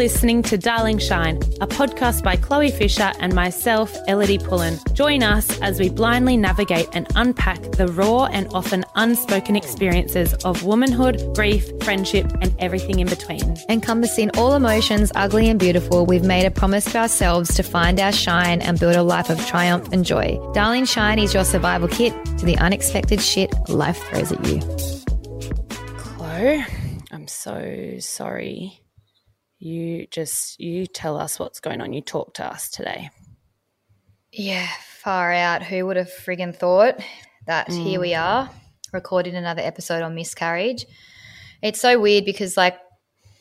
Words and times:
listening 0.00 0.42
to 0.42 0.56
Darling 0.56 0.96
Shine, 0.96 1.36
a 1.60 1.66
podcast 1.66 2.22
by 2.22 2.34
Chloe 2.34 2.70
Fisher 2.70 3.12
and 3.20 3.34
myself, 3.34 3.94
Elodie 4.08 4.38
Pullen. 4.38 4.78
Join 4.94 5.22
us 5.22 5.60
as 5.60 5.78
we 5.78 5.90
blindly 5.90 6.38
navigate 6.38 6.88
and 6.94 7.06
unpack 7.16 7.60
the 7.72 7.86
raw 7.88 8.24
and 8.24 8.48
often 8.54 8.82
unspoken 8.94 9.56
experiences 9.56 10.32
of 10.42 10.64
womanhood, 10.64 11.34
grief, 11.34 11.70
friendship, 11.82 12.32
and 12.40 12.54
everything 12.58 13.00
in 13.00 13.08
between. 13.08 13.58
Encompassing 13.68 14.30
all 14.38 14.54
emotions, 14.54 15.12
ugly 15.16 15.50
and 15.50 15.60
beautiful, 15.60 16.06
we've 16.06 16.24
made 16.24 16.46
a 16.46 16.50
promise 16.50 16.86
to 16.86 16.96
ourselves 16.96 17.54
to 17.56 17.62
find 17.62 18.00
our 18.00 18.10
shine 18.10 18.62
and 18.62 18.80
build 18.80 18.96
a 18.96 19.02
life 19.02 19.28
of 19.28 19.44
triumph 19.44 19.86
and 19.92 20.06
joy. 20.06 20.40
Darling 20.54 20.86
Shine 20.86 21.18
is 21.18 21.34
your 21.34 21.44
survival 21.44 21.88
kit 21.88 22.14
to 22.38 22.46
the 22.46 22.56
unexpected 22.56 23.20
shit 23.20 23.52
life 23.68 24.02
throws 24.08 24.32
at 24.32 24.42
you. 24.46 24.60
Chloe, 25.98 26.64
I'm 27.10 27.28
so 27.28 27.96
sorry 27.98 28.79
you 29.60 30.06
just 30.06 30.58
you 30.58 30.86
tell 30.86 31.16
us 31.18 31.38
what's 31.38 31.60
going 31.60 31.80
on. 31.80 31.92
You 31.92 32.00
talk 32.00 32.34
to 32.34 32.44
us 32.44 32.70
today. 32.70 33.10
Yeah, 34.32 34.66
far 35.02 35.32
out. 35.32 35.62
Who 35.62 35.86
would 35.86 35.96
have 35.96 36.08
friggin' 36.10 36.56
thought 36.56 36.98
that 37.46 37.68
mm. 37.68 37.82
here 37.82 38.00
we 38.00 38.14
are 38.14 38.50
recording 38.92 39.36
another 39.36 39.60
episode 39.62 40.02
on 40.02 40.14
miscarriage? 40.14 40.86
It's 41.62 41.80
so 41.80 42.00
weird 42.00 42.24
because 42.24 42.56
like 42.56 42.78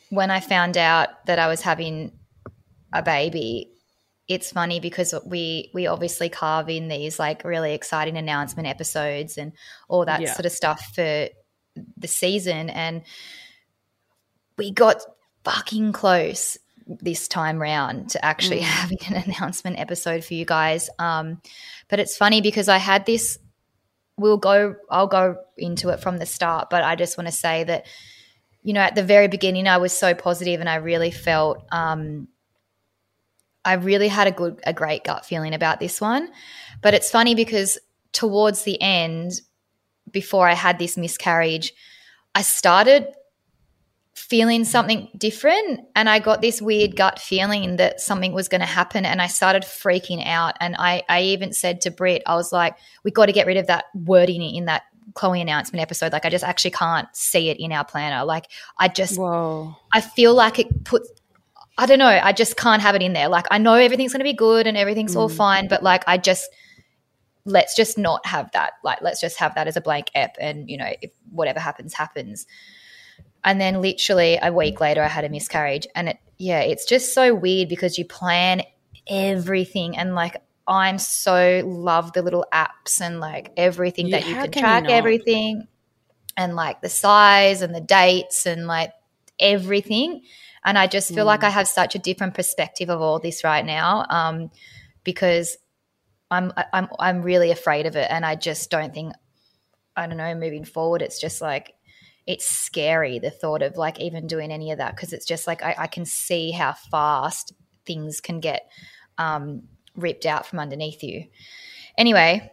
when 0.09 0.29
I 0.29 0.41
found 0.41 0.77
out 0.77 1.25
that 1.25 1.39
I 1.39 1.47
was 1.47 1.61
having 1.61 2.11
a 2.91 3.01
baby, 3.01 3.71
it's 4.27 4.51
funny 4.51 4.81
because 4.81 5.13
we 5.25 5.71
we 5.73 5.87
obviously 5.87 6.27
carve 6.27 6.69
in 6.69 6.89
these 6.89 7.17
like 7.17 7.45
really 7.45 7.73
exciting 7.73 8.17
announcement 8.17 8.67
episodes 8.67 9.37
and 9.37 9.53
all 9.87 10.05
that 10.05 10.21
yeah. 10.21 10.33
sort 10.33 10.45
of 10.45 10.51
stuff 10.51 10.91
for 10.93 11.29
the 11.97 12.07
season 12.07 12.69
and 12.69 13.03
we 14.57 14.71
got 14.71 15.01
fucking 15.49 15.91
close 15.93 16.57
this 16.87 17.27
time 17.27 17.59
round 17.59 18.09
to 18.11 18.23
actually 18.25 18.59
mm. 18.59 18.63
having 18.63 18.99
an 19.07 19.23
announcement 19.23 19.79
episode 19.79 20.23
for 20.23 20.33
you 20.33 20.45
guys. 20.45 20.89
Um, 20.99 21.41
but 21.87 21.99
it's 21.99 22.17
funny 22.17 22.41
because 22.41 22.67
I 22.67 22.77
had 22.77 23.05
this. 23.05 23.37
We'll 24.17 24.37
go. 24.37 24.75
I'll 24.89 25.07
go 25.07 25.37
into 25.57 25.89
it 25.89 26.01
from 26.01 26.17
the 26.17 26.25
start, 26.25 26.69
but 26.69 26.83
I 26.83 26.95
just 26.95 27.17
want 27.17 27.27
to 27.27 27.33
say 27.33 27.63
that, 27.63 27.85
you 28.63 28.73
know, 28.73 28.81
at 28.81 28.95
the 28.95 29.03
very 29.03 29.27
beginning, 29.27 29.67
I 29.67 29.77
was 29.77 29.97
so 29.97 30.13
positive, 30.13 30.59
and 30.59 30.69
I 30.69 30.75
really 30.75 31.11
felt. 31.11 31.65
Um, 31.71 32.27
I 33.63 33.73
really 33.73 34.07
had 34.07 34.27
a 34.27 34.31
good, 34.31 34.59
a 34.65 34.73
great 34.73 35.03
gut 35.03 35.25
feeling 35.25 35.53
about 35.53 35.79
this 35.79 35.99
one. 35.99 36.29
But 36.81 36.93
it's 36.93 37.11
funny 37.11 37.35
because 37.35 37.77
towards 38.13 38.63
the 38.63 38.81
end, 38.81 39.41
before 40.09 40.47
I 40.47 40.53
had 40.53 40.79
this 40.79 40.97
miscarriage, 40.97 41.73
I 42.33 42.41
started 42.41 43.07
feeling 44.19 44.65
something 44.65 45.07
different 45.17 45.79
and 45.95 46.09
I 46.09 46.19
got 46.19 46.41
this 46.41 46.61
weird 46.61 46.97
gut 46.97 47.19
feeling 47.19 47.77
that 47.77 48.01
something 48.01 48.33
was 48.33 48.49
going 48.49 48.59
to 48.59 48.67
happen 48.67 49.05
and 49.05 49.21
I 49.21 49.27
started 49.27 49.63
freaking 49.63 50.27
out 50.27 50.55
and 50.59 50.75
I, 50.77 51.03
I 51.07 51.21
even 51.21 51.53
said 51.53 51.79
to 51.81 51.91
Britt, 51.91 52.23
I 52.27 52.35
was 52.35 52.51
like, 52.51 52.75
we 53.05 53.11
got 53.11 53.27
to 53.27 53.31
get 53.31 53.47
rid 53.47 53.55
of 53.55 53.67
that 53.67 53.85
wording 53.95 54.41
in 54.41 54.65
that 54.65 54.83
Chloe 55.13 55.39
announcement 55.39 55.81
episode. 55.81 56.11
Like 56.11 56.25
I 56.25 56.29
just 56.29 56.43
actually 56.43 56.71
can't 56.71 57.07
see 57.13 57.49
it 57.49 57.59
in 57.59 57.71
our 57.71 57.85
planner. 57.85 58.25
Like 58.25 58.47
I 58.77 58.89
just, 58.89 59.17
Whoa. 59.17 59.73
I 59.93 60.01
feel 60.01 60.33
like 60.33 60.59
it 60.59 60.83
puts, 60.83 61.09
I 61.77 61.85
don't 61.85 61.99
know, 61.99 62.07
I 62.07 62.33
just 62.33 62.57
can't 62.57 62.81
have 62.81 62.95
it 62.95 63.01
in 63.01 63.13
there. 63.13 63.29
Like 63.29 63.45
I 63.49 63.57
know 63.57 63.75
everything's 63.75 64.11
going 64.11 64.19
to 64.19 64.25
be 64.25 64.33
good 64.33 64.67
and 64.67 64.75
everything's 64.75 65.15
mm. 65.15 65.19
all 65.19 65.29
fine, 65.29 65.69
but 65.69 65.81
like 65.81 66.03
I 66.07 66.17
just, 66.17 66.49
let's 67.45 67.73
just 67.73 67.97
not 67.97 68.25
have 68.25 68.51
that. 68.51 68.73
Like 68.83 69.01
let's 69.01 69.21
just 69.21 69.39
have 69.39 69.55
that 69.55 69.67
as 69.67 69.77
a 69.77 69.81
blank 69.81 70.11
ep 70.13 70.35
and, 70.41 70.69
you 70.69 70.77
know, 70.77 70.91
if 71.01 71.11
whatever 71.31 71.61
happens, 71.61 71.93
happens 71.93 72.45
and 73.43 73.59
then 73.59 73.81
literally 73.81 74.37
a 74.41 74.51
week 74.51 74.79
later 74.81 75.03
i 75.03 75.07
had 75.07 75.23
a 75.23 75.29
miscarriage. 75.29 75.87
And 75.95 76.09
it 76.09 76.17
yeah 76.37 76.61
it's 76.61 76.85
just 76.85 77.13
so 77.13 77.33
weird 77.33 77.69
because 77.69 77.97
you 77.97 78.05
plan 78.05 78.61
everything 79.07 79.97
and 79.97 80.15
like 80.15 80.37
i'm 80.67 80.97
so 80.99 81.61
love 81.65 82.13
the 82.13 82.21
little 82.21 82.45
apps 82.53 83.01
and 83.01 83.19
like 83.19 83.51
everything 83.57 84.07
yeah, 84.07 84.19
that 84.19 84.27
you 84.27 84.35
can, 84.35 84.51
can 84.51 84.61
track 84.61 84.83
you 84.85 84.91
everything 84.91 85.67
and 86.39 86.55
like 86.55 86.81
the 86.81 86.89
size 86.89 87.61
and 87.61 87.75
the 87.75 87.81
dates 87.81 88.45
and 88.45 88.65
like 88.65 88.93
everything. 89.39 90.21
And 90.63 90.77
i 90.77 90.87
just 90.87 91.09
feel 91.09 91.23
mm. 91.23 91.27
like 91.27 91.43
i 91.43 91.49
have 91.49 91.67
such 91.67 91.95
a 91.95 91.99
different 91.99 92.33
perspective 92.33 92.89
of 92.89 93.01
all 93.01 93.19
this 93.19 93.43
right 93.43 93.65
now 93.65 94.05
um, 94.09 94.51
because 95.03 95.57
i'm 96.31 96.51
i'm 96.73 96.87
i'm 96.99 97.21
really 97.21 97.51
afraid 97.51 97.85
of 97.85 97.95
it. 97.95 98.07
And 98.09 98.25
i 98.25 98.35
just 98.35 98.69
don't 98.69 98.93
think 98.93 99.13
i 99.95 100.07
don't 100.07 100.17
know 100.17 100.35
moving 100.35 100.65
forward 100.65 101.01
it's 101.01 101.19
just 101.19 101.41
like 101.41 101.73
it's 102.29 102.45
scary 102.45 103.17
the 103.17 103.31
thought 103.31 103.63
of 103.63 103.75
like 103.75 103.99
even 103.99 104.27
doing 104.27 104.51
any 104.51 104.71
of 104.71 104.77
that 104.77 104.95
because 104.95 105.13
it's 105.13 105.25
just 105.25 105.47
like 105.47 105.63
I, 105.63 105.75
I, 105.79 105.87
can 105.87 106.05
see 106.05 106.51
how 106.51 106.73
fast 106.73 107.53
things 107.87 108.21
can 108.21 108.39
get 108.39 108.69
um, 109.17 109.63
ripped 109.95 110.27
out 110.27 110.45
from 110.45 110.59
underneath 110.59 111.01
you. 111.01 111.25
Anyway, 111.97 112.51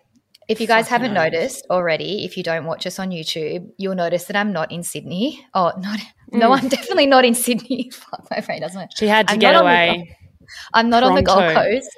if 0.49 0.63
you 0.63 0.67
guys 0.67 0.89
haven't 0.89 1.13
nice. 1.13 1.31
noticed 1.31 1.67
already, 1.69 2.25
if 2.25 2.39
you 2.39 2.43
don't 2.43 2.65
watch 2.65 2.87
us 2.87 2.99
on 2.99 3.11
YouTube, 3.11 3.71
you'll 3.77 3.95
notice 3.95 4.25
that 4.25 4.37
I'm 4.37 4.51
not 4.51 4.73
in 4.73 4.83
Sydney. 4.83 5.47
Oh, 5.53 5.73
not 5.79 6.01
mm. 6.01 6.39
no, 6.39 6.53
I'm 6.53 6.69
definitely 6.69 7.07
not 7.07 7.27
in 7.27 7.35
Sydney. 7.35 7.91
Fuck, 7.93 8.29
my 8.31 8.41
brain 8.41 8.63
doesn't. 8.63 8.81
It? 8.81 8.95
She 8.97 9.07
had 9.07 9.29
to 9.29 9.35
I'm 9.35 9.39
get 9.39 9.57
away. 9.61 10.17
The, 10.41 10.47
I'm 10.73 10.89
not 10.89 11.01
Toronto. 11.01 11.19
on 11.19 11.23
the 11.23 11.23
Gold 11.23 11.55
Coast. 11.55 11.91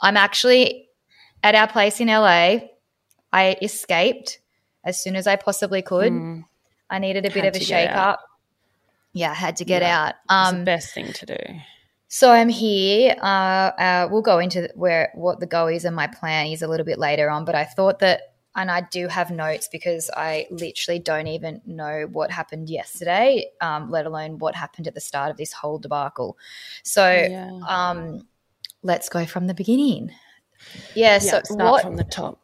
I'm 0.00 0.16
actually 0.16 0.88
at 1.42 1.54
our 1.54 1.68
place 1.68 2.00
in 2.00 2.08
LA. 2.08 2.60
I 3.34 3.58
escaped 3.60 4.38
as 4.82 5.02
soon 5.02 5.14
as 5.14 5.26
I 5.26 5.36
possibly 5.36 5.82
could. 5.82 6.10
Mm. 6.10 6.44
I 6.90 6.98
needed 6.98 7.26
a 7.26 7.30
bit 7.30 7.44
had 7.44 7.56
of 7.56 7.60
a 7.60 7.64
shake 7.64 7.90
up. 7.90 8.20
Yeah, 9.12 9.30
I 9.30 9.34
had 9.34 9.56
to 9.56 9.64
get 9.64 9.82
yeah, 9.82 10.12
out. 10.12 10.14
Um, 10.28 10.58
the 10.60 10.64
best 10.64 10.92
thing 10.92 11.12
to 11.12 11.26
do. 11.26 11.36
So 12.08 12.30
I'm 12.32 12.48
here. 12.48 13.16
Uh, 13.20 13.72
uh, 13.78 14.08
we'll 14.10 14.22
go 14.22 14.38
into 14.38 14.70
where 14.74 15.10
what 15.14 15.40
the 15.40 15.46
go 15.46 15.66
is 15.66 15.84
and 15.84 15.96
my 15.96 16.06
plan 16.06 16.46
is 16.48 16.62
a 16.62 16.68
little 16.68 16.86
bit 16.86 16.98
later 16.98 17.30
on. 17.30 17.44
But 17.44 17.54
I 17.54 17.64
thought 17.64 17.98
that, 18.00 18.34
and 18.54 18.70
I 18.70 18.82
do 18.82 19.08
have 19.08 19.30
notes 19.30 19.68
because 19.70 20.10
I 20.16 20.46
literally 20.50 20.98
don't 20.98 21.26
even 21.26 21.60
know 21.66 22.08
what 22.12 22.30
happened 22.30 22.70
yesterday, 22.70 23.50
um, 23.60 23.90
let 23.90 24.06
alone 24.06 24.38
what 24.38 24.54
happened 24.54 24.86
at 24.86 24.94
the 24.94 25.00
start 25.00 25.30
of 25.30 25.36
this 25.36 25.52
whole 25.52 25.78
debacle. 25.78 26.38
So 26.82 27.10
yeah. 27.10 27.58
um, 27.66 28.26
let's 28.82 29.08
go 29.08 29.26
from 29.26 29.46
the 29.46 29.54
beginning. 29.54 30.12
Yeah. 30.94 31.18
yeah 31.22 31.42
so 31.42 31.54
what 31.56 31.82
from 31.82 31.96
the 31.96 32.04
top? 32.04 32.38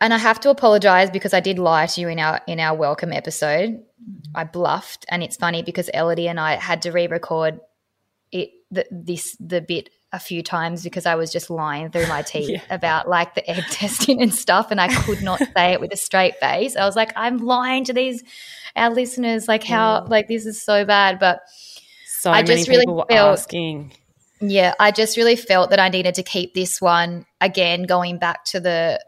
And 0.00 0.14
I 0.14 0.18
have 0.18 0.40
to 0.40 0.50
apologize 0.50 1.10
because 1.10 1.34
I 1.34 1.40
did 1.40 1.58
lie 1.58 1.86
to 1.86 2.00
you 2.00 2.08
in 2.08 2.18
our 2.18 2.40
in 2.46 2.58
our 2.58 2.76
welcome 2.76 3.12
episode. 3.12 3.82
I 4.34 4.44
bluffed, 4.44 5.04
and 5.10 5.22
it's 5.22 5.36
funny 5.36 5.62
because 5.62 5.90
Elodie 5.92 6.28
and 6.28 6.40
I 6.40 6.54
had 6.54 6.82
to 6.82 6.92
re-record 6.92 7.60
it 8.32 8.50
the, 8.70 8.86
this 8.90 9.36
the 9.38 9.60
bit 9.60 9.90
a 10.12 10.18
few 10.18 10.42
times 10.42 10.82
because 10.82 11.06
I 11.06 11.14
was 11.14 11.30
just 11.30 11.50
lying 11.50 11.90
through 11.90 12.08
my 12.08 12.22
teeth 12.22 12.48
yeah. 12.50 12.62
about 12.70 13.08
like 13.08 13.34
the 13.34 13.48
egg 13.48 13.64
testing 13.70 14.22
and 14.22 14.34
stuff, 14.34 14.70
and 14.70 14.80
I 14.80 14.88
could 14.88 15.22
not 15.22 15.38
say 15.54 15.72
it 15.72 15.80
with 15.80 15.92
a 15.92 15.96
straight 15.96 16.36
face. 16.40 16.76
I 16.76 16.86
was 16.86 16.96
like, 16.96 17.12
I'm 17.14 17.38
lying 17.38 17.84
to 17.84 17.92
these 17.92 18.22
our 18.76 18.90
listeners, 18.90 19.48
like 19.48 19.64
how 19.64 20.06
like 20.06 20.28
this 20.28 20.46
is 20.46 20.62
so 20.62 20.84
bad, 20.84 21.18
but 21.18 21.42
so 22.06 22.30
I 22.30 22.42
just 22.42 22.68
really 22.68 22.86
felt, 22.86 23.10
asking. 23.10 23.92
Yeah, 24.40 24.74
I 24.80 24.90
just 24.92 25.18
really 25.18 25.36
felt 25.36 25.68
that 25.68 25.78
I 25.78 25.90
needed 25.90 26.14
to 26.14 26.22
keep 26.22 26.54
this 26.54 26.80
one 26.80 27.26
again 27.42 27.82
going 27.82 28.18
back 28.18 28.44
to 28.46 28.60
the 28.60 28.98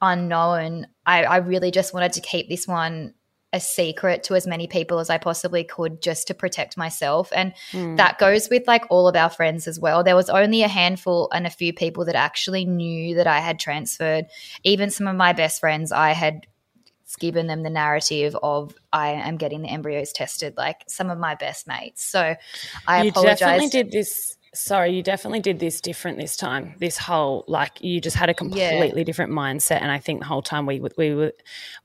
unknown, 0.00 0.86
I, 1.06 1.24
I 1.24 1.36
really 1.38 1.70
just 1.70 1.94
wanted 1.94 2.12
to 2.14 2.20
keep 2.20 2.48
this 2.48 2.66
one 2.66 3.14
a 3.52 3.60
secret 3.60 4.24
to 4.24 4.34
as 4.34 4.46
many 4.46 4.66
people 4.66 4.98
as 4.98 5.08
I 5.08 5.16
possibly 5.16 5.64
could 5.64 6.02
just 6.02 6.26
to 6.26 6.34
protect 6.34 6.76
myself. 6.76 7.30
And 7.34 7.54
mm. 7.72 7.96
that 7.96 8.18
goes 8.18 8.48
with 8.50 8.66
like 8.66 8.84
all 8.90 9.08
of 9.08 9.16
our 9.16 9.30
friends 9.30 9.66
as 9.66 9.80
well. 9.80 10.04
There 10.04 10.16
was 10.16 10.28
only 10.28 10.62
a 10.62 10.68
handful 10.68 11.30
and 11.32 11.46
a 11.46 11.50
few 11.50 11.72
people 11.72 12.04
that 12.06 12.14
actually 12.14 12.66
knew 12.66 13.14
that 13.14 13.26
I 13.26 13.40
had 13.40 13.58
transferred. 13.58 14.26
Even 14.64 14.90
some 14.90 15.06
of 15.06 15.16
my 15.16 15.32
best 15.32 15.60
friends, 15.60 15.92
I 15.92 16.12
had 16.12 16.46
given 17.18 17.46
them 17.46 17.62
the 17.62 17.70
narrative 17.70 18.36
of 18.42 18.74
I 18.92 19.10
am 19.10 19.38
getting 19.38 19.62
the 19.62 19.68
embryos 19.68 20.12
tested, 20.12 20.58
like 20.58 20.84
some 20.86 21.08
of 21.08 21.18
my 21.18 21.34
best 21.34 21.66
mates. 21.66 22.04
So 22.04 22.36
I 22.86 23.02
you 23.02 23.10
apologize. 23.10 23.38
definitely 23.38 23.68
did 23.68 23.90
this 23.90 24.36
sorry, 24.58 24.94
you 24.94 25.02
definitely 25.02 25.40
did 25.40 25.58
this 25.58 25.80
different 25.80 26.18
this 26.18 26.36
time. 26.36 26.74
This 26.78 26.98
whole 26.98 27.44
like 27.46 27.82
you 27.82 28.00
just 28.00 28.16
had 28.16 28.28
a 28.28 28.34
completely 28.34 29.00
yeah. 29.00 29.04
different 29.04 29.32
mindset, 29.32 29.80
and 29.80 29.90
I 29.90 29.98
think 29.98 30.20
the 30.20 30.26
whole 30.26 30.42
time 30.42 30.66
we 30.66 30.80
we 30.96 31.14
were 31.14 31.32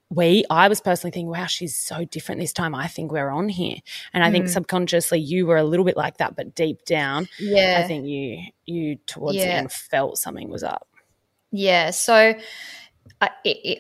we 0.09 0.43
I 0.49 0.67
was 0.67 0.81
personally 0.81 1.11
thinking, 1.11 1.29
wow, 1.29 1.45
she's 1.45 1.75
so 1.75 2.05
different 2.05 2.41
this 2.41 2.53
time. 2.53 2.75
I 2.75 2.87
think 2.87 3.11
we're 3.11 3.29
on 3.29 3.49
here, 3.49 3.77
and 4.13 4.23
I 4.23 4.29
mm. 4.29 4.33
think 4.33 4.49
subconsciously 4.49 5.19
you 5.19 5.45
were 5.45 5.57
a 5.57 5.63
little 5.63 5.85
bit 5.85 5.97
like 5.97 6.17
that, 6.17 6.35
but 6.35 6.55
deep 6.55 6.83
down, 6.85 7.27
yeah, 7.39 7.81
I 7.83 7.87
think 7.87 8.07
you 8.07 8.43
you 8.65 8.97
towards 9.05 9.37
yeah. 9.37 9.45
the 9.45 9.53
end 9.53 9.71
felt 9.71 10.17
something 10.17 10.49
was 10.49 10.63
up. 10.63 10.87
Yeah, 11.51 11.91
so 11.91 12.33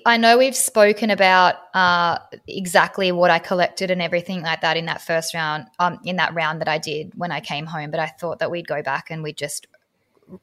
I, 0.05 0.17
know 0.17 0.37
we've 0.37 0.55
spoken 0.55 1.09
about 1.09 1.55
uh, 1.73 2.19
exactly 2.47 3.11
what 3.11 3.31
I 3.31 3.39
collected 3.39 3.89
and 3.89 4.01
everything 4.01 4.41
like 4.41 4.61
that 4.61 4.77
in 4.77 4.85
that 4.85 5.01
first 5.01 5.33
round, 5.33 5.65
um, 5.79 5.99
in 6.03 6.17
that 6.17 6.33
round 6.33 6.61
that 6.61 6.67
I 6.67 6.77
did 6.77 7.13
when 7.15 7.31
I 7.31 7.39
came 7.39 7.65
home. 7.65 7.91
But 7.91 7.99
I 7.99 8.07
thought 8.07 8.39
that 8.39 8.51
we'd 8.51 8.67
go 8.67 8.81
back 8.81 9.09
and 9.09 9.23
we'd 9.23 9.37
just 9.37 9.67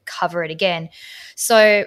cover 0.05 0.43
it 0.43 0.51
again. 0.51 0.89
So 1.35 1.85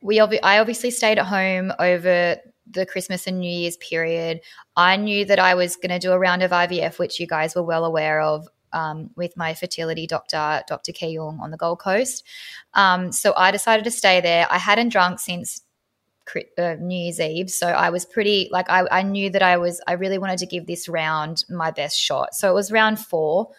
we, 0.00 0.20
I 0.20 0.58
obviously 0.58 0.90
stayed 0.90 1.18
at 1.18 1.26
home 1.26 1.72
over 1.78 2.36
the 2.70 2.86
Christmas 2.86 3.26
and 3.26 3.40
New 3.40 3.50
Year's 3.50 3.76
period. 3.76 4.40
I 4.76 4.96
knew 4.96 5.24
that 5.24 5.38
I 5.38 5.54
was 5.54 5.76
going 5.76 5.90
to 5.90 5.98
do 5.98 6.12
a 6.12 6.18
round 6.18 6.42
of 6.42 6.50
IVF, 6.50 6.98
which 6.98 7.20
you 7.20 7.26
guys 7.26 7.54
were 7.54 7.62
well 7.62 7.84
aware 7.84 8.20
of. 8.20 8.48
Um, 8.72 9.10
with 9.14 9.36
my 9.36 9.54
fertility 9.54 10.04
doctor, 10.04 10.64
Dr. 10.66 10.90
Keung, 10.90 11.38
on 11.38 11.52
the 11.52 11.56
Gold 11.56 11.78
Coast. 11.78 12.24
Um, 12.72 13.12
so 13.12 13.32
I 13.36 13.52
decided 13.52 13.84
to 13.84 13.92
stay 13.92 14.20
there. 14.20 14.48
I 14.50 14.58
hadn't 14.58 14.88
drunk 14.88 15.20
since 15.20 15.63
uh, 16.58 16.76
New 16.80 16.96
Year's 16.96 17.20
Eve. 17.20 17.50
So 17.50 17.68
I 17.68 17.90
was 17.90 18.04
pretty 18.04 18.48
like 18.50 18.68
I, 18.70 18.86
I 18.90 19.02
knew 19.02 19.30
that 19.30 19.42
I 19.42 19.56
was 19.56 19.80
I 19.86 19.92
really 19.92 20.18
wanted 20.18 20.38
to 20.38 20.46
give 20.46 20.66
this 20.66 20.88
round 20.88 21.44
my 21.48 21.70
best 21.70 21.98
shot. 21.98 22.34
So 22.34 22.50
it 22.50 22.54
was 22.54 22.72
round 22.72 22.98
four, 22.98 23.50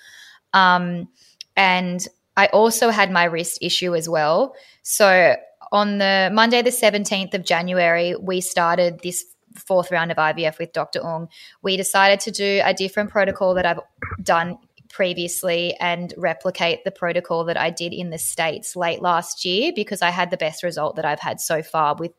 um, 0.53 1.07
and 1.55 2.05
I 2.37 2.47
also 2.47 2.89
had 2.89 3.11
my 3.11 3.25
wrist 3.25 3.59
issue 3.61 3.95
as 3.95 4.09
well. 4.09 4.55
So 4.83 5.35
on 5.71 5.97
the 5.97 6.29
Monday, 6.33 6.61
the 6.61 6.69
17th 6.69 7.33
of 7.33 7.43
January, 7.43 8.15
we 8.15 8.41
started 8.41 8.99
this 9.01 9.25
fourth 9.55 9.91
round 9.91 10.11
of 10.11 10.17
IVF 10.17 10.59
with 10.59 10.73
Dr. 10.73 11.05
Ung. 11.05 11.29
We 11.61 11.77
decided 11.77 12.19
to 12.21 12.31
do 12.31 12.61
a 12.63 12.73
different 12.73 13.09
protocol 13.09 13.53
that 13.55 13.65
I've 13.65 13.79
done 14.21 14.57
previously 14.89 15.75
and 15.79 16.13
replicate 16.15 16.83
the 16.83 16.91
protocol 16.91 17.43
that 17.45 17.57
I 17.57 17.69
did 17.69 17.93
in 17.93 18.11
the 18.11 18.17
States 18.17 18.75
late 18.75 19.01
last 19.01 19.43
year 19.43 19.73
because 19.75 20.01
I 20.01 20.09
had 20.09 20.31
the 20.31 20.37
best 20.37 20.63
result 20.63 20.95
that 20.95 21.05
I've 21.05 21.19
had 21.19 21.41
so 21.41 21.61
far 21.61 21.95
with 21.95 22.13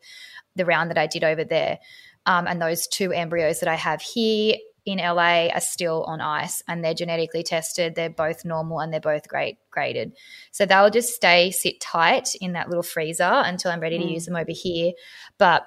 the 0.57 0.65
round 0.65 0.89
that 0.89 0.97
I 0.97 1.07
did 1.07 1.23
over 1.23 1.43
there. 1.43 1.79
Um, 2.25 2.47
and 2.47 2.61
those 2.61 2.87
two 2.87 3.13
embryos 3.13 3.61
that 3.61 3.69
I 3.69 3.75
have 3.75 4.01
here 4.01 4.55
in 4.85 4.99
LA 4.99 5.47
are 5.47 5.61
still 5.61 6.03
on 6.05 6.21
ice 6.21 6.63
and 6.67 6.83
they're 6.83 6.93
genetically 6.93 7.43
tested. 7.43 7.93
They're 7.93 8.09
both 8.09 8.45
normal 8.45 8.79
and 8.79 8.91
they're 8.91 9.01
both 9.01 9.27
great 9.27 9.57
graded. 9.69 10.13
So 10.51 10.65
they'll 10.65 10.89
just 10.89 11.13
stay 11.13 11.51
sit 11.51 11.79
tight 11.81 12.35
in 12.39 12.53
that 12.53 12.69
little 12.69 12.83
freezer 12.83 13.23
until 13.23 13.71
I'm 13.71 13.81
ready 13.81 13.97
to 13.97 14.03
mm. 14.03 14.11
use 14.11 14.25
them 14.25 14.37
over 14.37 14.51
here. 14.51 14.93
But 15.37 15.65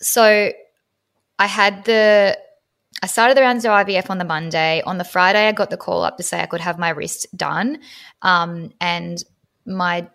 so 0.00 0.52
I 1.38 1.46
had 1.46 1.84
the 1.84 2.38
I 3.02 3.06
started 3.06 3.36
the 3.36 3.42
rounds 3.42 3.64
of 3.64 3.70
IVF 3.70 4.10
on 4.10 4.18
the 4.18 4.24
Monday. 4.24 4.82
On 4.84 4.98
the 4.98 5.04
Friday, 5.04 5.46
I 5.46 5.52
got 5.52 5.70
the 5.70 5.76
call 5.76 6.02
up 6.02 6.16
to 6.16 6.22
say 6.22 6.40
I 6.40 6.46
could 6.46 6.60
have 6.60 6.78
my 6.78 6.90
wrist 6.90 7.26
done. 7.36 7.78
Um, 8.22 8.70
and 8.80 9.22
my 9.66 10.08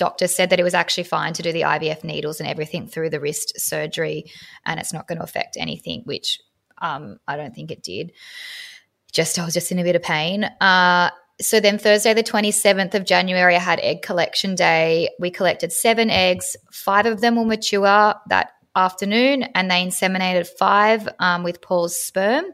doctor 0.00 0.26
said 0.26 0.48
that 0.48 0.58
it 0.58 0.64
was 0.64 0.74
actually 0.74 1.04
fine 1.04 1.34
to 1.34 1.42
do 1.42 1.52
the 1.52 1.60
IVF 1.60 2.02
needles 2.02 2.40
and 2.40 2.48
everything 2.48 2.88
through 2.88 3.10
the 3.10 3.20
wrist 3.20 3.60
surgery, 3.60 4.24
and 4.64 4.80
it's 4.80 4.94
not 4.94 5.06
going 5.06 5.18
to 5.18 5.24
affect 5.24 5.58
anything, 5.60 6.00
which 6.04 6.40
um, 6.78 7.18
I 7.28 7.36
don't 7.36 7.54
think 7.54 7.70
it 7.70 7.82
did. 7.82 8.12
Just 9.12 9.38
I 9.38 9.44
was 9.44 9.54
just 9.54 9.70
in 9.70 9.78
a 9.78 9.84
bit 9.84 9.96
of 9.96 10.02
pain. 10.02 10.44
Uh, 10.44 11.10
so 11.40 11.60
then 11.60 11.78
Thursday, 11.78 12.14
the 12.14 12.22
27th 12.22 12.94
of 12.94 13.04
January, 13.04 13.54
I 13.54 13.58
had 13.58 13.78
egg 13.80 14.00
collection 14.00 14.54
day. 14.54 15.10
We 15.18 15.30
collected 15.30 15.70
seven 15.70 16.08
eggs. 16.08 16.56
Five 16.72 17.04
of 17.04 17.20
them 17.20 17.36
will 17.36 17.44
mature 17.44 18.14
that 18.28 18.52
afternoon, 18.74 19.42
and 19.54 19.70
they 19.70 19.84
inseminated 19.84 20.46
five 20.58 21.08
um, 21.18 21.42
with 21.42 21.60
Paul's 21.60 21.96
sperm. 21.96 22.46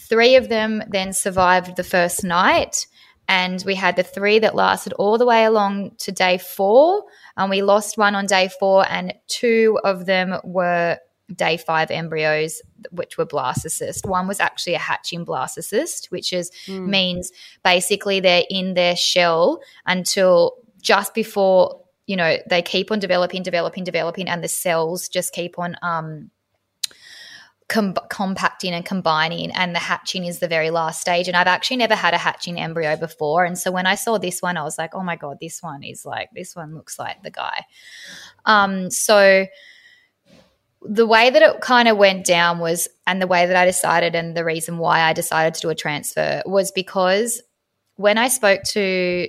Three 0.00 0.34
of 0.34 0.48
them 0.48 0.82
then 0.88 1.12
survived 1.12 1.76
the 1.76 1.84
first 1.84 2.24
night, 2.24 2.86
and 3.28 3.62
we 3.64 3.74
had 3.74 3.96
the 3.96 4.02
three 4.02 4.38
that 4.40 4.54
lasted 4.54 4.92
all 4.94 5.18
the 5.18 5.26
way 5.26 5.44
along 5.44 5.92
to 5.98 6.12
day 6.12 6.38
four. 6.38 7.04
And 7.36 7.50
we 7.50 7.62
lost 7.62 7.96
one 7.96 8.14
on 8.14 8.26
day 8.26 8.48
four, 8.60 8.84
and 8.88 9.14
two 9.28 9.78
of 9.84 10.06
them 10.06 10.38
were 10.44 10.98
day 11.34 11.56
five 11.56 11.90
embryos, 11.90 12.60
which 12.90 13.16
were 13.16 13.26
blastocyst. 13.26 14.06
One 14.06 14.28
was 14.28 14.40
actually 14.40 14.74
a 14.74 14.78
hatching 14.78 15.24
blastocyst, 15.24 16.10
which 16.10 16.32
is 16.32 16.50
mm. 16.66 16.86
means 16.86 17.32
basically 17.64 18.20
they're 18.20 18.44
in 18.50 18.74
their 18.74 18.96
shell 18.96 19.60
until 19.86 20.56
just 20.80 21.14
before 21.14 21.80
you 22.06 22.16
know 22.16 22.36
they 22.48 22.60
keep 22.62 22.90
on 22.90 22.98
developing, 22.98 23.42
developing, 23.42 23.84
developing, 23.84 24.28
and 24.28 24.42
the 24.42 24.48
cells 24.48 25.08
just 25.08 25.32
keep 25.32 25.58
on 25.58 25.76
um, 25.82 26.30
com- 27.68 27.96
compacting 28.10 28.72
and 28.72 28.84
combining, 28.84 29.50
and 29.52 29.74
the 29.74 29.80
hatching 29.80 30.24
is 30.24 30.38
the 30.38 30.48
very 30.48 30.70
last 30.70 31.00
stage. 31.00 31.28
And 31.28 31.36
I've 31.36 31.46
actually 31.46 31.78
never 31.78 31.94
had 31.94 32.14
a 32.14 32.18
hatching 32.18 32.60
embryo 32.60 32.96
before, 32.96 33.44
and 33.44 33.58
so 33.58 33.70
when 33.70 33.86
I 33.86 33.94
saw 33.94 34.18
this 34.18 34.40
one, 34.40 34.56
I 34.56 34.62
was 34.62 34.78
like, 34.78 34.94
oh 34.94 35.02
my 35.02 35.16
god, 35.16 35.38
this 35.40 35.62
one 35.62 35.82
is 35.82 36.04
like 36.04 36.30
this 36.34 36.54
one 36.54 36.74
looks 36.74 36.98
like 36.98 37.22
the 37.22 37.30
guy. 37.30 37.64
Um, 38.44 38.90
so 38.90 39.46
the 40.84 41.06
way 41.06 41.30
that 41.30 41.42
it 41.42 41.60
kind 41.60 41.88
of 41.88 41.96
went 41.96 42.26
down 42.26 42.58
was, 42.58 42.88
and 43.06 43.22
the 43.22 43.26
way 43.26 43.46
that 43.46 43.56
I 43.56 43.64
decided, 43.64 44.14
and 44.14 44.36
the 44.36 44.44
reason 44.44 44.78
why 44.78 45.00
I 45.00 45.12
decided 45.12 45.54
to 45.54 45.60
do 45.60 45.70
a 45.70 45.74
transfer 45.74 46.42
was 46.44 46.72
because 46.72 47.40
when 47.96 48.18
I 48.18 48.28
spoke 48.28 48.62
to 48.64 49.28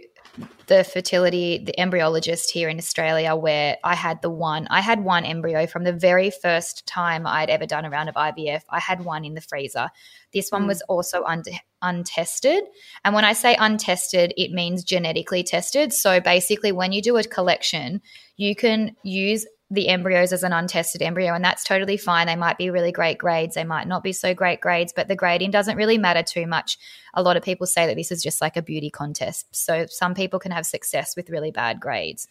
the 0.68 0.84
fertility, 0.84 1.60
the 1.64 1.74
embryologist 1.78 2.50
here 2.50 2.70
in 2.70 2.78
Australia, 2.78 3.36
where 3.36 3.78
I 3.84 3.96
had 3.96 4.22
the 4.22 4.30
one, 4.30 4.68
I 4.70 4.82
had 4.82 5.04
one 5.04 5.26
embryo 5.26 5.68
from 5.68 5.84
the 5.84 5.94
very 5.94 6.32
first 6.32 6.88
time 6.88 7.28
I'd 7.28 7.50
ever 7.50 7.66
done 7.66 7.86
a 7.86 7.90
round 7.90 8.10
of 8.10 8.16
IVF. 8.16 8.62
I 8.70 8.80
had 8.80 9.06
one 9.06 9.26
in 9.26 9.36
the 9.36 9.42
freezer. 9.42 9.90
This 10.34 10.50
one 10.50 10.64
mm. 10.64 10.68
was 10.68 10.82
also 10.84 11.24
un- 11.24 11.44
untested. 11.82 12.64
And 13.04 13.14
when 13.14 13.26
I 13.26 13.34
say 13.34 13.56
untested, 13.60 14.34
it 14.36 14.52
means 14.52 14.84
genetically 14.84 15.44
tested. 15.44 15.94
So 15.94 16.20
basically, 16.20 16.72
when 16.72 16.92
you 16.92 17.02
do 17.02 17.18
a 17.18 17.24
collection, 17.24 18.02
you 18.38 18.56
can 18.56 18.96
use 19.04 19.46
the 19.74 19.90
embryos 19.90 20.32
as 20.32 20.44
an 20.44 20.54
untested 20.54 21.02
embryo, 21.02 21.34
and 21.34 21.44
that's 21.44 21.64
totally 21.64 21.98
fine. 21.98 22.28
They 22.28 22.36
might 22.36 22.58
be 22.58 22.70
really 22.70 22.92
great 22.92 23.18
grades, 23.18 23.56
they 23.56 23.64
might 23.64 23.88
not 23.88 24.04
be 24.04 24.14
so 24.14 24.34
great 24.34 24.62
grades, 24.62 24.94
but 24.96 25.08
the 25.08 25.16
grading 25.16 25.52
doesn't 25.52 25.78
really 25.78 25.98
matter 25.98 26.22
too 26.22 26.46
much. 26.46 26.78
A 27.16 27.24
lot 27.24 27.38
of 27.38 27.44
people 27.44 27.66
say 27.66 27.88
that 27.88 27.96
this 27.96 28.12
is 28.12 28.22
just 28.22 28.40
like 28.40 28.56
a 28.56 28.62
beauty 28.62 28.92
contest. 28.92 29.48
So 29.56 29.88
some 29.90 30.14
people 30.14 30.40
can 30.40 30.52
have 30.52 30.66
success 30.66 31.16
with 31.16 31.30
really 31.30 31.52
bad 31.52 31.80
grades. 31.80 32.28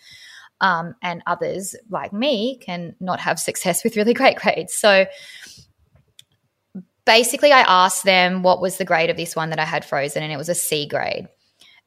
Um, 0.61 0.94
and 1.03 1.23
others, 1.27 1.75
like 1.91 2.12
me, 2.12 2.59
can 2.59 2.94
not 3.00 3.19
have 3.19 3.41
success 3.41 3.83
with 3.83 3.97
really 3.97 4.15
great 4.15 4.37
grades. 4.37 4.73
So 4.75 5.06
basically, 7.05 7.50
I 7.50 7.62
asked 7.62 8.05
them 8.05 8.45
what 8.45 8.61
was 8.61 8.77
the 8.77 8.85
grade 8.85 9.11
of 9.11 9.17
this 9.17 9.35
one 9.35 9.50
that 9.50 9.59
I 9.59 9.65
had 9.65 9.85
frozen, 9.85 10.23
and 10.23 10.33
it 10.33 10.37
was 10.37 10.49
a 10.49 10.55
C 10.55 10.87
grade. 10.87 11.29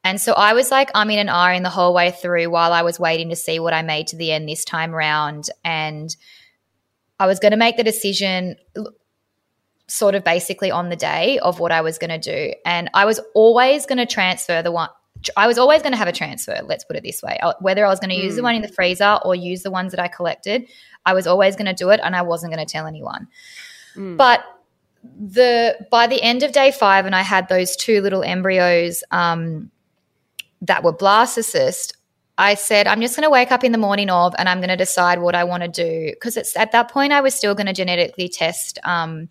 And 0.06 0.20
so 0.20 0.34
I 0.34 0.52
was 0.52 0.70
like, 0.70 0.88
I'm 0.94 1.10
in 1.10 1.18
an 1.18 1.28
R 1.28 1.52
in 1.52 1.64
the 1.64 1.68
whole 1.68 1.92
way 1.92 2.12
through 2.12 2.48
while 2.48 2.72
I 2.72 2.82
was 2.82 3.00
waiting 3.00 3.28
to 3.30 3.36
see 3.36 3.58
what 3.58 3.74
I 3.74 3.82
made 3.82 4.06
to 4.08 4.16
the 4.16 4.30
end 4.30 4.48
this 4.48 4.64
time 4.64 4.94
around. 4.94 5.50
And 5.64 6.14
I 7.18 7.26
was 7.26 7.40
going 7.40 7.50
to 7.50 7.56
make 7.56 7.76
the 7.76 7.82
decision 7.82 8.54
sort 9.88 10.14
of 10.14 10.22
basically 10.22 10.70
on 10.70 10.90
the 10.90 10.96
day 10.96 11.40
of 11.40 11.58
what 11.58 11.72
I 11.72 11.80
was 11.80 11.98
going 11.98 12.10
to 12.10 12.20
do. 12.20 12.54
And 12.64 12.88
I 12.94 13.04
was 13.04 13.18
always 13.34 13.84
going 13.84 13.98
to 13.98 14.06
transfer 14.06 14.62
the 14.62 14.70
one. 14.70 14.90
I 15.36 15.48
was 15.48 15.58
always 15.58 15.82
going 15.82 15.90
to 15.90 15.98
have 15.98 16.06
a 16.06 16.12
transfer, 16.12 16.60
let's 16.62 16.84
put 16.84 16.94
it 16.94 17.02
this 17.02 17.20
way. 17.20 17.40
Whether 17.58 17.84
I 17.84 17.88
was 17.88 17.98
going 17.98 18.10
to 18.10 18.16
use 18.16 18.34
mm. 18.34 18.36
the 18.36 18.42
one 18.44 18.54
in 18.54 18.62
the 18.62 18.68
freezer 18.68 19.18
or 19.24 19.34
use 19.34 19.64
the 19.64 19.72
ones 19.72 19.90
that 19.90 19.98
I 19.98 20.06
collected, 20.06 20.68
I 21.04 21.14
was 21.14 21.26
always 21.26 21.56
going 21.56 21.66
to 21.66 21.74
do 21.74 21.90
it 21.90 21.98
and 22.04 22.14
I 22.14 22.22
wasn't 22.22 22.54
going 22.54 22.64
to 22.64 22.72
tell 22.72 22.86
anyone. 22.86 23.26
Mm. 23.96 24.16
But 24.16 24.44
the 25.18 25.84
by 25.90 26.06
the 26.06 26.22
end 26.22 26.44
of 26.44 26.52
day 26.52 26.70
5 26.70 27.06
and 27.06 27.14
I 27.14 27.22
had 27.22 27.48
those 27.48 27.74
two 27.74 28.00
little 28.02 28.22
embryos 28.22 29.02
um, 29.10 29.72
that 30.62 30.82
were 30.82 30.92
blastocyst, 30.92 31.92
I 32.38 32.54
said, 32.54 32.86
I'm 32.86 33.00
just 33.00 33.16
going 33.16 33.24
to 33.24 33.30
wake 33.30 33.50
up 33.50 33.64
in 33.64 33.72
the 33.72 33.78
morning 33.78 34.10
of 34.10 34.34
and 34.38 34.48
I'm 34.48 34.58
going 34.58 34.68
to 34.68 34.76
decide 34.76 35.20
what 35.20 35.34
I 35.34 35.44
want 35.44 35.62
to 35.62 35.68
do. 35.68 36.10
Because 36.12 36.36
it's 36.36 36.56
at 36.56 36.72
that 36.72 36.90
point, 36.90 37.12
I 37.12 37.20
was 37.20 37.34
still 37.34 37.54
going 37.54 37.66
to 37.66 37.72
genetically 37.72 38.28
test 38.28 38.78
um, 38.84 39.28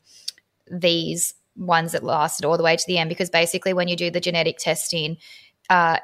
these 0.72 1.36
ones 1.56 1.92
that 1.92 2.04
lasted 2.04 2.46
all 2.46 2.58
the 2.58 2.64
way 2.64 2.76
to 2.76 2.84
the 2.88 2.98
end. 2.98 3.10
Because 3.10 3.30
basically, 3.30 3.74
when 3.74 3.88
you 3.88 3.96
do 3.96 4.10
the 4.10 4.20
genetic 4.20 4.58
testing, 4.58 5.18
uh, 5.70 5.98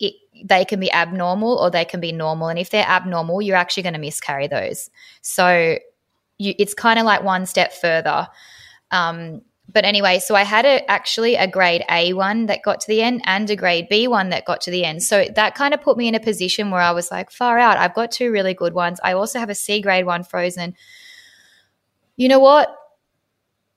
it, 0.00 0.14
they 0.44 0.64
can 0.64 0.80
be 0.80 0.92
abnormal 0.92 1.56
or 1.56 1.70
they 1.70 1.84
can 1.84 2.00
be 2.00 2.10
normal. 2.10 2.48
And 2.48 2.58
if 2.58 2.70
they're 2.70 2.86
abnormal, 2.86 3.42
you're 3.42 3.56
actually 3.56 3.84
going 3.84 3.94
to 3.94 4.00
miscarry 4.00 4.48
those. 4.48 4.90
So 5.22 5.78
you, 6.38 6.54
it's 6.58 6.74
kind 6.74 6.98
of 6.98 7.04
like 7.04 7.22
one 7.22 7.46
step 7.46 7.72
further. 7.72 8.26
Um, 8.90 9.42
but 9.72 9.84
anyway, 9.84 10.18
so 10.18 10.34
I 10.34 10.42
had 10.42 10.64
a, 10.64 10.88
actually 10.90 11.36
a 11.36 11.46
grade 11.46 11.84
A 11.90 12.12
one 12.12 12.46
that 12.46 12.62
got 12.62 12.80
to 12.80 12.88
the 12.88 13.02
end 13.02 13.22
and 13.24 13.48
a 13.50 13.56
grade 13.56 13.88
B 13.88 14.08
one 14.08 14.30
that 14.30 14.44
got 14.44 14.60
to 14.62 14.70
the 14.70 14.84
end. 14.84 15.02
So 15.02 15.26
that 15.34 15.54
kind 15.54 15.74
of 15.74 15.80
put 15.80 15.96
me 15.96 16.08
in 16.08 16.14
a 16.14 16.20
position 16.20 16.70
where 16.70 16.80
I 16.80 16.90
was 16.92 17.10
like, 17.10 17.30
far 17.30 17.58
out. 17.58 17.78
I've 17.78 17.94
got 17.94 18.10
two 18.10 18.30
really 18.30 18.54
good 18.54 18.74
ones. 18.74 19.00
I 19.02 19.12
also 19.12 19.38
have 19.38 19.50
a 19.50 19.54
C 19.54 19.80
grade 19.80 20.06
one 20.06 20.24
frozen. 20.24 20.74
You 22.16 22.28
know 22.28 22.40
what? 22.40 22.74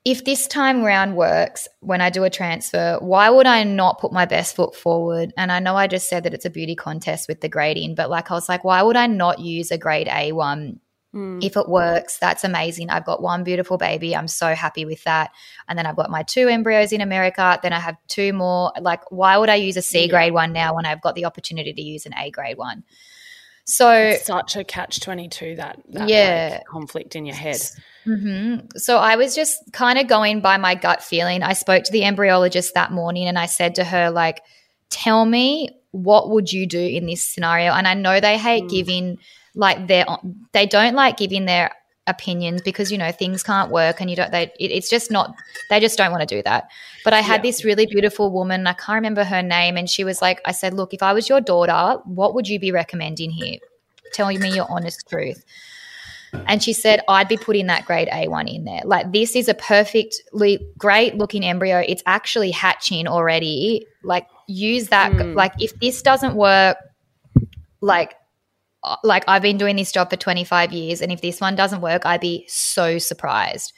If 0.05 0.25
this 0.25 0.47
time 0.47 0.83
round 0.83 1.15
works 1.15 1.67
when 1.79 2.01
I 2.01 2.09
do 2.09 2.25
a 2.25 2.29
transfer, 2.29 2.97
why 2.99 3.29
would 3.29 3.47
I 3.47 3.63
not 3.63 3.99
put 3.99 4.11
my 4.11 4.25
best 4.25 4.55
foot 4.55 4.75
forward? 4.75 5.33
And 5.37 5.49
I 5.49 5.59
know 5.59 5.77
I 5.77 5.87
just 5.87 6.09
said 6.09 6.23
that 6.23 6.33
it's 6.33 6.43
a 6.43 6.49
beauty 6.49 6.75
contest 6.75 7.29
with 7.29 7.39
the 7.39 7.47
grading, 7.47 7.95
but 7.95 8.09
like 8.09 8.29
I 8.29 8.33
was 8.33 8.49
like, 8.49 8.65
why 8.65 8.81
would 8.81 8.97
I 8.97 9.07
not 9.07 9.39
use 9.39 9.71
a 9.71 9.77
grade 9.77 10.09
A 10.11 10.33
one 10.33 10.81
Mm. 11.13 11.43
If 11.43 11.55
it 11.55 11.69
works, 11.69 12.17
that's 12.17 12.43
amazing. 12.43 12.89
I've 12.89 13.05
got 13.05 13.21
one 13.21 13.43
beautiful 13.43 13.77
baby. 13.77 14.15
I'm 14.15 14.27
so 14.27 14.55
happy 14.55 14.83
with 14.83 15.03
that. 15.03 15.31
And 15.67 15.77
then 15.77 15.85
I've 15.85 15.95
got 15.95 16.09
my 16.09 16.23
two 16.23 16.47
embryos 16.47 16.91
in 16.91 17.01
America. 17.01 17.59
Then 17.61 17.71
I 17.71 17.79
have 17.79 17.97
two 18.07 18.33
more. 18.33 18.71
Like, 18.81 19.11
why 19.11 19.37
would 19.37 19.49
I 19.49 19.55
use 19.55 19.77
a 19.77 19.81
C 19.81 20.07
grade 20.07 20.33
one 20.33 20.53
now 20.53 20.75
when 20.75 20.85
I've 20.85 21.01
got 21.01 21.15
the 21.15 21.25
opportunity 21.25 21.71
to 21.71 21.81
use 21.81 22.05
an 22.05 22.13
A 22.17 22.31
grade 22.31 22.57
one? 22.57 22.83
So 23.65 23.91
it's 23.93 24.25
such 24.25 24.57
a 24.57 24.63
catch 24.63 24.99
twenty 24.99 25.29
two 25.29 25.55
that, 25.55 25.79
that 25.91 26.09
yeah 26.09 26.57
like 26.57 26.65
conflict 26.65 27.15
in 27.15 27.25
your 27.25 27.35
head. 27.35 27.61
Mm-hmm. 28.05 28.67
So 28.75 28.97
I 28.97 29.15
was 29.15 29.35
just 29.35 29.71
kind 29.71 29.97
of 29.97 30.07
going 30.07 30.41
by 30.41 30.57
my 30.57 30.75
gut 30.75 31.01
feeling. 31.01 31.43
I 31.43 31.53
spoke 31.53 31.85
to 31.85 31.91
the 31.91 32.01
embryologist 32.01 32.73
that 32.73 32.91
morning 32.91 33.25
and 33.25 33.39
I 33.39 33.45
said 33.45 33.75
to 33.75 33.85
her 33.85 34.11
like, 34.11 34.41
"Tell 34.89 35.23
me 35.23 35.69
what 35.91 36.29
would 36.31 36.51
you 36.51 36.67
do 36.67 36.79
in 36.79 37.05
this 37.05 37.25
scenario?" 37.25 37.71
And 37.71 37.87
I 37.87 37.93
know 37.93 38.19
they 38.19 38.37
hate 38.37 38.65
mm. 38.65 38.69
giving 38.69 39.17
like 39.55 39.87
they're 39.87 40.05
they 40.51 40.65
don't 40.65 40.95
like 40.95 41.17
giving 41.17 41.45
their 41.45 41.71
opinions 42.05 42.61
because 42.61 42.91
you 42.91 42.97
know 42.97 43.11
things 43.11 43.43
can't 43.43 43.71
work 43.71 44.01
and 44.01 44.09
you 44.09 44.15
don't 44.15 44.31
they 44.31 44.43
it, 44.59 44.71
it's 44.71 44.89
just 44.89 45.09
not 45.09 45.33
they 45.69 45.79
just 45.79 45.97
don't 45.97 46.11
want 46.11 46.27
to 46.27 46.35
do 46.35 46.41
that 46.43 46.69
but 47.05 47.13
i 47.13 47.21
had 47.21 47.37
yeah. 47.37 47.49
this 47.49 47.63
really 47.63 47.85
beautiful 47.85 48.29
woman 48.29 48.67
i 48.67 48.73
can't 48.73 48.95
remember 48.95 49.23
her 49.23 49.41
name 49.41 49.77
and 49.77 49.89
she 49.89 50.03
was 50.03 50.21
like 50.21 50.41
i 50.43 50.51
said 50.51 50.73
look 50.73 50.93
if 50.93 51.01
i 51.01 51.13
was 51.13 51.29
your 51.29 51.39
daughter 51.39 52.01
what 52.03 52.35
would 52.35 52.47
you 52.47 52.59
be 52.59 52.73
recommending 52.73 53.29
here 53.31 53.57
tell 54.11 54.27
me 54.27 54.53
your 54.53 54.69
honest 54.69 55.07
truth 55.07 55.45
and 56.47 56.63
she 56.63 56.73
said, 56.73 57.01
I'd 57.07 57.27
be 57.27 57.37
putting 57.37 57.67
that 57.67 57.85
grade 57.85 58.07
A1 58.09 58.53
in 58.53 58.65
there. 58.65 58.81
Like, 58.83 59.11
this 59.11 59.35
is 59.35 59.47
a 59.47 59.53
perfectly 59.53 60.59
great 60.77 61.15
looking 61.15 61.45
embryo. 61.45 61.83
It's 61.87 62.03
actually 62.05 62.51
hatching 62.51 63.07
already. 63.07 63.85
Like, 64.03 64.27
use 64.47 64.87
that. 64.87 65.11
Mm. 65.11 65.35
Like, 65.35 65.53
if 65.59 65.79
this 65.79 66.01
doesn't 66.01 66.35
work, 66.35 66.77
like, 67.81 68.15
like 69.03 69.23
I've 69.27 69.41
been 69.41 69.57
doing 69.57 69.75
this 69.75 69.91
job 69.91 70.09
for 70.09 70.15
25 70.15 70.71
years, 70.71 71.01
and 71.01 71.11
if 71.11 71.21
this 71.21 71.39
one 71.39 71.55
doesn't 71.55 71.81
work, 71.81 72.05
I'd 72.05 72.21
be 72.21 72.45
so 72.47 72.97
surprised. 72.97 73.73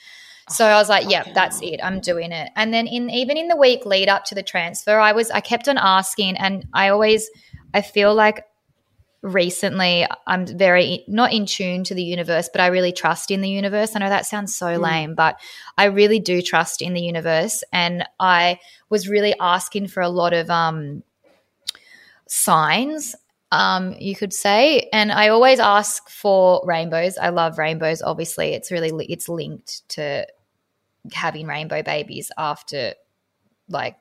So 0.50 0.66
I 0.66 0.76
was 0.76 0.90
like, 0.90 1.10
yeah, 1.10 1.24
that's 1.34 1.60
it. 1.62 1.80
I'm 1.84 2.00
doing 2.00 2.32
it. 2.32 2.52
And 2.56 2.74
then 2.74 2.86
in 2.86 3.10
even 3.10 3.36
in 3.38 3.48
the 3.48 3.56
week 3.56 3.86
lead 3.86 4.10
up 4.10 4.26
to 4.26 4.36
the 4.36 4.44
transfer, 4.44 5.00
I 5.00 5.12
was 5.12 5.32
I 5.32 5.40
kept 5.40 5.68
on 5.68 5.78
asking 5.78 6.38
and 6.38 6.66
I 6.74 6.90
always 6.90 7.30
I 7.74 7.82
feel 7.82 8.14
like 8.14 8.46
recently 9.26 10.06
I'm 10.28 10.46
very 10.46 11.04
not 11.08 11.34
in 11.34 11.48
tune 11.48 11.84
to 11.86 11.96
the 11.96 12.04
universe, 12.04 12.48
but 12.52 12.62
I 12.62 12.68
really 12.68 12.92
trust 12.92 13.32
in 13.32 13.42
the 13.42 13.50
universe. 13.50 13.96
I 13.96 14.00
know 14.00 14.10
that 14.10 14.28
sounds 14.28 14.56
so 14.56 14.68
mm. 14.68 14.80
lame, 14.80 15.16
but 15.16 15.40
I 15.80 15.86
really 15.86 16.20
do 16.20 16.44
trust 16.44 16.82
in 16.82 16.94
the 16.94 17.02
universe. 17.02 17.64
And 17.74 18.06
I 18.20 18.60
was 18.90 19.10
really 19.10 19.34
asking 19.40 19.88
for 19.88 20.02
a 20.02 20.10
lot 20.10 20.34
of 20.34 20.52
um, 20.52 21.02
signs, 22.28 23.16
um, 23.56 23.96
you 24.00 24.16
could 24.16 24.34
say. 24.34 24.90
And 24.92 25.12
I 25.12 25.30
always 25.30 25.60
ask 25.60 26.10
for 26.10 26.62
rainbows. 26.66 27.18
I 27.18 27.30
love 27.30 27.58
rainbows. 27.58 28.02
Obviously, 28.02 28.54
it's 28.54 28.72
really 28.72 29.06
it's 29.06 29.30
linked 29.30 29.88
to 29.90 30.28
having 31.14 31.48
rainbow 31.48 31.82
babies 31.82 32.32
after 32.38 32.94
like 33.70 33.96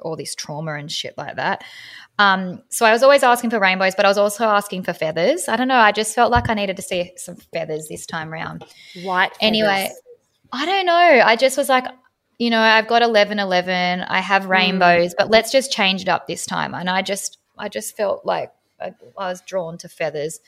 all 0.00 0.16
this 0.16 0.34
trauma 0.34 0.74
and 0.74 0.90
shit 0.90 1.14
like 1.18 1.36
that. 1.36 1.64
Um, 2.18 2.62
so 2.70 2.86
I 2.86 2.92
was 2.92 3.02
always 3.02 3.22
asking 3.22 3.50
for 3.50 3.58
rainbows, 3.58 3.94
but 3.94 4.04
I 4.04 4.08
was 4.08 4.18
also 4.18 4.44
asking 4.44 4.84
for 4.84 4.92
feathers. 4.92 5.48
I 5.48 5.56
don't 5.56 5.68
know. 5.68 5.76
I 5.76 5.92
just 5.92 6.14
felt 6.14 6.30
like 6.30 6.48
I 6.48 6.54
needed 6.54 6.76
to 6.76 6.82
see 6.82 7.12
some 7.16 7.36
feathers 7.52 7.88
this 7.88 8.06
time 8.06 8.32
around. 8.32 8.64
White. 9.02 9.30
Feathers. 9.30 9.38
Anyway, 9.40 9.90
I 10.52 10.66
don't 10.66 10.86
know. 10.86 11.22
I 11.24 11.36
just 11.36 11.58
was 11.58 11.68
like, 11.68 11.86
you 12.38 12.48
know, 12.48 12.60
I've 12.60 12.88
got 12.88 13.02
11, 13.02 13.38
11. 13.38 14.02
I 14.02 14.20
have 14.20 14.44
hmm. 14.44 14.50
rainbows, 14.50 15.12
mm. 15.12 15.16
but 15.18 15.30
let's 15.30 15.52
just 15.52 15.72
change 15.72 16.02
it 16.02 16.08
up 16.08 16.26
this 16.26 16.46
time. 16.46 16.74
And 16.74 16.88
I 16.88 17.02
just, 17.02 17.38
I 17.58 17.68
just 17.68 17.96
felt 17.96 18.24
like 18.24 18.50
I, 18.80 18.94
I 19.18 19.28
was 19.28 19.40
drawn 19.42 19.78
to 19.78 19.88
feathers. 19.88 20.40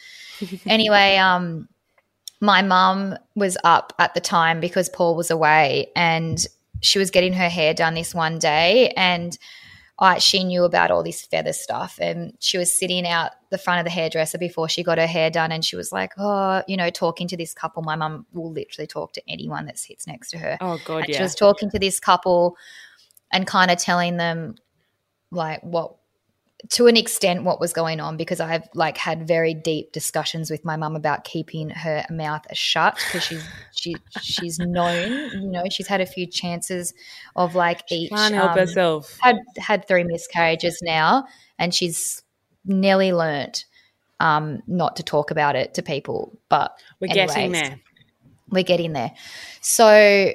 anyway, 0.67 1.17
um, 1.19 1.69
my 2.41 2.61
mum 2.63 3.17
was 3.35 3.57
up 3.65 3.93
at 3.99 4.15
the 4.15 4.21
time 4.21 4.61
because 4.61 4.89
Paul 4.89 5.15
was 5.15 5.31
away 5.31 5.91
and 5.95 6.45
she 6.81 6.99
was 6.99 7.11
getting 7.11 7.33
her 7.35 7.49
hair 7.49 7.73
done 7.73 7.95
this 7.95 8.15
one 8.15 8.39
day 8.39 8.93
and 8.97 9.39
I, 9.99 10.19
she 10.19 10.43
knew 10.43 10.65
about 10.65 10.91
all 10.91 11.05
this 11.05 11.25
feather 11.25 11.53
stuff 11.53 11.99
and 12.01 12.37
she 12.41 12.59
was 12.59 12.77
sitting 12.77 13.07
out 13.07 13.31
the 13.51 13.59
front 13.59 13.79
of 13.79 13.85
the 13.85 13.91
hairdresser 13.91 14.39
before 14.39 14.69
she 14.69 14.83
got 14.83 14.99
her 14.99 15.07
hair 15.07 15.31
done 15.31 15.53
and 15.53 15.65
she 15.65 15.77
was 15.77 15.93
like 15.93 16.13
oh 16.19 16.63
you 16.67 16.77
know 16.77 16.91
talking 16.91 17.29
to 17.29 17.37
this 17.37 17.55
couple. 17.55 17.83
My 17.83 17.95
mum 17.95 18.27
will 18.33 18.51
literally 18.51 18.89
talk 18.89 19.13
to 19.13 19.23
anyone 19.29 19.67
that 19.67 19.79
sits 19.79 20.09
next 20.09 20.31
to 20.31 20.39
her. 20.39 20.59
Oh 20.61 20.81
god 20.85 21.05
and 21.05 21.09
yeah. 21.11 21.19
she 21.19 21.23
was 21.23 21.37
talking 21.37 21.71
to 21.71 21.79
this 21.79 22.01
couple 22.01 22.57
and 23.31 23.47
kind 23.47 23.71
of 23.71 23.79
telling 23.79 24.17
them 24.17 24.57
like 25.31 25.63
what 25.63 25.95
to 26.71 26.87
an 26.87 26.97
extent 26.97 27.43
what 27.45 27.61
was 27.61 27.73
going 27.73 28.01
on 28.01 28.17
because 28.17 28.41
I've 28.41 28.69
like 28.75 28.97
had 28.97 29.27
very 29.27 29.53
deep 29.53 29.93
discussions 29.93 30.51
with 30.51 30.65
my 30.65 30.77
mum 30.77 30.95
about 30.95 31.25
keeping 31.25 31.71
her 31.71 32.05
mouth 32.09 32.43
shut 32.53 32.95
because 33.07 33.25
she's 33.25 33.45
she 33.73 33.97
she's 34.21 34.59
known 34.59 35.11
you 35.33 35.51
know 35.51 35.65
she's 35.71 35.89
had 35.89 36.01
a 36.01 36.07
few 36.07 36.27
chances 36.27 36.95
of 37.37 37.55
like 37.55 37.83
each 37.91 38.11
can't 38.11 38.35
help 38.35 38.53
um, 38.53 38.59
herself. 38.59 39.19
had 39.21 39.37
had 39.59 39.87
three 39.89 40.05
miscarriages 40.05 40.79
now 40.83 41.27
and 41.59 41.75
she's 41.75 42.23
nearly 42.65 43.13
learnt 43.13 43.65
um, 44.21 44.63
not 44.69 44.95
to 44.97 45.03
talk 45.03 45.33
about 45.33 45.57
it 45.57 45.75
to 45.75 45.83
people 45.83 46.39
but 46.49 46.79
we're 47.01 47.11
anyways, 47.11 47.35
getting 47.35 47.53
there. 47.53 47.81
we're 48.51 48.63
getting 48.63 48.93
there. 48.93 49.13
So 49.61 50.33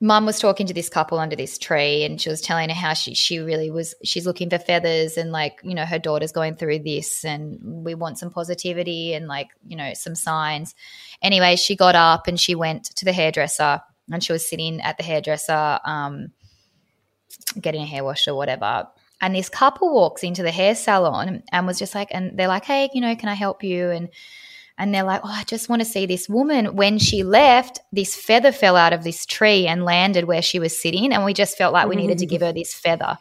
mum 0.00 0.26
was 0.26 0.38
talking 0.38 0.66
to 0.66 0.74
this 0.74 0.90
couple 0.90 1.18
under 1.18 1.36
this 1.36 1.56
tree 1.56 2.04
and 2.04 2.20
she 2.20 2.28
was 2.28 2.42
telling 2.42 2.68
her 2.68 2.74
how 2.74 2.92
she 2.92 3.14
she 3.14 3.38
really 3.38 3.70
was 3.70 3.94
she's 4.04 4.26
looking 4.26 4.50
for 4.50 4.58
feathers 4.58 5.16
and 5.16 5.32
like 5.32 5.58
you 5.62 5.74
know 5.74 5.86
her 5.86 5.98
daughter's 5.98 6.32
going 6.32 6.54
through 6.54 6.78
this 6.78 7.24
and 7.24 7.58
we 7.62 7.94
want 7.94 8.18
some 8.18 8.30
positivity 8.30 9.14
and 9.14 9.26
like 9.26 9.48
you 9.66 9.76
know 9.76 9.92
some 9.94 10.14
signs. 10.14 10.74
Anyway 11.22 11.56
she 11.56 11.76
got 11.76 11.94
up 11.94 12.26
and 12.26 12.38
she 12.38 12.54
went 12.54 12.84
to 12.96 13.06
the 13.06 13.12
hairdresser 13.12 13.80
and 14.12 14.22
she 14.22 14.32
was 14.32 14.48
sitting 14.48 14.80
at 14.82 14.98
the 14.98 15.02
hairdresser 15.02 15.80
um, 15.84 16.30
getting 17.58 17.82
a 17.82 17.86
hair 17.86 18.04
wash 18.04 18.28
or 18.28 18.34
whatever. 18.34 18.86
And 19.22 19.34
this 19.34 19.48
couple 19.48 19.94
walks 19.94 20.22
into 20.22 20.42
the 20.42 20.50
hair 20.50 20.74
salon 20.74 21.42
and 21.50 21.66
was 21.66 21.78
just 21.78 21.94
like 21.94 22.08
and 22.10 22.38
they're 22.38 22.48
like 22.48 22.66
hey 22.66 22.90
you 22.92 23.00
know 23.00 23.16
can 23.16 23.30
i 23.30 23.34
help 23.34 23.64
you? 23.64 23.88
And 23.88 24.10
and 24.78 24.94
they're 24.94 25.02
like, 25.02 25.22
Oh, 25.24 25.30
I 25.30 25.44
just 25.44 25.68
want 25.68 25.80
to 25.80 25.86
see 25.86 26.06
this 26.06 26.28
woman. 26.28 26.76
When 26.76 26.98
she 26.98 27.22
left, 27.22 27.80
this 27.92 28.14
feather 28.14 28.52
fell 28.52 28.76
out 28.76 28.92
of 28.92 29.04
this 29.04 29.26
tree 29.26 29.66
and 29.66 29.84
landed 29.84 30.24
where 30.24 30.42
she 30.42 30.58
was 30.58 30.78
sitting. 30.78 31.12
And 31.12 31.24
we 31.24 31.34
just 31.34 31.56
felt 31.56 31.72
like 31.72 31.88
we 31.88 31.96
needed 31.96 32.18
to 32.18 32.26
give 32.26 32.42
her 32.42 32.52
this 32.52 32.74
feather. 32.74 33.18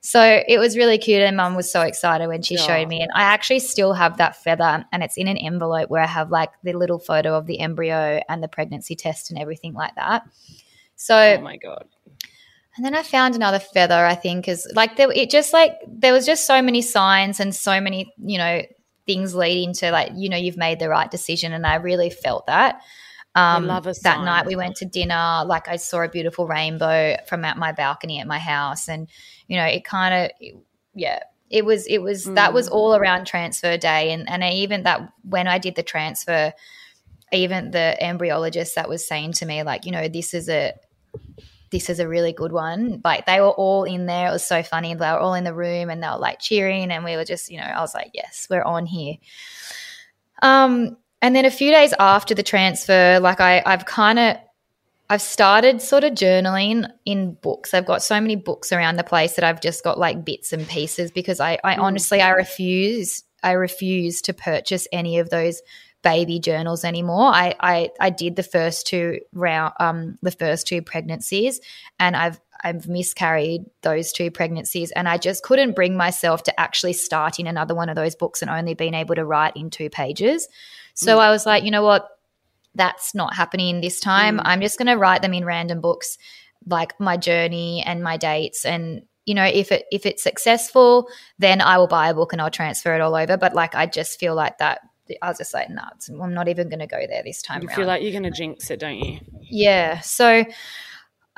So 0.00 0.42
it 0.46 0.58
was 0.58 0.76
really 0.76 0.98
cute. 0.98 1.22
And 1.22 1.36
mum 1.36 1.56
was 1.56 1.70
so 1.70 1.82
excited 1.82 2.28
when 2.28 2.42
she 2.42 2.56
yeah. 2.56 2.66
showed 2.66 2.88
me. 2.88 3.00
And 3.00 3.10
I 3.14 3.22
actually 3.22 3.60
still 3.60 3.94
have 3.94 4.18
that 4.18 4.36
feather 4.36 4.84
and 4.92 5.02
it's 5.02 5.16
in 5.16 5.28
an 5.28 5.38
envelope 5.38 5.90
where 5.90 6.02
I 6.02 6.06
have 6.06 6.30
like 6.30 6.50
the 6.62 6.72
little 6.72 6.98
photo 6.98 7.36
of 7.36 7.46
the 7.46 7.60
embryo 7.60 8.20
and 8.28 8.42
the 8.42 8.48
pregnancy 8.48 8.94
test 8.94 9.30
and 9.30 9.38
everything 9.38 9.74
like 9.74 9.94
that. 9.96 10.22
So, 10.96 11.16
oh 11.38 11.40
my 11.40 11.56
God. 11.56 11.84
And 12.76 12.84
then 12.84 12.94
I 12.94 13.02
found 13.02 13.34
another 13.34 13.58
feather, 13.58 14.06
I 14.06 14.14
think, 14.14 14.46
is 14.46 14.70
like 14.74 14.96
there, 14.96 15.10
it 15.10 15.30
just 15.30 15.52
like 15.52 15.72
there 15.88 16.12
was 16.12 16.24
just 16.24 16.46
so 16.46 16.62
many 16.62 16.80
signs 16.80 17.40
and 17.40 17.54
so 17.54 17.80
many, 17.80 18.14
you 18.24 18.38
know, 18.38 18.62
things 19.08 19.34
leading 19.34 19.72
to 19.72 19.90
like 19.90 20.12
you 20.14 20.28
know 20.28 20.36
you've 20.36 20.58
made 20.58 20.78
the 20.78 20.88
right 20.88 21.10
decision 21.10 21.54
and 21.54 21.66
i 21.66 21.76
really 21.76 22.10
felt 22.10 22.46
that 22.46 22.82
um, 23.34 23.66
that 23.66 24.24
night 24.24 24.46
we 24.46 24.54
went 24.54 24.76
to 24.76 24.84
dinner 24.84 25.44
like 25.46 25.66
i 25.66 25.76
saw 25.76 26.02
a 26.02 26.08
beautiful 26.08 26.46
rainbow 26.46 27.16
from 27.26 27.42
out 27.42 27.56
my 27.56 27.72
balcony 27.72 28.20
at 28.20 28.26
my 28.26 28.38
house 28.38 28.86
and 28.86 29.08
you 29.46 29.56
know 29.56 29.64
it 29.64 29.82
kind 29.82 30.14
of 30.14 30.50
yeah 30.94 31.20
it 31.48 31.64
was 31.64 31.86
it 31.86 32.02
was 32.02 32.26
mm. 32.26 32.34
that 32.34 32.52
was 32.52 32.68
mm. 32.68 32.72
all 32.72 32.94
around 32.94 33.26
transfer 33.26 33.78
day 33.78 34.12
and 34.12 34.28
and 34.28 34.44
I, 34.44 34.50
even 34.50 34.82
that 34.82 35.10
when 35.22 35.48
i 35.48 35.56
did 35.56 35.74
the 35.74 35.82
transfer 35.82 36.52
even 37.32 37.70
the 37.70 37.96
embryologist 38.02 38.74
that 38.74 38.90
was 38.90 39.06
saying 39.06 39.32
to 39.34 39.46
me 39.46 39.62
like 39.62 39.86
you 39.86 39.92
know 39.92 40.06
this 40.08 40.34
is 40.34 40.50
a 40.50 40.74
this 41.70 41.90
is 41.90 42.00
a 42.00 42.08
really 42.08 42.32
good 42.32 42.52
one. 42.52 43.00
Like 43.04 43.26
they 43.26 43.40
were 43.40 43.50
all 43.50 43.84
in 43.84 44.06
there. 44.06 44.28
It 44.28 44.32
was 44.32 44.46
so 44.46 44.62
funny. 44.62 44.92
And 44.92 45.00
they 45.00 45.10
were 45.10 45.18
all 45.18 45.34
in 45.34 45.44
the 45.44 45.54
room 45.54 45.90
and 45.90 46.02
they 46.02 46.08
were 46.08 46.18
like 46.18 46.40
cheering 46.40 46.90
and 46.90 47.04
we 47.04 47.16
were 47.16 47.24
just, 47.24 47.50
you 47.50 47.58
know, 47.58 47.64
I 47.64 47.80
was 47.80 47.94
like, 47.94 48.10
yes, 48.14 48.46
we're 48.50 48.62
on 48.62 48.86
here. 48.86 49.16
Um, 50.42 50.96
and 51.20 51.34
then 51.34 51.44
a 51.44 51.50
few 51.50 51.70
days 51.70 51.92
after 51.98 52.34
the 52.34 52.42
transfer, 52.42 53.18
like 53.20 53.40
I, 53.40 53.62
I've 53.66 53.84
kind 53.84 54.18
of 54.18 54.36
I've 55.10 55.22
started 55.22 55.80
sort 55.80 56.04
of 56.04 56.12
journaling 56.12 56.90
in 57.06 57.32
books. 57.32 57.72
I've 57.72 57.86
got 57.86 58.02
so 58.02 58.20
many 58.20 58.36
books 58.36 58.72
around 58.72 58.96
the 58.96 59.04
place 59.04 59.36
that 59.36 59.44
I've 59.44 59.60
just 59.60 59.82
got 59.82 59.98
like 59.98 60.24
bits 60.24 60.52
and 60.52 60.68
pieces 60.68 61.10
because 61.10 61.40
I, 61.40 61.58
I 61.64 61.76
mm. 61.76 61.78
honestly 61.78 62.20
I 62.20 62.30
refuse 62.30 63.24
I 63.42 63.52
refuse 63.52 64.20
to 64.22 64.34
purchase 64.34 64.86
any 64.92 65.18
of 65.18 65.30
those 65.30 65.62
baby 66.02 66.38
journals 66.38 66.84
anymore. 66.84 67.26
I 67.26 67.54
I, 67.60 67.90
I 68.00 68.10
did 68.10 68.36
the 68.36 68.42
first 68.42 68.86
two 68.86 69.20
round 69.32 69.74
um 69.80 70.18
the 70.22 70.30
first 70.30 70.66
two 70.66 70.82
pregnancies 70.82 71.60
and 71.98 72.16
I've 72.16 72.40
I've 72.62 72.88
miscarried 72.88 73.64
those 73.82 74.12
two 74.12 74.30
pregnancies 74.30 74.90
and 74.92 75.08
I 75.08 75.16
just 75.18 75.42
couldn't 75.42 75.76
bring 75.76 75.96
myself 75.96 76.42
to 76.44 76.60
actually 76.60 76.92
starting 76.92 77.46
another 77.46 77.74
one 77.74 77.88
of 77.88 77.96
those 77.96 78.16
books 78.16 78.42
and 78.42 78.50
only 78.50 78.74
being 78.74 78.94
able 78.94 79.14
to 79.14 79.24
write 79.24 79.56
in 79.56 79.70
two 79.70 79.90
pages. 79.90 80.48
So 80.94 81.16
mm. 81.16 81.20
I 81.20 81.30
was 81.30 81.46
like, 81.46 81.62
you 81.64 81.70
know 81.70 81.84
what? 81.84 82.08
That's 82.74 83.14
not 83.14 83.34
happening 83.34 83.80
this 83.80 84.00
time. 84.00 84.38
Mm. 84.38 84.42
I'm 84.44 84.60
just 84.60 84.78
going 84.78 84.86
to 84.86 84.96
write 84.96 85.22
them 85.22 85.34
in 85.34 85.44
random 85.44 85.80
books 85.80 86.18
like 86.66 86.98
my 86.98 87.16
journey 87.16 87.82
and 87.86 88.02
my 88.02 88.16
dates 88.16 88.64
and 88.64 89.02
you 89.24 89.34
know 89.34 89.44
if 89.44 89.70
it 89.70 89.84
if 89.92 90.06
it's 90.06 90.22
successful 90.22 91.08
then 91.38 91.60
i 91.60 91.78
will 91.78 91.86
buy 91.86 92.08
a 92.08 92.14
book 92.14 92.32
and 92.32 92.42
i'll 92.42 92.50
transfer 92.50 92.94
it 92.94 93.00
all 93.00 93.14
over 93.14 93.36
but 93.36 93.54
like 93.54 93.74
i 93.74 93.86
just 93.86 94.18
feel 94.18 94.34
like 94.34 94.58
that 94.58 94.80
I 95.22 95.28
was 95.28 95.38
just 95.38 95.54
like, 95.54 95.70
nah, 95.70 95.90
I'm 96.20 96.34
not 96.34 96.48
even 96.48 96.68
going 96.68 96.80
to 96.80 96.86
go 96.86 97.04
there 97.08 97.22
this 97.24 97.42
time. 97.42 97.56
Around. 97.56 97.62
You 97.62 97.68
around. 97.68 97.76
feel 97.76 97.86
like 97.86 98.02
you're 98.02 98.12
going 98.12 98.24
to 98.24 98.30
jinx 98.30 98.70
it, 98.70 98.80
don't 98.80 98.98
you? 98.98 99.20
Yeah. 99.42 100.00
So 100.00 100.44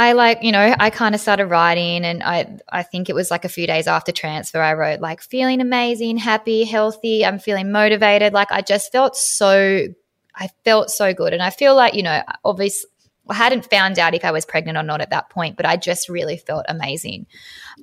I 0.01 0.13
like, 0.13 0.43
you 0.43 0.51
know, 0.51 0.75
I 0.79 0.89
kind 0.89 1.15
of 1.15 1.21
started 1.21 1.47
writing 1.47 2.07
and 2.07 2.23
I 2.23 2.57
I 2.71 2.83
think 2.83 3.11
it 3.11 3.15
was 3.15 3.31
like 3.31 3.45
a 3.45 3.51
few 3.51 3.67
days 3.67 3.87
after 3.87 4.13
transfer 4.13 4.59
I 4.59 4.73
wrote 4.73 5.01
like 5.01 5.21
feeling 5.21 5.61
amazing, 5.61 6.17
happy, 6.17 6.65
healthy, 6.65 7.23
I'm 7.23 7.39
feeling 7.39 7.71
motivated. 7.71 8.33
Like 8.33 8.51
I 8.51 8.63
just 8.63 8.91
felt 8.93 9.15
so 9.15 9.89
I 10.35 10.49
felt 10.65 10.91
so 10.91 11.13
good 11.13 11.35
and 11.35 11.43
I 11.43 11.51
feel 11.51 11.77
like, 11.77 11.93
you 11.93 12.03
know, 12.03 12.23
obviously 12.47 12.89
I 13.31 13.35
hadn't 13.35 13.71
found 13.71 13.99
out 13.99 14.15
if 14.15 14.25
I 14.25 14.31
was 14.33 14.45
pregnant 14.45 14.77
or 14.77 14.83
not 14.83 15.01
at 15.01 15.11
that 15.11 15.31
point, 15.31 15.57
but 15.57 15.67
I 15.67 15.77
just 15.77 16.09
really 16.09 16.37
felt 16.37 16.67
amazing. 16.69 17.27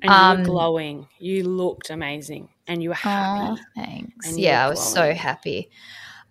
And 0.01 0.11
you 0.11 0.11
um, 0.11 0.37
were 0.39 0.43
glowing. 0.45 1.07
You 1.19 1.43
looked 1.43 1.89
amazing 1.89 2.49
and 2.67 2.83
you 2.83 2.89
were 2.89 2.95
happy. 2.95 3.59
Oh, 3.61 3.65
thanks. 3.75 4.37
Yeah, 4.37 4.65
I 4.65 4.69
was 4.69 4.79
glowing. 4.79 5.15
so 5.15 5.19
happy. 5.19 5.69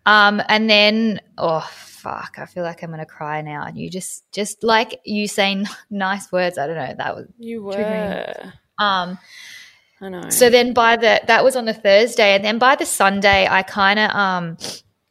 Um, 0.05 0.41
and 0.49 0.71
then, 0.71 1.21
oh, 1.37 1.69
fuck, 1.75 2.37
I 2.39 2.47
feel 2.47 2.63
like 2.63 2.83
I'm 2.83 2.91
gonna 2.91 3.07
cry 3.07 3.43
now. 3.43 3.65
And 3.65 3.77
you 3.77 3.91
just 3.91 4.31
just 4.33 4.63
like 4.63 5.01
you 5.05 5.27
saying 5.27 5.67
nice 5.91 6.31
words. 6.31 6.59
I 6.59 6.67
don't 6.67 6.77
know. 6.77 6.95
That 6.97 7.17
was 7.17 7.27
You 7.39 7.63
were. 7.65 7.73
triggering. 7.75 8.53
um 8.79 9.19
I 10.01 10.11
know. 10.11 10.29
so 10.29 10.51
then 10.51 10.75
by 10.75 10.97
the 10.97 11.23
that 11.27 11.43
was 11.43 11.57
on 11.57 11.65
the 11.65 11.75
Thursday, 11.75 12.35
and 12.37 12.45
then 12.45 12.59
by 12.59 12.77
the 12.77 12.87
Sunday, 12.87 13.49
I 13.51 13.63
kind 13.63 13.99
of 13.99 14.11
um 14.11 14.57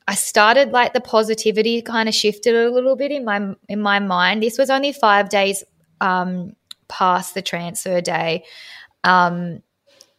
I 0.08 0.16
started 0.16 0.72
like 0.72 0.94
the 0.94 1.02
positivity 1.02 1.82
kind 1.82 2.08
of 2.08 2.14
shifted 2.16 2.56
a 2.56 2.70
little 2.70 2.96
bit 2.96 3.12
in 3.12 3.26
my 3.26 3.56
in 3.68 3.82
my 3.82 4.00
mind. 4.00 4.44
This 4.44 4.58
was 4.58 4.70
only 4.70 4.92
five 4.94 5.30
days 5.30 5.64
um 6.02 6.56
past 6.88 7.34
the 7.34 7.42
transfer 7.42 8.02
day, 8.02 8.44
um, 9.04 9.62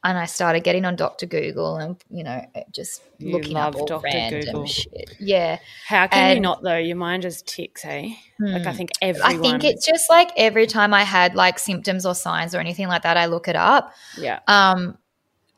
and 0.02 0.18
I 0.18 0.26
started 0.26 0.64
getting 0.64 0.84
on 0.84 0.96
Doctor 0.96 1.26
Google 1.26 1.76
and 1.76 1.96
you 2.10 2.24
know 2.24 2.44
just 2.72 3.02
You 3.18 3.32
looking 3.32 3.56
up 3.56 3.76
all 3.76 3.86
Dr. 3.86 4.02
random 4.04 4.40
Google. 4.40 4.66
shit. 4.66 5.10
Yeah, 5.20 5.58
How 5.86 6.08
can 6.08 6.36
you 6.36 6.40
not 6.40 6.62
though? 6.62 6.76
Your 6.78 6.96
mind 6.96 7.22
just 7.22 7.46
ticks, 7.46 7.84
eh? 7.84 8.10
Like 8.40 8.66
I 8.66 8.72
think 8.72 8.90
think 9.00 9.16
I 9.22 9.36
think 9.36 9.62
it's 9.64 9.86
just 9.86 10.10
like 10.10 10.30
every 10.36 10.66
time 10.66 10.94
I 10.94 11.02
had 11.04 11.36
like 11.36 11.58
symptoms 11.60 12.04
or 12.04 12.14
signs 12.14 12.54
or 12.54 12.58
anything 12.58 12.88
like 12.88 13.02
that, 13.02 13.16
I 13.16 13.26
look 13.26 13.46
it 13.46 13.56
up. 13.56 13.92
yeah. 14.18 14.40
Um, 14.48 14.98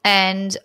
and 0.05 0.57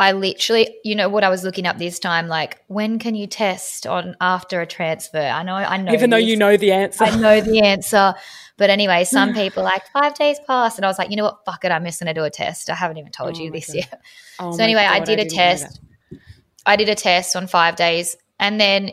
I 0.00 0.12
literally, 0.12 0.76
you 0.84 0.94
know, 0.94 1.08
what 1.08 1.24
I 1.24 1.28
was 1.28 1.42
looking 1.42 1.66
up 1.66 1.78
this 1.78 1.98
time, 1.98 2.28
like 2.28 2.62
when 2.68 2.98
can 3.00 3.14
you 3.16 3.26
test 3.26 3.86
on 3.86 4.14
after 4.20 4.60
a 4.60 4.66
transfer? 4.66 5.18
I 5.18 5.42
know, 5.42 5.54
I 5.54 5.76
know, 5.76 5.92
Even 5.92 6.10
though 6.10 6.18
this. 6.18 6.26
you 6.26 6.36
know 6.36 6.56
the 6.56 6.70
answer. 6.70 7.04
I 7.04 7.16
know 7.16 7.40
the 7.40 7.60
answer, 7.64 8.14
but 8.56 8.70
anyway, 8.70 9.02
some 9.04 9.34
people 9.34 9.64
like 9.64 9.82
five 9.92 10.14
days 10.14 10.38
past, 10.46 10.78
and 10.78 10.84
I 10.84 10.88
was 10.88 10.98
like, 10.98 11.10
you 11.10 11.16
know 11.16 11.24
what, 11.24 11.44
fuck 11.44 11.64
it, 11.64 11.72
I'm 11.72 11.84
just 11.84 11.98
going 12.00 12.14
to 12.14 12.20
do 12.20 12.24
a 12.24 12.30
test. 12.30 12.70
I 12.70 12.74
haven't 12.76 12.98
even 12.98 13.10
told 13.10 13.36
Oh 13.36 13.40
you 13.40 13.50
this 13.50 13.66
God. 13.66 13.74
yet. 13.74 14.00
Oh 14.38 14.52
so 14.52 14.62
anyway, 14.62 14.82
I 14.82 15.00
God, 15.00 15.04
did 15.04 15.18
a 15.18 15.24
didn't 15.24 15.36
know 15.36 15.56
that. 15.58 15.72
test. 15.72 15.80
I 16.64 16.76
did 16.76 16.88
a 16.88 16.94
test 16.94 17.34
on 17.34 17.46
five 17.48 17.74
days, 17.76 18.16
and 18.38 18.60
then 18.60 18.92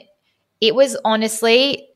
it 0.62 0.74
was 0.74 0.98
honestly 1.06 1.88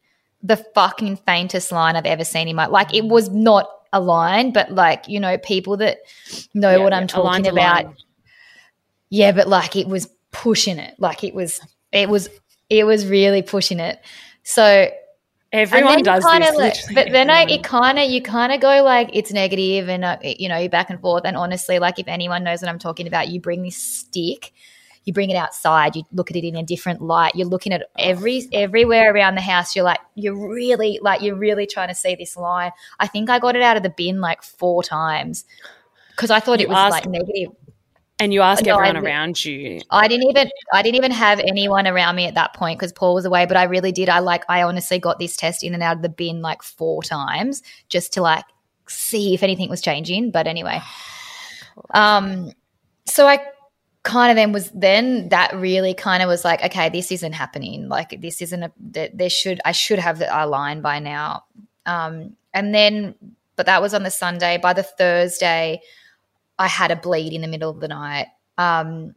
the 0.44 0.58
fucking 0.76 1.18
faintest 1.18 1.72
line 1.72 1.96
I've 1.96 2.06
ever 2.06 2.24
seen 2.24 2.48
in 2.48 2.56
my 2.56 2.68
like. 2.68 2.94
It 2.94 3.06
mm. 3.06 3.10
was 3.10 3.30
not 3.30 3.68
a 3.92 4.00
line, 4.00 4.52
but 4.54 4.72
like 4.72 5.08
you 5.08 5.20
know, 5.20 5.38
people 5.40 5.78
that 5.78 5.98
know 6.54 6.78
Yeah, 6.78 6.84
what 6.84 6.94
I'm 6.94 7.08
a 7.12 7.20
line's 7.20 7.48
talking 7.48 7.48
about. 7.48 7.86
line. 7.86 7.96
Yeah, 9.10 9.32
but 9.32 9.48
like 9.48 9.76
it 9.76 9.88
was 9.88 10.10
pushing 10.32 10.78
it. 10.80 10.96
Like 11.00 11.24
it 11.24 11.34
was, 11.34 11.60
it 11.92 12.10
was, 12.10 12.30
it 12.70 12.86
was 12.86 13.08
really 13.08 13.42
pushing 13.42 13.80
it. 13.80 14.00
So 14.44 14.90
Everyone 15.52 16.04
does 16.04 16.24
kind 16.24 16.44
this. 16.44 16.56
like, 16.56 16.76
but 16.94 17.12
then 17.12 17.32
I, 17.32 17.42
it 17.46 17.64
kind 17.64 17.98
of 17.98 18.08
you 18.08 18.22
kind 18.22 18.54
of 18.54 18.62
go 18.62 18.84
like 18.84 19.10
it's 19.14 19.32
negative 19.34 19.90
and 19.90 20.06
uh, 20.06 20.18
you 20.22 20.48
know 20.48 20.60
you 20.60 20.70
back 20.70 20.92
and 20.92 21.02
forth. 21.02 21.24
And 21.26 21.36
honestly, 21.36 21.80
like 21.80 21.98
if 21.98 22.08
anyone 22.08 22.44
knows 22.44 22.62
what 22.62 22.70
I'm 22.70 22.78
talking 22.78 23.08
about, 23.08 23.30
you 23.30 23.42
bring 23.42 23.64
this 23.64 23.76
stick, 23.76 24.54
you 25.06 25.14
bring 25.14 25.32
it 25.32 25.36
outside, 25.36 25.96
you 25.96 26.04
look 26.12 26.30
at 26.30 26.38
it 26.38 26.46
in 26.48 26.56
a 26.56 26.62
different 26.62 27.02
light. 27.02 27.34
You're 27.34 27.48
looking 27.48 27.74
at 27.74 27.90
every 27.98 28.44
everywhere 28.54 29.12
around 29.12 29.34
the 29.34 29.42
house. 29.42 29.76
You're 29.76 29.86
like 29.86 29.98
you're 30.14 30.38
really 30.38 31.00
like 31.02 31.24
you're 31.24 31.36
really 31.36 31.66
trying 31.66 31.88
to 31.88 31.96
see 31.96 32.14
this 32.14 32.38
line. 32.38 32.70
I 33.00 33.08
think 33.08 33.32
I 33.32 33.40
got 33.40 33.56
it 33.56 33.64
out 33.64 33.76
of 33.76 33.82
the 33.82 33.90
bin 33.90 34.22
like 34.22 34.44
four 34.44 34.84
times 34.84 35.46
because 36.12 36.30
I 36.30 36.40
thought 36.42 36.60
You 36.60 36.68
it 36.68 36.70
was 36.70 36.78
asked- 36.78 36.92
like 36.92 37.10
negative. 37.10 37.56
And 38.20 38.34
you 38.34 38.42
ask 38.42 38.66
No, 38.66 38.76
everyone 38.78 38.98
around 38.98 39.44
you. 39.44 39.82
I 39.90 40.08
didn't 40.08 40.30
even 40.30 40.50
I 40.74 40.82
didn't 40.82 40.96
even 40.96 41.12
have 41.12 41.40
anyone 41.40 41.88
around 41.88 42.16
me 42.16 42.26
at 42.26 42.36
that 42.36 42.54
point 42.54 42.78
because 42.78 42.92
Paul 42.92 43.16
was 43.16 43.26
away. 43.26 43.46
But 43.46 43.58
I 43.58 43.64
really 43.64 43.92
did. 43.92 44.10
I 44.10 44.20
like 44.20 44.44
I 44.50 44.64
honestly 44.64 45.00
got 45.00 45.20
this 45.20 45.38
test 45.38 45.64
in 45.64 45.74
and 45.74 45.82
out 45.82 45.96
of 45.98 46.02
the 46.02 46.10
bin 46.10 46.42
like 46.42 46.62
four 46.62 47.02
times 47.02 47.64
just 47.88 48.14
to 48.14 48.22
like 48.22 48.46
see 48.88 49.34
if 49.34 49.42
anything 49.42 49.70
was 49.70 49.82
changing. 49.82 50.32
But 50.32 50.48
anyway, 50.48 50.82
um, 51.94 52.52
so 53.06 53.26
I 53.28 53.40
kind 54.04 54.32
of 54.32 54.36
then 54.36 54.52
was 54.52 54.70
then 54.72 55.30
that 55.30 55.54
really 55.56 55.94
kind 55.94 56.22
of 56.22 56.28
was 56.28 56.44
like 56.44 56.64
okay, 56.64 56.90
this 56.90 57.12
isn't 57.12 57.34
happening. 57.34 57.88
Like 57.88 58.20
this 58.22 58.42
isn't 58.42 58.64
a 58.64 58.72
there 58.78 59.10
there 59.14 59.30
should 59.30 59.62
I 59.64 59.72
should 59.72 60.00
have 60.00 60.20
the, 60.20 60.28
a 60.30 60.46
line 60.46 60.82
by 60.82 61.00
now. 61.00 61.46
Um, 61.86 62.36
and 62.54 62.76
then 62.76 63.16
but 63.56 63.66
that 63.66 63.82
was 63.82 63.94
on 63.94 64.04
the 64.04 64.12
Sunday. 64.12 64.58
By 64.58 64.74
the 64.74 64.84
Thursday, 64.84 65.82
I 66.60 66.68
had 66.68 66.92
a 66.92 66.96
bleed 66.96 67.34
in 67.34 67.42
the 67.42 67.48
middle 67.48 67.72
of 67.72 67.80
the 67.80 67.88
night. 67.88 68.28
Um, 68.58 69.16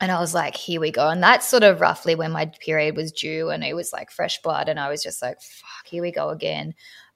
and 0.00 0.12
I 0.12 0.20
was 0.20 0.34
like, 0.34 0.54
here 0.54 0.80
we 0.80 0.92
go. 0.92 1.08
And 1.08 1.20
that's 1.22 1.48
sort 1.48 1.64
of 1.64 1.80
roughly 1.80 2.14
when 2.14 2.30
my 2.30 2.46
period 2.46 2.94
was 2.94 3.10
due 3.10 3.50
and 3.50 3.64
it 3.64 3.74
was 3.74 3.92
like 3.92 4.12
fresh 4.12 4.40
blood. 4.42 4.68
And 4.68 4.78
I 4.78 4.88
was 4.88 5.02
just 5.02 5.20
like, 5.22 5.40
fuck, 5.40 5.86
here 5.86 6.02
we 6.02 6.12
go 6.12 6.28
again. 6.28 6.74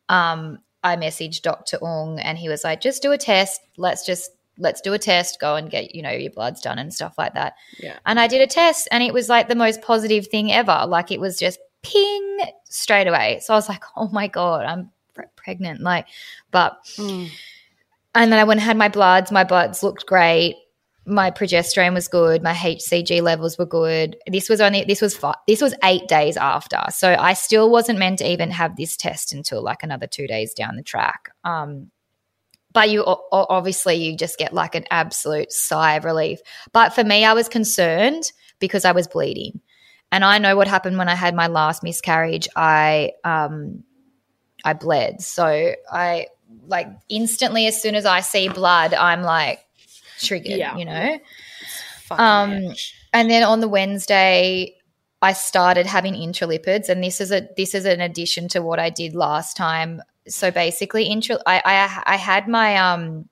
Um, 0.08 0.58
I 0.82 0.96
messaged 0.96 1.42
Dr. 1.42 1.78
Ung 1.84 2.18
and 2.18 2.36
he 2.36 2.48
was 2.48 2.64
like, 2.64 2.80
just 2.80 3.02
do 3.02 3.12
a 3.12 3.18
test. 3.18 3.60
Let's 3.76 4.04
just, 4.04 4.32
let's 4.58 4.80
do 4.80 4.94
a 4.94 4.98
test. 4.98 5.38
Go 5.38 5.54
and 5.54 5.70
get, 5.70 5.94
you 5.94 6.02
know, 6.02 6.10
your 6.10 6.32
bloods 6.32 6.60
done 6.60 6.78
and 6.80 6.92
stuff 6.92 7.14
like 7.16 7.34
that. 7.34 7.54
Yeah. 7.78 7.98
And 8.04 8.18
I 8.18 8.26
did 8.26 8.40
a 8.40 8.48
test 8.48 8.88
and 8.90 9.04
it 9.04 9.14
was 9.14 9.28
like 9.28 9.48
the 9.48 9.54
most 9.54 9.80
positive 9.82 10.26
thing 10.26 10.50
ever. 10.50 10.84
Like 10.88 11.12
it 11.12 11.20
was 11.20 11.38
just 11.38 11.60
ping 11.82 12.38
straight 12.64 13.06
away. 13.06 13.38
So 13.42 13.54
I 13.54 13.56
was 13.56 13.68
like, 13.68 13.84
oh 13.96 14.08
my 14.08 14.26
God, 14.26 14.64
I'm 14.64 14.90
pre- 15.14 15.26
pregnant. 15.36 15.82
Like, 15.82 16.08
but 16.50 16.78
Mm. 16.96 17.30
And 18.14 18.32
then 18.32 18.38
I 18.38 18.44
went 18.44 18.60
and 18.60 18.66
had 18.66 18.76
my 18.76 18.88
bloods. 18.88 19.32
My 19.32 19.44
bloods 19.44 19.82
looked 19.82 20.06
great. 20.06 20.56
My 21.04 21.30
progesterone 21.30 21.94
was 21.94 22.06
good. 22.06 22.42
My 22.42 22.52
HCG 22.52 23.22
levels 23.22 23.58
were 23.58 23.66
good. 23.66 24.16
This 24.26 24.48
was 24.48 24.60
only 24.60 24.84
this 24.84 25.00
was 25.00 25.16
fi- 25.16 25.34
this 25.48 25.60
was 25.60 25.74
eight 25.82 26.06
days 26.06 26.36
after, 26.36 26.80
so 26.90 27.16
I 27.18 27.32
still 27.32 27.70
wasn't 27.70 27.98
meant 27.98 28.18
to 28.20 28.30
even 28.30 28.50
have 28.52 28.76
this 28.76 28.96
test 28.96 29.32
until 29.32 29.62
like 29.62 29.82
another 29.82 30.06
two 30.06 30.26
days 30.26 30.54
down 30.54 30.76
the 30.76 30.82
track. 30.82 31.30
Um, 31.42 31.90
but 32.72 32.88
you 32.88 33.04
obviously 33.32 33.96
you 33.96 34.16
just 34.16 34.38
get 34.38 34.52
like 34.52 34.74
an 34.74 34.84
absolute 34.90 35.52
sigh 35.52 35.96
of 35.96 36.04
relief. 36.04 36.40
But 36.72 36.94
for 36.94 37.04
me, 37.04 37.24
I 37.24 37.32
was 37.32 37.48
concerned 37.48 38.30
because 38.60 38.84
I 38.84 38.92
was 38.92 39.08
bleeding, 39.08 39.60
and 40.12 40.24
I 40.24 40.38
know 40.38 40.56
what 40.56 40.68
happened 40.68 40.98
when 40.98 41.08
I 41.08 41.16
had 41.16 41.34
my 41.34 41.48
last 41.48 41.82
miscarriage. 41.82 42.48
I 42.54 43.12
um, 43.24 43.82
I 44.64 44.74
bled, 44.74 45.20
so 45.20 45.74
I 45.90 46.28
like 46.66 46.88
instantly 47.08 47.66
as 47.66 47.80
soon 47.80 47.94
as 47.94 48.06
I 48.06 48.20
see 48.20 48.48
blood, 48.48 48.94
I'm 48.94 49.22
like 49.22 49.60
triggered, 50.18 50.58
Yeah. 50.58 50.76
you 50.76 50.84
know. 50.84 51.18
Um, 52.10 52.52
edge. 52.52 52.94
And 53.12 53.30
then 53.30 53.42
on 53.42 53.60
the 53.60 53.68
Wednesday, 53.68 54.76
I 55.20 55.32
started 55.32 55.86
having 55.86 56.14
intralipids, 56.14 56.88
and 56.88 57.02
this 57.02 57.20
is 57.20 57.30
a 57.30 57.48
this 57.56 57.74
is 57.74 57.84
an 57.84 58.00
addition 58.00 58.48
to 58.48 58.60
what 58.60 58.78
I 58.78 58.90
did 58.90 59.14
last 59.14 59.56
time. 59.56 60.02
So 60.28 60.50
basically, 60.50 61.04
intra 61.04 61.38
I 61.46 61.62
I, 61.64 62.14
I 62.14 62.16
had 62.16 62.48
my 62.48 62.76
um, 62.76 63.28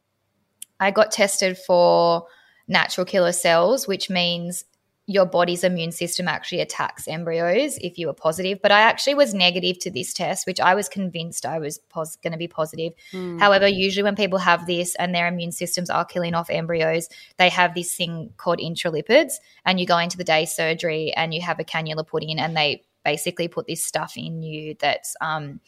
I 0.79 0.91
got 0.93 1.11
tested 1.11 1.59
for 1.59 2.27
natural 2.69 3.05
killer 3.05 3.33
cells, 3.33 3.89
which 3.89 4.09
means 4.09 4.65
your 5.11 5.27
body's 5.27 5.65
immune 5.65 5.91
system 5.91 6.29
actually 6.29 6.61
attacks 6.61 7.09
embryos 7.09 7.79
if 7.79 7.99
you 7.99 8.09
are 8.09 8.15
positive. 8.15 8.61
But 8.63 8.71
I 8.71 8.81
actually 8.81 9.15
was 9.15 9.35
negative 9.35 9.81
to 9.81 9.91
this 9.91 10.15
test, 10.15 10.47
which 10.47 10.61
I 10.61 10.77
was 10.77 10.89
convinced 10.89 11.45
I 11.45 11.59
was 11.59 11.79
pos- 11.79 12.15
going 12.15 12.31
to 12.31 12.39
be 12.39 12.47
positive. 12.47 12.93
Mm. 13.13 13.41
However, 13.41 13.67
usually 13.67 14.05
when 14.05 14.15
people 14.15 14.39
have 14.39 14.67
this 14.67 14.95
and 14.95 15.13
their 15.13 15.27
immune 15.27 15.51
systems 15.51 15.91
are 15.91 16.05
killing 16.05 16.35
off 16.35 16.49
embryos, 16.49 17.09
they 17.39 17.49
have 17.49 17.75
this 17.75 17.93
thing 17.93 18.33
called 18.37 18.61
intralipids, 18.61 19.33
and 19.65 19.81
you 19.81 19.87
go 19.87 19.99
into 19.99 20.17
the 20.17 20.23
day 20.23 20.45
surgery 20.45 21.13
and 21.15 21.35
you 21.35 21.41
have 21.41 21.59
a 21.59 21.65
cannula 21.65 22.07
put 22.07 22.23
in, 22.23 22.39
and 22.39 22.57
they 22.57 22.85
basically 23.05 23.49
put 23.49 23.67
this 23.67 23.85
stuff 23.85 24.13
in 24.17 24.43
you 24.43 24.77
that's 24.79 25.17
um 25.23 25.59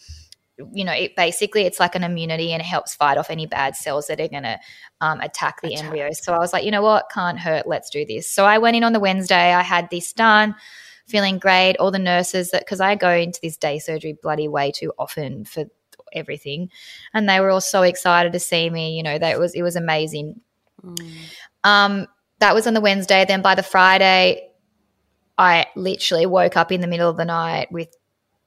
you 0.72 0.84
know 0.84 0.92
it 0.92 1.16
basically 1.16 1.62
it's 1.62 1.80
like 1.80 1.94
an 1.94 2.04
immunity 2.04 2.52
and 2.52 2.60
it 2.60 2.66
helps 2.66 2.94
fight 2.94 3.18
off 3.18 3.30
any 3.30 3.46
bad 3.46 3.76
cells 3.76 4.06
that 4.06 4.20
are 4.20 4.28
going 4.28 4.42
to 4.42 4.58
um, 5.00 5.20
attack 5.20 5.60
the 5.62 5.74
Attack. 5.74 5.84
embryos 5.84 6.24
so 6.24 6.32
i 6.32 6.38
was 6.38 6.52
like 6.52 6.64
you 6.64 6.70
know 6.70 6.82
what? 6.82 7.10
Can't 7.12 7.38
hurt. 7.38 7.66
Let's 7.66 7.90
do 7.90 8.04
this. 8.04 8.28
So 8.28 8.44
i 8.44 8.58
went 8.58 8.76
in 8.76 8.84
on 8.84 8.92
the 8.92 9.00
wednesday. 9.00 9.52
I 9.52 9.62
had 9.62 9.88
this 9.90 10.12
done 10.12 10.54
feeling 11.06 11.38
great. 11.38 11.76
All 11.76 11.90
the 11.90 11.98
nurses 11.98 12.50
that 12.50 12.62
because 12.62 12.80
i 12.80 12.94
go 12.94 13.10
into 13.10 13.40
this 13.42 13.56
day 13.56 13.78
surgery 13.78 14.16
bloody 14.22 14.48
way 14.48 14.70
too 14.70 14.92
often 14.98 15.44
for 15.44 15.64
everything. 16.12 16.70
And 17.14 17.28
they 17.28 17.40
were 17.40 17.50
all 17.50 17.60
so 17.60 17.82
excited 17.82 18.32
to 18.32 18.40
see 18.40 18.70
me. 18.70 18.96
You 18.96 19.02
know 19.02 19.18
that 19.18 19.38
was 19.38 19.54
it 19.54 19.62
was 19.62 19.76
amazing. 19.76 20.40
Mm. 20.84 21.12
um, 21.64 22.06
that 22.40 22.54
was 22.54 22.66
on 22.66 22.74
the 22.74 22.80
Wednesday. 22.80 23.24
Then 23.24 23.40
by 23.40 23.54
the 23.54 23.62
Friday, 23.62 24.50
I 25.38 25.66
literally 25.76 26.26
woke 26.26 26.56
up 26.56 26.72
in 26.72 26.80
the 26.80 26.88
middle 26.88 27.08
of 27.08 27.16
the 27.16 27.24
night 27.24 27.70
with 27.70 27.94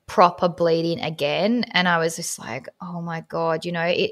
proper 0.07 0.47
bleeding 0.49 0.99
again, 1.01 1.65
and 1.71 1.87
I 1.87 1.97
was 1.97 2.15
just 2.15 2.39
like, 2.39 2.67
"Oh 2.81 3.01
my 3.01 3.21
god!" 3.21 3.65
You 3.65 3.71
know 3.71 3.83
it. 3.85 4.11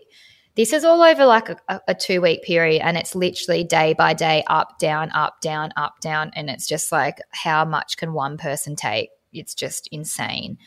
This 0.56 0.72
is 0.72 0.84
all 0.86 1.02
over 1.02 1.26
like 1.26 1.50
a, 1.50 1.82
a- 1.88 1.96
two 1.96 2.22
week 2.22 2.44
period, 2.44 2.82
and 2.84 2.98
it's 2.98 3.16
literally 3.16 3.64
day 3.64 3.94
by 3.94 4.14
day, 4.14 4.44
up, 4.48 4.78
down, 4.80 5.12
up, 5.12 5.42
down, 5.42 5.72
up, 5.78 5.96
down, 6.00 6.32
and 6.36 6.50
it's 6.50 6.68
just 6.68 6.92
like, 6.92 7.18
how 7.32 7.66
much 7.66 7.98
can 7.98 8.14
one 8.14 8.38
person 8.38 8.76
take? 8.76 9.10
It's 9.32 9.56
just 9.56 9.88
insane. 9.92 10.60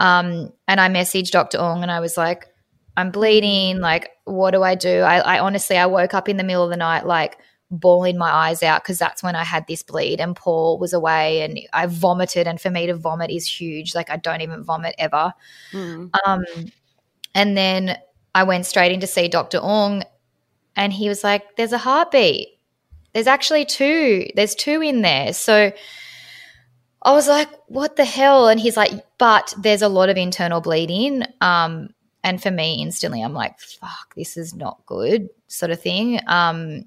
Um, 0.00 0.52
and 0.66 0.80
I 0.80 0.88
messaged 0.88 1.30
Dr. 1.30 1.58
Ong, 1.60 1.82
and 1.82 1.90
I 1.92 2.00
was 2.00 2.16
like, 2.16 2.46
I'm 2.96 3.12
bleeding. 3.12 3.78
Like, 3.78 4.10
what 4.24 4.50
do 4.50 4.62
I 4.64 4.74
do? 4.74 5.00
I, 5.00 5.18
I 5.18 5.38
honestly, 5.38 5.76
I 5.78 5.86
woke 5.86 6.14
up 6.14 6.28
in 6.28 6.36
the 6.36 6.44
middle 6.44 6.64
of 6.64 6.70
the 6.70 6.76
night, 6.76 7.06
like 7.06 7.38
bawling 7.72 8.18
my 8.18 8.30
eyes 8.30 8.62
out 8.62 8.82
because 8.82 8.98
that's 8.98 9.22
when 9.22 9.34
I 9.34 9.42
had 9.42 9.66
this 9.66 9.82
bleed. 9.82 10.20
And 10.20 10.36
Paul 10.36 10.78
was 10.78 10.92
away, 10.92 11.42
and 11.42 11.58
I 11.72 11.86
vomited. 11.86 12.46
And 12.46 12.60
for 12.60 12.70
me 12.70 12.86
to 12.86 12.94
vomit 12.94 13.30
is 13.30 13.46
huge. 13.46 13.94
Like, 13.94 14.10
I 14.10 14.16
don't 14.16 14.42
even 14.42 14.62
vomit 14.62 14.94
ever. 14.98 15.32
Mm. 15.72 16.10
Um, 16.24 16.44
and 17.34 17.56
then 17.56 17.98
I 18.34 18.44
went 18.44 18.66
straight 18.66 18.92
in 18.92 19.00
to 19.00 19.06
see 19.06 19.28
Dr. 19.28 19.58
Ong, 19.58 20.04
and 20.76 20.92
he 20.92 21.08
was 21.08 21.24
like, 21.24 21.56
"There's 21.56 21.72
a 21.72 21.78
heartbeat. 21.78 22.58
There's 23.12 23.26
actually 23.26 23.64
two. 23.64 24.28
There's 24.36 24.54
two 24.54 24.80
in 24.82 25.02
there." 25.02 25.32
So 25.32 25.72
I 27.04 27.12
was 27.12 27.26
like, 27.26 27.48
what 27.66 27.96
the 27.96 28.04
hell? 28.04 28.48
And 28.48 28.60
he's 28.60 28.76
like, 28.76 28.92
but 29.18 29.52
there's 29.58 29.82
a 29.82 29.88
lot 29.88 30.08
of 30.08 30.16
internal 30.16 30.60
bleeding. 30.60 31.24
Um, 31.40 31.90
and 32.22 32.40
for 32.40 32.50
me, 32.50 32.80
instantly, 32.80 33.22
I'm 33.22 33.34
like, 33.34 33.58
fuck, 33.58 34.14
this 34.14 34.36
is 34.36 34.54
not 34.54 34.86
good, 34.86 35.28
sort 35.48 35.72
of 35.72 35.80
thing. 35.80 36.20
Um, 36.28 36.84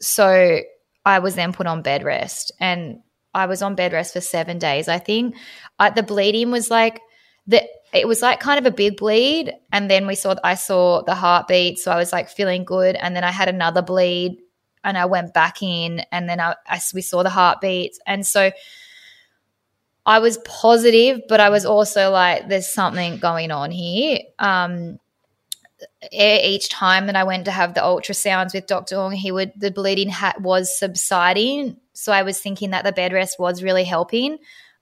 so 0.00 0.60
I 1.04 1.18
was 1.18 1.34
then 1.34 1.52
put 1.52 1.66
on 1.66 1.82
bed 1.82 2.04
rest, 2.04 2.52
and 2.60 3.00
I 3.34 3.46
was 3.46 3.62
on 3.62 3.74
bed 3.74 3.92
rest 3.92 4.12
for 4.12 4.20
seven 4.20 4.58
days. 4.58 4.88
I 4.88 4.98
think 4.98 5.36
I, 5.78 5.90
the 5.90 6.02
bleeding 6.02 6.50
was 6.50 6.70
like 6.70 7.00
the 7.46 7.62
it 7.92 8.06
was 8.06 8.20
like 8.20 8.40
kind 8.40 8.58
of 8.58 8.66
a 8.66 8.74
big 8.74 8.96
bleed, 8.96 9.52
and 9.72 9.90
then 9.90 10.06
we 10.06 10.14
saw 10.14 10.34
I 10.44 10.54
saw 10.54 11.02
the 11.02 11.14
heartbeat, 11.14 11.78
so 11.78 11.90
I 11.90 11.96
was 11.96 12.12
like 12.12 12.28
feeling 12.28 12.64
good, 12.64 12.96
and 12.96 13.14
then 13.14 13.24
I 13.24 13.30
had 13.30 13.48
another 13.48 13.82
bleed, 13.82 14.38
and 14.84 14.98
I 14.98 15.06
went 15.06 15.34
back 15.34 15.62
in, 15.62 16.00
and 16.12 16.28
then 16.28 16.40
I, 16.40 16.54
I 16.66 16.80
we 16.94 17.02
saw 17.02 17.22
the 17.22 17.30
heartbeat 17.30 17.98
and 18.06 18.26
so 18.26 18.50
I 20.08 20.20
was 20.20 20.38
positive, 20.38 21.20
but 21.28 21.38
I 21.38 21.50
was 21.50 21.66
also 21.66 22.10
like, 22.10 22.48
there's 22.48 22.72
something 22.72 23.18
going 23.18 23.50
on 23.50 23.70
here. 23.70 24.20
Um, 24.38 24.98
each 26.12 26.68
time 26.68 27.06
that 27.06 27.16
I 27.16 27.24
went 27.24 27.44
to 27.44 27.50
have 27.50 27.74
the 27.74 27.80
ultrasounds 27.80 28.54
with 28.54 28.66
Dr. 28.66 28.96
Ong, 28.96 29.12
he 29.12 29.30
would 29.32 29.52
the 29.56 29.70
bleeding 29.70 30.08
hat 30.08 30.40
was 30.40 30.76
subsiding. 30.76 31.76
So 31.92 32.12
I 32.12 32.22
was 32.22 32.40
thinking 32.40 32.70
that 32.70 32.84
the 32.84 32.92
bed 32.92 33.12
rest 33.12 33.38
was 33.38 33.62
really 33.62 33.84
helping. 33.84 34.38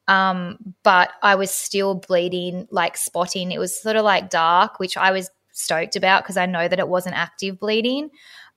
Um, 0.08 0.74
but 0.82 1.10
I 1.22 1.34
was 1.34 1.50
still 1.50 1.94
bleeding, 1.94 2.68
like 2.70 2.96
spotting. 2.96 3.50
It 3.50 3.58
was 3.58 3.80
sort 3.80 3.96
of 3.96 4.04
like 4.04 4.30
dark, 4.30 4.78
which 4.78 4.96
I 4.96 5.10
was 5.10 5.30
stoked 5.52 5.96
about 5.96 6.22
because 6.22 6.36
I 6.36 6.46
know 6.46 6.68
that 6.68 6.78
it 6.78 6.88
wasn't 6.88 7.16
active 7.16 7.58
bleeding. 7.58 8.10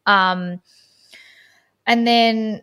Um, 0.06 0.62
and 1.88 2.06
then 2.06 2.62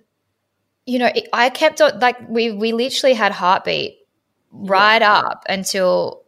you 0.87 1.01
know, 1.01 1.11
it, 1.13 1.29
I 1.33 1.51
kept 1.51 1.81
on 1.81 1.99
like 1.99 2.17
we 2.29 2.53
we 2.53 2.73
literally 2.73 3.15
had 3.15 3.33
heartbeat 3.33 3.99
right 4.53 5.03
yeah. 5.03 5.19
up 5.19 5.45
until 5.49 6.23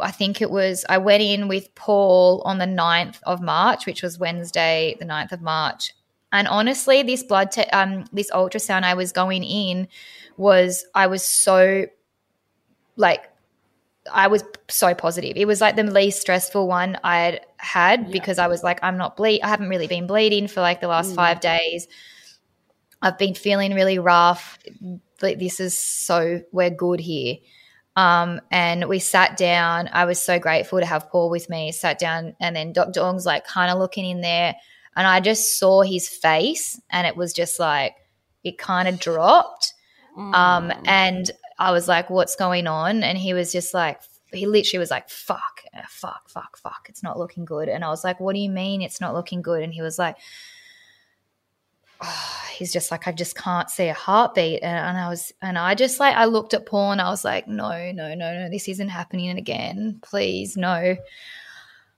I 0.00 0.10
think 0.10 0.40
it 0.40 0.50
was 0.50 0.84
I 0.88 0.98
went 0.98 1.22
in 1.22 1.48
with 1.48 1.74
Paul 1.74 2.42
on 2.44 2.58
the 2.58 2.66
9th 2.66 3.18
of 3.24 3.40
March, 3.40 3.86
which 3.86 4.02
was 4.02 4.18
Wednesday, 4.18 4.96
the 4.98 5.04
9th 5.04 5.32
of 5.32 5.42
March. 5.42 5.92
And 6.32 6.48
honestly, 6.48 7.02
this 7.02 7.22
blood 7.22 7.52
te- 7.52 7.62
um 7.70 8.04
this 8.12 8.30
ultrasound 8.30 8.82
I 8.82 8.94
was 8.94 9.12
going 9.12 9.44
in 9.44 9.88
was 10.36 10.86
I 10.94 11.06
was 11.06 11.24
so 11.24 11.86
like 12.96 13.30
I 14.12 14.26
was 14.26 14.44
so 14.68 14.94
positive. 14.94 15.36
It 15.36 15.46
was 15.46 15.60
like 15.60 15.76
the 15.76 15.84
least 15.84 16.20
stressful 16.20 16.66
one 16.66 16.98
I 17.02 17.18
had 17.18 17.46
had 17.56 18.00
yeah. 18.00 18.12
because 18.12 18.38
I 18.38 18.48
was 18.48 18.62
like, 18.62 18.78
I'm 18.82 18.96
not 18.96 19.16
bleed. 19.16 19.42
I 19.42 19.48
haven't 19.48 19.68
really 19.68 19.86
been 19.86 20.06
bleeding 20.06 20.48
for 20.48 20.60
like 20.60 20.80
the 20.80 20.88
last 20.88 21.12
mm. 21.12 21.16
five 21.16 21.40
days. 21.40 21.88
I've 23.00 23.18
been 23.18 23.34
feeling 23.34 23.74
really 23.74 23.98
rough. 23.98 24.58
Like, 25.22 25.38
This 25.38 25.60
is 25.60 25.78
so, 25.78 26.42
we're 26.52 26.70
good 26.70 27.00
here. 27.00 27.36
Um, 27.96 28.40
and 28.50 28.88
we 28.88 28.98
sat 28.98 29.36
down. 29.36 29.88
I 29.92 30.04
was 30.04 30.20
so 30.20 30.38
grateful 30.38 30.80
to 30.80 30.86
have 30.86 31.08
Paul 31.10 31.30
with 31.30 31.48
me. 31.48 31.72
Sat 31.72 31.98
down, 31.98 32.34
and 32.40 32.54
then 32.56 32.72
Dr. 32.72 33.00
Ong's 33.00 33.26
like 33.26 33.46
kind 33.46 33.70
of 33.70 33.78
looking 33.78 34.04
in 34.04 34.20
there, 34.20 34.54
and 34.96 35.06
I 35.06 35.20
just 35.20 35.58
saw 35.58 35.82
his 35.82 36.08
face, 36.08 36.80
and 36.90 37.06
it 37.06 37.16
was 37.16 37.32
just 37.32 37.60
like 37.60 37.94
it 38.42 38.58
kind 38.58 38.88
of 38.88 38.98
dropped. 38.98 39.72
Mm. 40.18 40.34
Um, 40.34 40.72
and 40.84 41.30
I 41.58 41.70
was 41.70 41.86
like, 41.88 42.10
"What's 42.10 42.36
going 42.36 42.66
on?" 42.66 43.02
And 43.04 43.16
he 43.16 43.32
was 43.32 43.52
just 43.52 43.72
like, 43.74 44.00
he 44.32 44.46
literally 44.46 44.80
was 44.80 44.90
like, 44.90 45.08
"Fuck, 45.08 45.62
fuck, 45.88 46.28
fuck, 46.28 46.56
fuck, 46.56 46.86
it's 46.88 47.02
not 47.02 47.18
looking 47.18 47.44
good." 47.44 47.68
And 47.68 47.84
I 47.84 47.88
was 47.88 48.02
like, 48.02 48.18
"What 48.18 48.34
do 48.34 48.40
you 48.40 48.50
mean 48.50 48.82
it's 48.82 49.00
not 49.00 49.14
looking 49.14 49.40
good?" 49.40 49.62
And 49.62 49.72
he 49.72 49.82
was 49.82 49.98
like, 49.98 50.16
oh, 52.04 52.40
he's 52.56 52.72
just 52.72 52.90
like, 52.90 53.08
I 53.08 53.12
just 53.12 53.36
can't 53.36 53.68
see 53.68 53.88
a 53.88 53.94
heartbeat. 53.94 54.62
And, 54.62 54.78
and, 54.78 54.98
I 54.98 55.08
was, 55.08 55.32
and 55.42 55.58
I 55.58 55.74
just 55.74 55.98
like, 55.98 56.14
I 56.14 56.26
looked 56.26 56.54
at 56.54 56.66
Paul 56.66 56.92
and 56.92 57.00
I 57.00 57.10
was 57.10 57.24
like, 57.24 57.48
no, 57.48 57.92
no, 57.92 58.14
no, 58.14 58.34
no, 58.34 58.48
this 58.50 58.68
isn't 58.68 58.88
happening 58.88 59.36
again. 59.36 59.98
Please, 60.02 60.56
no. 60.56 60.96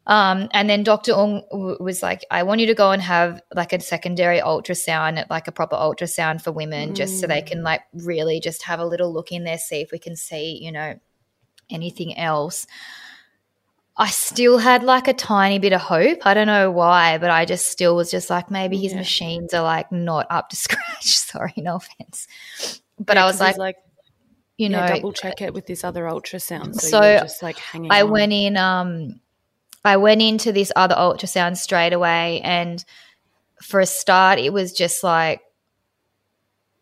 Um, 0.06 0.48
and 0.52 0.70
then 0.70 0.84
Dr. 0.84 1.12
Ong 1.12 1.42
was 1.80 2.02
like, 2.02 2.24
I 2.30 2.44
want 2.44 2.60
you 2.60 2.68
to 2.68 2.74
go 2.74 2.92
and 2.92 3.02
have 3.02 3.42
like 3.54 3.72
a 3.72 3.80
secondary 3.80 4.40
ultrasound, 4.40 5.24
like 5.28 5.48
a 5.48 5.52
proper 5.52 5.74
ultrasound 5.74 6.42
for 6.42 6.52
women, 6.52 6.90
mm. 6.90 6.94
just 6.94 7.20
so 7.20 7.26
they 7.26 7.42
can 7.42 7.64
like 7.64 7.82
really 7.92 8.38
just 8.38 8.62
have 8.62 8.78
a 8.78 8.86
little 8.86 9.12
look 9.12 9.32
in 9.32 9.42
there, 9.42 9.58
see 9.58 9.80
if 9.80 9.90
we 9.90 9.98
can 9.98 10.14
see, 10.14 10.62
you 10.62 10.70
know, 10.70 10.94
anything 11.70 12.16
else. 12.16 12.66
I 13.98 14.10
still 14.10 14.58
had 14.58 14.82
like 14.82 15.08
a 15.08 15.14
tiny 15.14 15.58
bit 15.58 15.72
of 15.72 15.80
hope. 15.80 16.26
I 16.26 16.34
don't 16.34 16.46
know 16.46 16.70
why, 16.70 17.16
but 17.16 17.30
I 17.30 17.46
just 17.46 17.70
still 17.70 17.96
was 17.96 18.10
just 18.10 18.28
like, 18.28 18.50
maybe 18.50 18.76
his 18.76 18.92
yeah. 18.92 18.98
machines 18.98 19.54
are 19.54 19.62
like 19.62 19.90
not 19.90 20.26
up 20.28 20.50
to 20.50 20.56
scratch. 20.64 21.16
Sorry, 21.16 21.54
no 21.56 21.76
offense. 21.76 22.28
But 22.98 23.16
yeah, 23.16 23.24
I 23.24 23.26
was 23.26 23.40
like, 23.40 23.56
like, 23.56 23.76
you 24.58 24.68
know, 24.68 24.86
double 24.86 25.12
check 25.12 25.40
it 25.40 25.54
with 25.54 25.66
this 25.66 25.82
other 25.82 26.04
ultrasound. 26.04 26.74
So, 26.74 26.88
so 26.88 27.18
just 27.20 27.42
like 27.42 27.58
hanging. 27.58 27.90
I 27.90 28.02
on. 28.02 28.10
went 28.10 28.32
in. 28.32 28.56
Um, 28.56 29.20
I 29.84 29.98
went 29.98 30.20
into 30.20 30.52
this 30.52 30.72
other 30.74 30.94
ultrasound 30.94 31.56
straight 31.56 31.92
away, 31.92 32.40
and 32.42 32.84
for 33.62 33.80
a 33.80 33.86
start, 33.86 34.38
it 34.38 34.52
was 34.52 34.72
just 34.72 35.02
like 35.04 35.40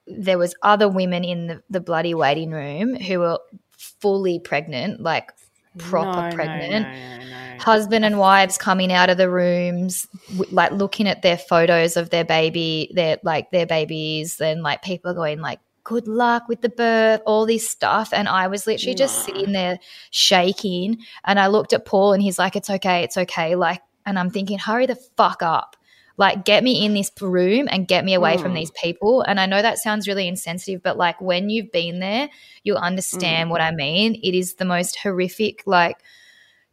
there 0.06 0.38
was 0.38 0.54
other 0.62 0.88
women 0.88 1.24
in 1.24 1.46
the, 1.46 1.62
the 1.70 1.80
bloody 1.80 2.14
waiting 2.14 2.50
room 2.50 2.94
who 2.94 3.20
were 3.20 3.38
fully 3.76 4.38
pregnant, 4.38 5.00
like 5.00 5.32
proper 5.78 6.30
no, 6.30 6.34
pregnant. 6.34 6.86
No, 6.86 7.18
no, 7.18 7.58
Husband 7.58 8.04
and 8.04 8.18
wives 8.18 8.58
coming 8.58 8.92
out 8.92 9.10
of 9.10 9.16
the 9.16 9.30
rooms, 9.30 10.06
like 10.50 10.72
looking 10.72 11.06
at 11.08 11.22
their 11.22 11.38
photos 11.38 11.96
of 11.96 12.10
their 12.10 12.24
baby, 12.24 12.90
their 12.94 13.18
like 13.22 13.50
their 13.50 13.66
babies, 13.66 14.40
and 14.40 14.62
like 14.62 14.82
people 14.82 15.14
going 15.14 15.40
like, 15.40 15.60
"Good 15.84 16.08
luck 16.08 16.48
with 16.48 16.60
the 16.60 16.68
birth," 16.68 17.22
all 17.26 17.46
this 17.46 17.68
stuff. 17.68 18.12
And 18.12 18.28
I 18.28 18.48
was 18.48 18.66
literally 18.66 18.94
just 18.94 19.24
sitting 19.24 19.52
there 19.52 19.78
shaking. 20.10 20.98
And 21.24 21.38
I 21.38 21.46
looked 21.46 21.72
at 21.72 21.84
Paul, 21.86 22.12
and 22.12 22.22
he's 22.22 22.38
like, 22.38 22.56
"It's 22.56 22.70
okay, 22.70 23.02
it's 23.02 23.16
okay." 23.16 23.54
Like, 23.54 23.82
and 24.04 24.18
I'm 24.18 24.30
thinking, 24.30 24.58
"Hurry 24.58 24.86
the 24.86 24.96
fuck 25.16 25.42
up." 25.42 25.76
Like 26.16 26.44
get 26.44 26.62
me 26.62 26.84
in 26.84 26.94
this 26.94 27.10
room 27.20 27.68
and 27.70 27.88
get 27.88 28.04
me 28.04 28.14
away 28.14 28.36
mm. 28.36 28.40
from 28.40 28.54
these 28.54 28.70
people 28.70 29.22
and 29.22 29.40
i 29.40 29.46
know 29.46 29.60
that 29.60 29.78
sounds 29.78 30.06
really 30.06 30.28
insensitive 30.28 30.82
but 30.82 30.96
like 30.96 31.20
when 31.20 31.50
you've 31.50 31.72
been 31.72 32.00
there 32.00 32.28
you'll 32.62 32.76
understand 32.76 33.48
mm. 33.48 33.50
what 33.50 33.60
i 33.60 33.70
mean 33.70 34.14
it 34.22 34.34
is 34.34 34.54
the 34.54 34.64
most 34.64 34.98
horrific 34.98 35.62
like 35.66 35.98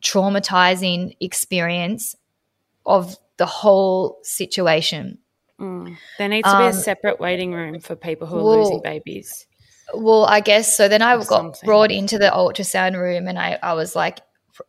traumatizing 0.01 1.15
experience 1.19 2.15
of 2.85 3.17
the 3.37 3.45
whole 3.45 4.19
situation 4.23 5.17
mm. 5.59 5.95
there 6.17 6.27
needs 6.27 6.47
to 6.47 6.57
be 6.57 6.63
um, 6.63 6.69
a 6.69 6.73
separate 6.73 7.19
waiting 7.19 7.53
room 7.53 7.79
for 7.79 7.95
people 7.95 8.27
who 8.27 8.37
are 8.39 8.43
well, 8.43 8.59
losing 8.59 8.81
babies 8.81 9.47
well 9.93 10.25
i 10.25 10.39
guess 10.39 10.75
so 10.75 10.87
then 10.87 11.01
i 11.01 11.15
got 11.15 11.25
something. 11.25 11.67
brought 11.67 11.91
into 11.91 12.17
the 12.17 12.29
ultrasound 12.29 12.95
room 12.99 13.27
and 13.27 13.37
I, 13.37 13.57
I 13.61 13.73
was 13.73 13.95
like 13.95 14.19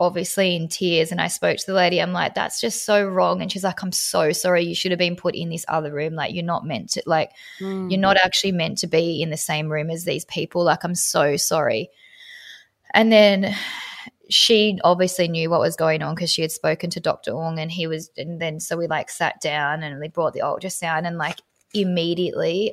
obviously 0.01 0.57
in 0.57 0.69
tears 0.69 1.13
and 1.13 1.21
I 1.21 1.29
spoke 1.29 1.59
to 1.59 1.67
the 1.67 1.75
lady. 1.75 2.01
I'm 2.01 2.13
like, 2.13 2.35
that's 2.35 2.61
just 2.61 2.85
so 2.85 3.05
wrong. 3.05 3.43
And 3.43 3.51
she's 3.51 3.65
like, 3.65 3.83
I'm 3.83 3.93
so 3.93 4.33
sorry. 4.33 4.65
You 4.65 4.75
should 4.75 4.93
have 4.93 4.99
been 4.99 5.17
put 5.17 5.35
in 5.35 5.49
this 5.49 5.65
other 5.69 5.93
room. 5.93 6.15
Like, 6.15 6.35
you're 6.35 6.45
not 6.45 6.67
meant 6.67 6.91
to, 6.91 7.03
like, 7.07 7.33
mm. 7.61 7.91
you're 7.91 8.01
not 8.01 8.17
actually 8.17 8.53
meant 8.53 8.79
to 8.79 8.87
be 8.87 9.23
in 9.23 9.31
the 9.31 9.37
same 9.37 9.71
room 9.71 9.91
as 9.91 10.05
these 10.05 10.25
people. 10.25 10.65
Like, 10.65 10.85
I'm 10.85 10.95
so 10.95 11.37
sorry. 11.37 11.91
And 12.95 13.11
then 13.11 13.55
she 14.29 14.79
obviously 14.85 15.29
knew 15.29 15.51
what 15.51 15.61
was 15.61 15.77
going 15.77 16.03
on 16.03 16.15
because 16.15 16.31
she 16.31 16.43
had 16.43 16.53
spoken 16.53 16.91
to 16.91 17.01
Dr. 17.01 17.33
Ong 17.33 17.59
and 17.59 17.71
he 17.71 17.87
was, 17.87 18.11
and 18.17 18.41
then 18.41 18.61
so 18.61 18.77
we 18.77 18.87
like 18.87 19.11
sat 19.11 19.41
down 19.41 19.83
and 19.83 20.01
we 20.01 20.09
brought 20.09 20.33
the 20.33 20.41
ultrasound 20.41 21.07
and 21.07 21.19
like 21.19 21.39
immediately, 21.75 22.73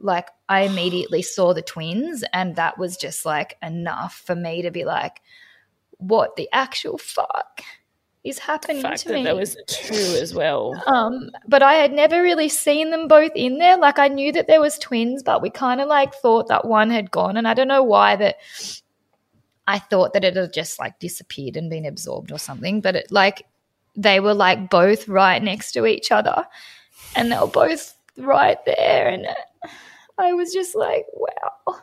like, 0.00 0.28
I 0.48 0.62
immediately 0.62 1.22
saw 1.22 1.54
the 1.54 1.62
twins 1.62 2.24
and 2.32 2.56
that 2.56 2.78
was 2.78 2.96
just 2.96 3.24
like 3.24 3.56
enough 3.62 4.22
for 4.26 4.34
me 4.34 4.62
to 4.62 4.70
be 4.70 4.84
like, 4.84 5.20
what 6.08 6.36
the 6.36 6.48
actual 6.52 6.98
fuck 6.98 7.62
is 8.24 8.38
happening 8.38 8.78
the 8.78 8.82
fact 8.82 9.02
to 9.02 9.08
that 9.08 9.14
me. 9.14 9.24
There 9.24 9.36
was 9.36 9.56
two 9.66 9.94
as 9.94 10.34
well. 10.34 10.82
Um, 10.86 11.30
but 11.46 11.62
I 11.62 11.74
had 11.74 11.92
never 11.92 12.22
really 12.22 12.48
seen 12.48 12.90
them 12.90 13.06
both 13.06 13.32
in 13.34 13.58
there. 13.58 13.76
Like 13.76 13.98
I 13.98 14.08
knew 14.08 14.32
that 14.32 14.46
there 14.46 14.60
was 14.60 14.78
twins, 14.78 15.22
but 15.22 15.42
we 15.42 15.50
kind 15.50 15.80
of 15.80 15.88
like 15.88 16.14
thought 16.14 16.48
that 16.48 16.64
one 16.64 16.90
had 16.90 17.10
gone, 17.10 17.36
and 17.36 17.46
I 17.46 17.54
don't 17.54 17.68
know 17.68 17.82
why 17.82 18.16
that. 18.16 18.36
I 19.66 19.78
thought 19.78 20.12
that 20.12 20.24
it 20.24 20.36
had 20.36 20.52
just 20.52 20.78
like 20.78 20.98
disappeared 20.98 21.56
and 21.56 21.70
been 21.70 21.86
absorbed 21.86 22.32
or 22.32 22.38
something, 22.38 22.80
but 22.80 22.96
it 22.96 23.10
like 23.10 23.46
they 23.96 24.20
were 24.20 24.34
like 24.34 24.68
both 24.70 25.08
right 25.08 25.42
next 25.42 25.72
to 25.72 25.86
each 25.86 26.10
other, 26.10 26.46
and 27.14 27.30
they 27.30 27.38
were 27.38 27.46
both 27.46 27.94
right 28.16 28.58
there, 28.64 29.08
and 29.08 29.26
I 30.18 30.32
was 30.32 30.52
just 30.52 30.74
like, 30.74 31.06
wow. 31.12 31.80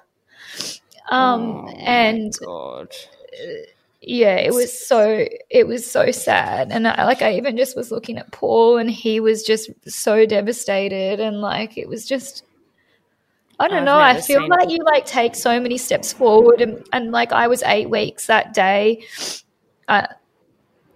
Um, 1.10 1.42
oh 1.42 1.68
and 1.70 2.34
God 2.40 2.90
yeah, 4.02 4.36
it 4.38 4.52
was 4.52 4.88
so 4.88 5.28
it 5.52 5.68
was 5.68 5.90
so 5.90 6.10
sad, 6.10 6.72
and 6.72 6.88
I, 6.88 7.06
like 7.06 7.22
I 7.22 7.36
even 7.36 7.56
just 7.56 7.76
was 7.78 7.92
looking 7.92 8.18
at 8.18 8.32
Paul, 8.32 8.78
and 8.78 8.90
he 8.90 9.20
was 9.20 9.44
just 9.44 9.70
so 9.88 10.26
devastated, 10.26 11.20
and 11.20 11.40
like 11.40 11.78
it 11.78 11.88
was 11.88 12.08
just. 12.08 12.44
I 13.60 13.68
don't 13.68 13.80
I've 13.80 13.84
know. 13.86 14.00
I 14.00 14.20
feel 14.20 14.48
like 14.48 14.72
you 14.72 14.80
like 14.84 15.06
take 15.06 15.36
so 15.36 15.60
many 15.60 15.78
steps 15.78 16.12
forward, 16.12 16.62
and, 16.62 16.84
and 16.94 17.12
like 17.12 17.32
I 17.32 17.48
was 17.48 17.62
eight 17.62 17.92
weeks 17.92 18.26
that 18.26 18.56
day, 18.56 19.04
uh, 19.88 20.08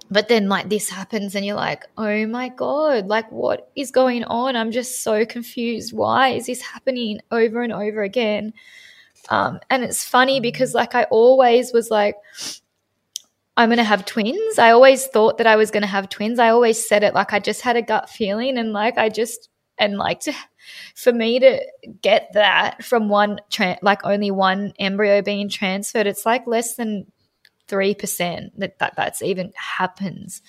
but 0.10 0.28
then 0.28 0.50
like 0.50 0.70
this 0.70 0.90
happens, 0.90 1.36
and 1.36 1.46
you're 1.46 1.56
like, 1.56 1.86
oh 2.00 2.26
my 2.26 2.50
god, 2.50 3.06
like 3.06 3.32
what 3.32 3.70
is 3.76 3.92
going 3.92 4.24
on? 4.24 4.56
I'm 4.56 4.72
just 4.72 5.04
so 5.04 5.28
confused. 5.28 5.94
Why 5.94 6.30
is 6.30 6.48
this 6.48 6.62
happening 6.62 7.20
over 7.30 7.62
and 7.62 7.72
over 7.72 8.02
again? 8.02 8.52
Um, 9.30 9.60
and 9.70 9.84
it's 9.84 10.04
funny 10.04 10.40
because 10.40 10.74
like 10.74 10.96
I 10.96 11.04
always 11.06 11.72
was 11.72 11.92
like, 11.92 12.16
I'm 13.58 13.70
going 13.70 13.78
to 13.78 13.84
have 13.84 14.06
twins. 14.06 14.60
I 14.60 14.72
always 14.72 15.08
thought 15.08 15.38
that 15.38 15.48
I 15.48 15.56
was 15.56 15.72
going 15.72 15.82
to 15.82 15.88
have 15.88 16.10
twins. 16.10 16.40
I 16.40 16.50
always 16.50 16.88
said 16.88 17.04
it 17.04 17.14
like 17.14 17.32
I 17.32 17.40
just 17.40 17.62
had 17.62 17.78
a 17.78 17.82
gut 17.82 18.10
feeling 18.10 18.58
and 18.58 18.74
like 18.74 18.98
I 18.98 19.10
just 19.10 19.50
and 19.78 19.98
like 19.98 20.22
to 20.22 20.34
for 20.96 21.14
me 21.14 21.40
to 21.40 21.62
get 22.02 22.30
that 22.34 22.84
from 22.84 23.10
one 23.10 23.40
tra- 23.50 23.78
like 23.82 24.06
only 24.06 24.32
one 24.32 24.74
embryo 24.80 25.22
being 25.22 25.50
transferred 25.50 26.08
it's 26.08 26.26
like 26.26 26.48
less 26.48 26.76
than 26.76 27.06
3% 27.68 28.52
that, 28.58 28.78
that 28.80 28.96
that's 28.96 29.22
even 29.22 29.52
happens 29.56 30.42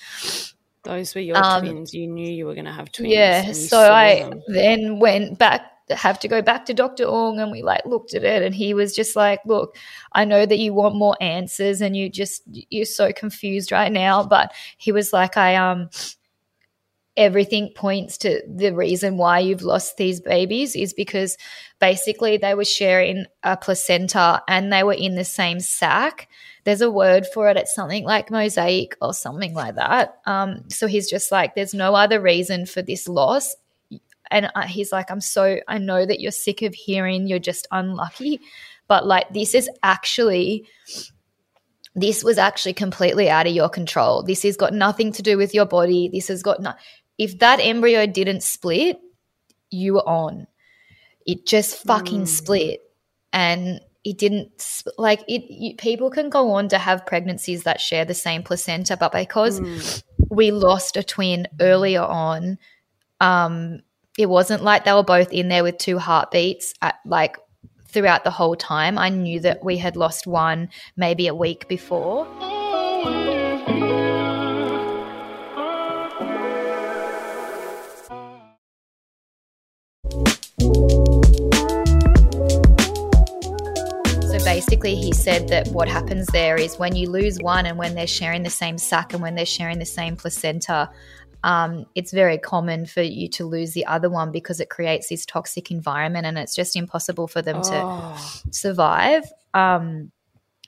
those 0.83 1.15
were 1.15 1.21
your 1.21 1.37
um, 1.37 1.63
twins 1.63 1.95
you 1.95 2.07
knew 2.07 2.29
you 2.29 2.47
were 2.47 2.55
going 2.55 2.67
to 2.67 2.73
have 2.73 2.93
twins 2.93 3.13
yeah 3.13 3.53
so 3.53 3.79
i 3.79 4.21
them. 4.21 4.43
then 4.49 4.99
went 5.01 5.39
back 5.39 5.73
have 5.91 6.19
to 6.21 6.29
go 6.29 6.43
back 6.43 6.65
to 6.67 6.75
Dr. 6.75 7.05
Ong 7.05 7.39
and 7.39 7.53
we 7.53 7.63
like 7.63 7.85
looked 7.87 8.15
at 8.15 8.25
it 8.25 8.43
and 8.43 8.55
he 8.55 8.75
was 8.75 8.95
just 8.95 9.15
like, 9.15 9.41
look, 9.47 9.77
I 10.13 10.25
know 10.25 10.45
that 10.45 10.59
you 10.59 10.75
want 10.75 10.97
more 10.97 11.17
answers 11.21 11.81
and 11.81 11.97
you 11.97 12.09
just 12.09 12.43
you're 12.47 12.85
so 12.85 13.13
confused 13.13 13.71
right 13.71 13.93
now, 13.93 14.25
but 14.25 14.53
he 14.79 14.93
was 14.93 15.13
like 15.13 15.37
I 15.37 15.57
um 15.57 15.89
everything 17.17 17.73
points 17.75 18.19
to 18.19 18.43
the 18.47 18.75
reason 18.75 19.17
why 19.17 19.39
you've 19.39 19.63
lost 19.63 19.97
these 19.97 20.21
babies 20.21 20.77
is 20.77 20.93
because 20.93 21.37
basically 21.81 22.37
they 22.37 22.55
were 22.55 22.65
sharing 22.65 23.25
a 23.43 23.57
placenta 23.57 24.43
and 24.49 24.73
they 24.73 24.83
were 24.83 24.93
in 24.93 25.15
the 25.15 25.25
same 25.25 25.59
sac. 25.61 26.29
There's 26.65 26.83
a 26.83 26.91
word 26.91 27.27
for 27.27 27.49
it. 27.49 27.57
It's 27.57 27.75
something 27.75 28.05
like 28.05 28.31
mosaic 28.31 28.97
or 29.01 29.15
something 29.15 29.55
like 29.55 29.77
that. 29.77 30.19
Um, 30.27 30.69
so 30.69 30.87
he's 30.87 31.09
just 31.09 31.33
like, 31.33 31.55
there's 31.55 31.75
no 31.75 31.95
other 31.95 32.21
reason 32.21 32.67
for 32.67 32.83
this 32.83 33.09
loss. 33.09 33.57
And 34.31 34.51
he's 34.67 34.93
like, 34.93 35.11
I'm 35.11 35.21
so, 35.21 35.59
I 35.69 35.79
know 35.79 36.05
that 36.05 36.21
you're 36.21 36.33
sick 36.33 36.63
of 36.63 36.75
hearing 36.75 37.27
you're 37.27 37.39
just 37.39 37.67
unlucky, 37.71 38.41
but 38.89 39.07
like, 39.07 39.33
this 39.33 39.55
is 39.55 39.69
actually 39.83 40.67
this 41.99 42.23
was 42.23 42.37
actually 42.37 42.75
completely 42.75 43.31
out 43.31 43.47
of 43.47 43.55
your 43.55 43.71
control. 43.71 44.23
This 44.23 44.43
has 44.43 44.59
got 44.59 44.75
nothing 44.75 45.13
to 45.13 45.23
do 45.23 45.39
with 45.39 45.55
your 45.55 45.65
body. 45.65 46.11
This 46.13 46.29
has 46.29 46.43
got 46.43 46.61
no, 46.61 46.75
if 47.17 47.39
that 47.39 47.59
embryo 47.59 48.07
didn't 48.07 48.43
split, 48.43 49.01
you 49.71 49.95
were 49.95 50.07
on. 50.07 50.47
It 51.27 51.47
just 51.47 51.83
fucking 51.85 52.25
mm. 52.25 52.29
split. 52.29 52.81
And 53.33 53.81
it 54.07 54.19
didn't 54.19 54.83
like 54.99 55.25
it 55.27 55.51
you, 55.51 55.75
people 55.75 56.11
can 56.11 56.31
go 56.31 56.53
on 56.53 56.69
to 56.69 56.79
have 56.79 57.05
pregnancies 57.07 57.65
that 57.65 57.81
share 57.81 58.05
the 58.05 58.15
same 58.15 58.45
placenta 58.45 58.97
but 58.97 59.11
because 59.11 59.61
mm. 59.61 60.03
we 60.31 60.53
lost 60.53 60.97
a 60.97 61.03
twin 61.03 61.49
earlier 61.61 62.03
on 62.03 62.57
um 63.21 63.81
it 64.19 64.29
wasn't 64.29 64.63
like 64.63 64.85
they 64.85 64.93
were 64.93 65.03
both 65.03 65.33
in 65.33 65.49
there 65.49 65.63
with 65.63 65.79
two 65.79 65.99
heartbeats 65.99 66.73
at 66.81 66.97
like 67.05 67.37
throughout 67.89 68.25
the 68.25 68.31
whole 68.31 68.57
time. 68.57 68.99
I 68.99 69.11
knew 69.11 69.41
that 69.41 69.65
we 69.65 69.77
had 69.77 69.97
lost 69.97 70.27
one 70.27 70.71
maybe 70.97 71.27
a 71.27 71.35
week 71.35 71.69
before. 71.69 72.27
So 84.23 84.45
basically 84.45 84.95
he 84.95 85.13
said 85.13 85.49
that 85.49 85.69
what 85.73 85.89
happens 85.89 86.27
there 86.29 86.57
is 86.57 86.79
when 86.79 86.97
you 86.97 87.11
lose 87.11 87.39
one 87.41 87.67
and 87.67 87.77
when 87.77 87.95
they're 87.95 88.07
sharing 88.07 88.43
the 88.43 88.51
same 88.51 88.79
sac 88.79 89.13
and 89.13 89.23
when 89.23 89.35
they're 89.35 89.45
sharing 89.45 89.79
the 89.79 89.85
same 89.85 90.17
placenta, 90.17 90.91
um, 91.47 91.87
it's 91.95 92.11
very 92.11 92.39
common 92.39 92.87
for 92.87 93.03
you 93.03 93.29
to 93.29 93.47
lose 93.47 93.73
the 93.73 93.87
other 93.87 94.11
one 94.11 94.33
because 94.33 94.59
it 94.59 94.69
creates 94.69 95.09
this 95.09 95.25
toxic 95.25 95.71
environment 95.71 96.27
and 96.27 96.37
it's 96.37 96.57
just 96.57 96.75
impossible 96.75 97.29
for 97.29 97.41
them 97.41 97.61
oh. 97.63 98.43
to 98.45 98.53
survive. 98.53 99.23
Um, 99.55 100.11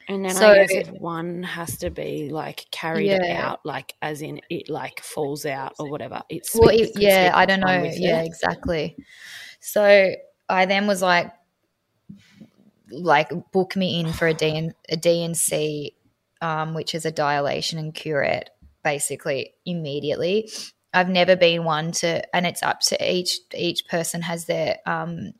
and 0.07 0.25
then 0.25 0.35
so, 0.37 0.53
I 0.53 0.59
guess 0.59 0.71
if 0.71 0.91
one 0.91 1.43
has 1.43 1.79
to 1.79 1.91
be 1.91 2.29
like 2.31 2.64
carried 2.71 3.09
yeah. 3.09 3.49
out, 3.49 3.61
like 3.64 3.93
as 4.03 4.23
in 4.23 4.41
it 4.51 4.71
like 4.71 5.01
falls 5.01 5.45
out 5.45 5.75
or 5.81 5.91
whatever. 5.91 6.23
It's 6.29 6.55
well, 6.55 6.69
it, 6.69 6.93
yeah, 6.95 7.33
I 7.35 7.45
don't 7.45 7.61
know. 7.61 7.83
Yeah, 7.93 8.23
exactly. 8.23 8.97
So 9.59 10.12
I 10.49 10.67
then 10.67 10.87
was 10.87 11.03
like, 11.03 11.33
like 12.88 13.33
book 13.51 13.75
me 13.75 13.99
in 13.99 14.12
for 14.12 14.29
a, 14.29 14.35
DN, 14.35 14.75
a 14.88 14.97
D&C, 14.97 15.97
um, 16.41 16.75
which 16.75 16.95
is 16.95 17.05
a 17.05 17.11
dilation 17.11 17.81
and 17.81 17.93
curette, 17.93 18.51
basically 18.88 19.55
immediately. 19.66 20.51
I've 20.94 21.11
never 21.11 21.37
been 21.37 21.64
one 21.64 21.92
to, 22.01 22.09
and 22.35 22.46
it's 22.46 22.62
up 22.62 22.81
to 22.88 22.96
each 23.14 23.40
each 23.55 23.87
person 23.87 24.22
has 24.22 24.46
their 24.46 24.79
um, 24.87 25.33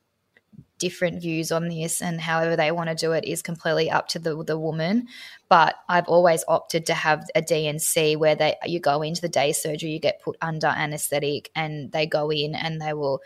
different 0.78 1.22
views 1.22 1.50
on 1.50 1.68
this, 1.68 2.02
and 2.02 2.20
however 2.20 2.56
they 2.56 2.70
want 2.70 2.90
to 2.90 2.94
do 2.94 3.12
it 3.12 3.24
is 3.24 3.40
completely 3.40 3.90
up 3.90 4.08
to 4.08 4.18
the 4.18 4.44
the 4.44 4.58
woman. 4.58 5.08
But 5.48 5.76
I've 5.88 6.08
always 6.08 6.44
opted 6.46 6.84
to 6.87 6.94
have 6.94 7.24
a 7.34 7.40
D&C 7.40 8.16
where 8.16 8.37
they 8.37 8.56
you 8.66 8.80
go 8.80 9.00
into 9.00 9.22
the 9.22 9.30
day 9.40 9.52
surgery, 9.52 9.90
you 9.92 9.98
get 9.98 10.20
put 10.20 10.37
under 10.42 10.66
anesthetic, 10.66 11.50
and 11.54 11.90
they 11.92 12.06
go 12.06 12.30
in 12.30 12.54
and 12.54 12.82
they 12.82 12.92
will 12.92 13.22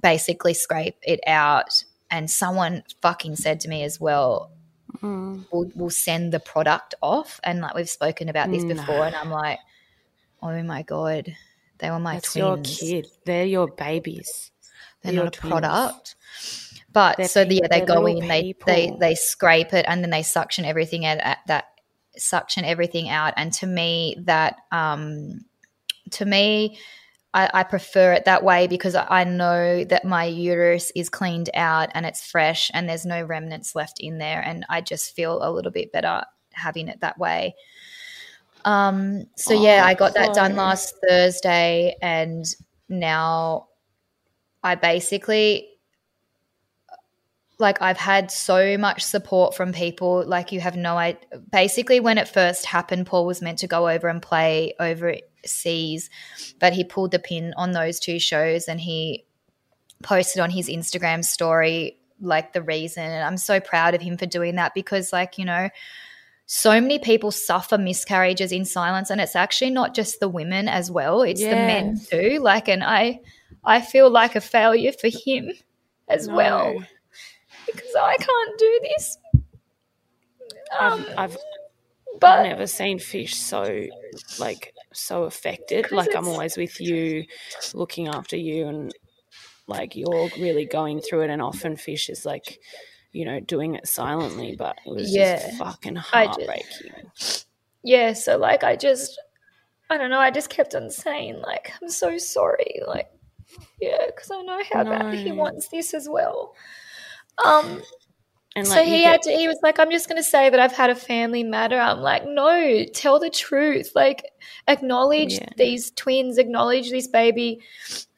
basically 0.00 0.54
scrape 0.54 0.98
it 1.02 1.20
out 1.26 1.84
and 2.10 2.30
someone 2.30 2.82
fucking 3.02 3.36
said 3.36 3.60
to 3.60 3.68
me 3.68 3.82
as 3.82 4.00
well, 4.00 4.50
mm. 5.02 5.44
we'll, 5.52 5.70
we'll, 5.74 5.90
send 5.90 6.32
the 6.32 6.40
product 6.40 6.94
off. 7.02 7.40
And 7.44 7.60
like 7.60 7.74
we've 7.74 7.88
spoken 7.88 8.28
about 8.28 8.50
this 8.50 8.62
no. 8.62 8.74
before, 8.74 9.06
and 9.06 9.14
I'm 9.14 9.30
like, 9.30 9.58
oh 10.42 10.62
my 10.62 10.82
God, 10.82 11.34
they 11.78 11.90
were 11.90 11.98
my 11.98 12.14
That's 12.14 12.32
twins. 12.32 12.82
your 12.82 13.02
kid. 13.02 13.10
They're 13.24 13.46
your 13.46 13.68
babies. 13.68 14.50
They're, 15.02 15.12
They're 15.12 15.24
not 15.24 15.36
a 15.36 15.38
twins. 15.38 15.50
product. 15.50 16.14
But 16.92 17.16
They're 17.16 17.28
so 17.28 17.44
the, 17.44 17.56
yeah, 17.56 17.68
they 17.68 17.84
go 17.84 18.06
in, 18.06 18.28
they, 18.28 18.54
they 18.64 18.96
they 19.00 19.14
scrape 19.14 19.72
it, 19.72 19.84
and 19.88 20.02
then 20.02 20.10
they 20.10 20.22
suction 20.22 20.64
everything 20.64 21.04
at, 21.04 21.18
at 21.18 21.38
that 21.48 21.64
suction 22.16 22.64
everything 22.64 23.08
out. 23.08 23.34
And 23.36 23.52
to 23.54 23.66
me, 23.66 24.16
that 24.20 24.58
um, 24.70 25.44
to 26.12 26.24
me, 26.24 26.78
I, 27.34 27.50
I, 27.52 27.62
prefer 27.64 28.12
it 28.12 28.26
that 28.26 28.44
way 28.44 28.68
because 28.68 28.94
I 28.94 29.24
know 29.24 29.84
that 29.84 30.04
my 30.04 30.24
uterus 30.24 30.92
is 30.94 31.08
cleaned 31.08 31.50
out 31.52 31.90
and 31.92 32.06
it's 32.06 32.24
fresh 32.24 32.70
and 32.72 32.88
there's 32.88 33.04
no 33.04 33.22
remnants 33.24 33.74
left 33.74 33.98
in 33.98 34.18
there. 34.18 34.40
And 34.40 34.64
I 34.68 34.80
just 34.80 35.16
feel 35.16 35.42
a 35.42 35.50
little 35.50 35.72
bit 35.72 35.90
better 35.90 36.22
having 36.52 36.86
it 36.86 37.00
that 37.00 37.18
way. 37.18 37.56
Um, 38.64 39.26
so, 39.36 39.58
oh, 39.58 39.62
yeah, 39.62 39.82
I 39.84 39.94
got 39.94 40.14
that 40.14 40.32
done 40.32 40.54
last 40.54 40.94
Thursday 41.06 41.96
and 42.00 42.46
now 42.88 43.66
I 44.62 44.76
basically 44.76 45.68
like 47.58 47.80
I've 47.80 47.98
had 47.98 48.30
so 48.30 48.76
much 48.78 49.02
support 49.02 49.54
from 49.54 49.72
people 49.72 50.24
like 50.26 50.50
you 50.50 50.60
have 50.60 50.76
no 50.76 50.96
idea 50.96 51.20
basically 51.52 52.00
when 52.00 52.18
it 52.18 52.26
first 52.26 52.66
happened 52.66 53.06
Paul 53.06 53.26
was 53.26 53.40
meant 53.40 53.58
to 53.60 53.68
go 53.68 53.88
over 53.88 54.08
and 54.08 54.20
play 54.20 54.74
over 54.80 55.14
sees, 55.48 56.10
but 56.58 56.72
he 56.72 56.84
pulled 56.84 57.10
the 57.10 57.18
pin 57.18 57.54
on 57.56 57.72
those 57.72 57.98
two 57.98 58.18
shows 58.18 58.68
and 58.68 58.80
he 58.80 59.24
posted 60.02 60.40
on 60.40 60.50
his 60.50 60.68
Instagram 60.68 61.24
story 61.24 61.98
like 62.20 62.52
the 62.52 62.62
reason. 62.62 63.04
And 63.04 63.24
I'm 63.24 63.36
so 63.36 63.60
proud 63.60 63.94
of 63.94 64.02
him 64.02 64.16
for 64.16 64.26
doing 64.26 64.56
that 64.56 64.74
because, 64.74 65.12
like, 65.12 65.38
you 65.38 65.44
know, 65.44 65.68
so 66.46 66.80
many 66.80 66.98
people 66.98 67.30
suffer 67.30 67.78
miscarriages 67.78 68.52
in 68.52 68.64
silence 68.64 69.10
and 69.10 69.20
it's 69.20 69.36
actually 69.36 69.70
not 69.70 69.94
just 69.94 70.20
the 70.20 70.28
women 70.28 70.68
as 70.68 70.90
well 70.90 71.22
it's 71.22 71.40
yes. 71.40 71.50
the 71.50 71.56
men 71.56 71.98
too 72.10 72.38
like 72.40 72.68
and 72.68 72.84
i 72.84 73.18
i 73.64 73.80
feel 73.80 74.10
like 74.10 74.36
a 74.36 74.42
failure 74.42 74.92
for 74.92 75.08
him 75.08 75.50
as 76.08 76.28
no. 76.28 76.34
well 76.34 76.84
because 77.66 77.94
i 77.98 78.16
can't 78.18 78.58
do 78.58 78.80
this 78.82 79.18
um, 80.78 81.06
I've, 81.16 81.18
I've 81.18 81.38
but 82.20 82.40
I've 82.40 82.46
never 82.46 82.66
seen 82.66 82.98
fish 82.98 83.36
so 83.36 83.86
like 84.38 84.73
so 84.94 85.24
affected. 85.24 85.90
Like 85.92 86.14
I'm 86.14 86.28
always 86.28 86.56
with 86.56 86.80
you, 86.80 87.24
looking 87.72 88.08
after 88.08 88.36
you, 88.36 88.66
and 88.68 88.92
like 89.66 89.96
you're 89.96 90.30
really 90.38 90.66
going 90.66 91.00
through 91.00 91.22
it. 91.22 91.30
And 91.30 91.42
often 91.42 91.76
fish 91.76 92.08
is 92.08 92.24
like, 92.24 92.58
you 93.12 93.24
know, 93.24 93.40
doing 93.40 93.74
it 93.74 93.86
silently, 93.86 94.56
but 94.56 94.76
it 94.86 94.90
was 94.90 95.14
yeah, 95.14 95.36
just 95.36 95.58
fucking 95.58 95.96
heartbreaking. 95.96 97.10
yeah, 97.82 98.12
so 98.12 98.36
like 98.36 98.64
I 98.64 98.76
just, 98.76 99.20
I 99.90 99.96
don't 99.96 100.10
know. 100.10 100.20
I 100.20 100.30
just 100.30 100.50
kept 100.50 100.74
on 100.74 100.90
saying 100.90 101.40
like, 101.40 101.72
I'm 101.80 101.88
so 101.88 102.18
sorry, 102.18 102.80
like, 102.86 103.08
yeah, 103.80 104.06
because 104.06 104.30
I 104.30 104.42
know 104.42 104.60
how 104.72 104.82
no. 104.82 104.90
bad 104.90 105.14
he 105.14 105.32
wants 105.32 105.68
this 105.68 105.94
as 105.94 106.08
well. 106.08 106.54
Um, 107.44 107.82
and 108.56 108.68
like, 108.68 108.78
so 108.78 108.84
he 108.84 109.02
had 109.02 109.22
to, 109.22 109.30
he 109.30 109.48
was 109.48 109.58
like, 109.62 109.80
I'm 109.80 109.90
just 109.90 110.08
going 110.08 110.22
to 110.22 110.28
say 110.28 110.48
that 110.48 110.60
I've 110.60 110.72
had 110.72 110.90
a 110.90 110.94
family 110.94 111.42
matter. 111.42 111.78
I'm 111.78 112.00
like, 112.00 112.24
no, 112.26 112.84
tell 112.94 113.18
the 113.18 113.30
truth. 113.30 113.92
Like, 113.94 114.30
acknowledge 114.68 115.34
yeah. 115.34 115.48
these 115.56 115.90
twins, 115.90 116.38
acknowledge 116.38 116.90
this 116.90 117.08
baby. 117.08 117.60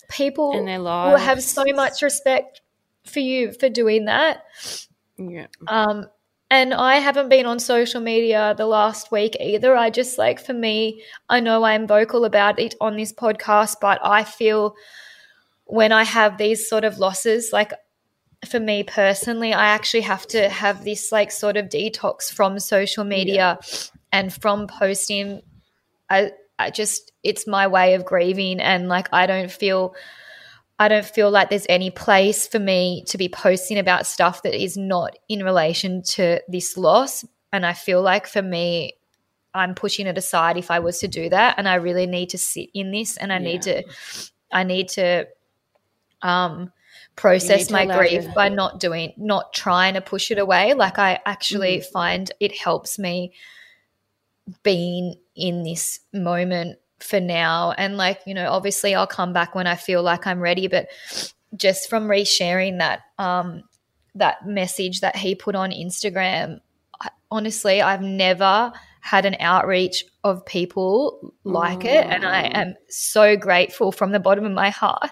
People 0.08 0.52
and 0.52 0.68
their 0.68 0.78
lives. 0.78 1.12
will 1.12 1.26
have 1.26 1.42
so 1.42 1.64
much 1.74 2.02
respect 2.02 2.60
for 3.04 3.20
you 3.20 3.52
for 3.52 3.68
doing 3.68 4.04
that. 4.04 4.44
Yeah. 5.16 5.46
Um, 5.66 6.06
and 6.50 6.72
I 6.74 6.96
haven't 6.96 7.28
been 7.28 7.46
on 7.46 7.58
social 7.58 8.00
media 8.00 8.54
the 8.56 8.66
last 8.66 9.10
week 9.10 9.36
either. 9.40 9.74
I 9.74 9.90
just 9.90 10.16
like, 10.18 10.38
for 10.38 10.52
me, 10.52 11.02
I 11.28 11.40
know 11.40 11.64
I'm 11.64 11.86
vocal 11.86 12.24
about 12.24 12.60
it 12.60 12.74
on 12.80 12.96
this 12.96 13.12
podcast, 13.12 13.76
but 13.80 13.98
I 14.04 14.22
feel 14.22 14.76
when 15.64 15.90
I 15.90 16.04
have 16.04 16.38
these 16.38 16.68
sort 16.68 16.84
of 16.84 16.98
losses, 16.98 17.52
like 17.52 17.72
for 18.44 18.60
me 18.60 18.82
personally, 18.82 19.52
I 19.52 19.66
actually 19.66 20.02
have 20.02 20.26
to 20.28 20.48
have 20.48 20.84
this 20.84 21.10
like 21.10 21.32
sort 21.32 21.56
of 21.56 21.66
detox 21.66 22.30
from 22.30 22.58
social 22.58 23.04
media 23.04 23.58
yeah. 23.60 23.76
and 24.12 24.32
from 24.32 24.66
posting. 24.66 25.42
I, 26.10 26.32
I 26.58 26.70
just, 26.70 27.12
it's 27.22 27.46
my 27.46 27.66
way 27.66 27.94
of 27.94 28.04
grieving. 28.04 28.60
And 28.60 28.88
like, 28.88 29.08
I 29.12 29.26
don't 29.26 29.50
feel, 29.50 29.94
I 30.78 30.88
don't 30.88 31.06
feel 31.06 31.30
like 31.30 31.50
there's 31.50 31.66
any 31.68 31.90
place 31.90 32.46
for 32.46 32.58
me 32.58 33.04
to 33.08 33.18
be 33.18 33.28
posting 33.28 33.78
about 33.78 34.06
stuff 34.06 34.42
that 34.42 34.54
is 34.54 34.76
not 34.76 35.16
in 35.28 35.42
relation 35.42 36.02
to 36.02 36.40
this 36.48 36.76
loss. 36.76 37.24
And 37.52 37.64
I 37.64 37.72
feel 37.72 38.02
like 38.02 38.26
for 38.26 38.42
me, 38.42 38.94
I'm 39.54 39.74
pushing 39.74 40.06
it 40.06 40.18
aside 40.18 40.58
if 40.58 40.70
I 40.70 40.80
was 40.80 40.98
to 40.98 41.08
do 41.08 41.30
that. 41.30 41.54
And 41.56 41.66
I 41.66 41.76
really 41.76 42.06
need 42.06 42.30
to 42.30 42.38
sit 42.38 42.68
in 42.74 42.90
this 42.90 43.16
and 43.16 43.32
I 43.32 43.38
yeah. 43.38 43.42
need 43.42 43.62
to, 43.62 43.84
I 44.52 44.64
need 44.64 44.88
to, 44.90 45.26
um, 46.20 46.72
process 47.16 47.70
my 47.70 47.86
grief 47.86 48.26
by 48.34 48.48
not 48.48 48.78
doing 48.78 49.12
not 49.16 49.52
trying 49.52 49.94
to 49.94 50.00
push 50.00 50.30
it 50.30 50.38
away 50.38 50.74
like 50.74 50.98
i 50.98 51.18
actually 51.24 51.78
mm-hmm. 51.78 51.92
find 51.92 52.32
it 52.40 52.56
helps 52.56 52.98
me 52.98 53.32
being 54.62 55.14
in 55.34 55.62
this 55.62 56.00
moment 56.12 56.78
for 57.00 57.20
now 57.20 57.72
and 57.72 57.96
like 57.96 58.20
you 58.26 58.34
know 58.34 58.50
obviously 58.50 58.94
i'll 58.94 59.06
come 59.06 59.32
back 59.32 59.54
when 59.54 59.66
i 59.66 59.74
feel 59.74 60.02
like 60.02 60.26
i'm 60.26 60.40
ready 60.40 60.66
but 60.66 60.88
just 61.54 61.88
from 61.88 62.06
resharing 62.06 62.78
that 62.78 63.00
um 63.18 63.62
that 64.14 64.46
message 64.46 65.00
that 65.00 65.16
he 65.16 65.34
put 65.34 65.54
on 65.54 65.70
instagram 65.70 66.60
I, 67.00 67.10
honestly 67.30 67.82
i've 67.82 68.02
never 68.02 68.72
had 69.00 69.24
an 69.24 69.36
outreach 69.40 70.04
of 70.24 70.44
people 70.46 71.32
like 71.44 71.80
mm. 71.80 71.86
it 71.86 72.06
and 72.06 72.24
i 72.24 72.42
am 72.42 72.74
so 72.88 73.36
grateful 73.36 73.92
from 73.92 74.12
the 74.12 74.20
bottom 74.20 74.44
of 74.44 74.52
my 74.52 74.70
heart 74.70 75.10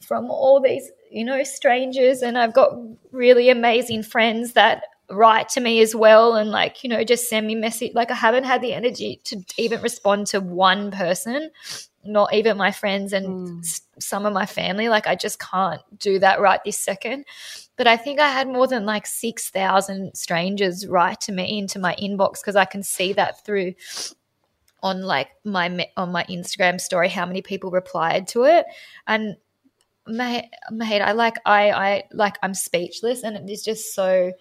from 0.00 0.30
all 0.30 0.60
these 0.60 0.90
you 1.10 1.24
know, 1.24 1.42
strangers. 1.44 2.22
And 2.22 2.38
I've 2.38 2.54
got 2.54 2.76
really 3.12 3.50
amazing 3.50 4.02
friends 4.02 4.52
that 4.52 4.82
write 5.10 5.48
to 5.48 5.60
me 5.60 5.80
as 5.80 5.94
well 5.94 6.34
and 6.34 6.50
like 6.50 6.82
you 6.82 6.90
know 6.90 7.04
just 7.04 7.28
send 7.28 7.46
me 7.46 7.54
message 7.54 7.94
like 7.94 8.10
i 8.10 8.14
haven't 8.14 8.42
had 8.42 8.60
the 8.60 8.72
energy 8.72 9.20
to 9.22 9.40
even 9.56 9.80
respond 9.80 10.26
to 10.26 10.40
one 10.40 10.90
person 10.90 11.50
not 12.04 12.32
even 12.34 12.56
my 12.56 12.72
friends 12.72 13.12
and 13.12 13.26
mm. 13.26 13.80
some 14.00 14.26
of 14.26 14.32
my 14.32 14.46
family 14.46 14.88
like 14.88 15.06
i 15.06 15.14
just 15.14 15.38
can't 15.38 15.80
do 15.98 16.18
that 16.18 16.40
right 16.40 16.60
this 16.64 16.78
second 16.78 17.24
but 17.76 17.86
i 17.86 17.96
think 17.96 18.18
i 18.18 18.28
had 18.28 18.48
more 18.48 18.66
than 18.66 18.84
like 18.84 19.06
6000 19.06 20.12
strangers 20.14 20.86
write 20.88 21.20
to 21.20 21.30
me 21.30 21.58
into 21.58 21.78
my 21.78 21.94
inbox 22.02 22.40
because 22.40 22.56
i 22.56 22.64
can 22.64 22.82
see 22.82 23.12
that 23.12 23.44
through 23.44 23.74
on 24.82 25.02
like 25.02 25.28
my 25.44 25.86
on 25.96 26.10
my 26.10 26.24
instagram 26.24 26.80
story 26.80 27.08
how 27.08 27.26
many 27.26 27.42
people 27.42 27.70
replied 27.70 28.26
to 28.26 28.44
it 28.44 28.66
and 29.06 29.36
mate, 30.06 30.50
mate, 30.70 31.00
I 31.00 31.12
like 31.12 31.36
I 31.44 31.70
I 31.70 32.04
like 32.12 32.36
I'm 32.42 32.54
speechless, 32.54 33.22
and 33.22 33.36
it 33.36 33.50
is 33.50 33.62
just 33.62 33.94
so. 33.94 34.32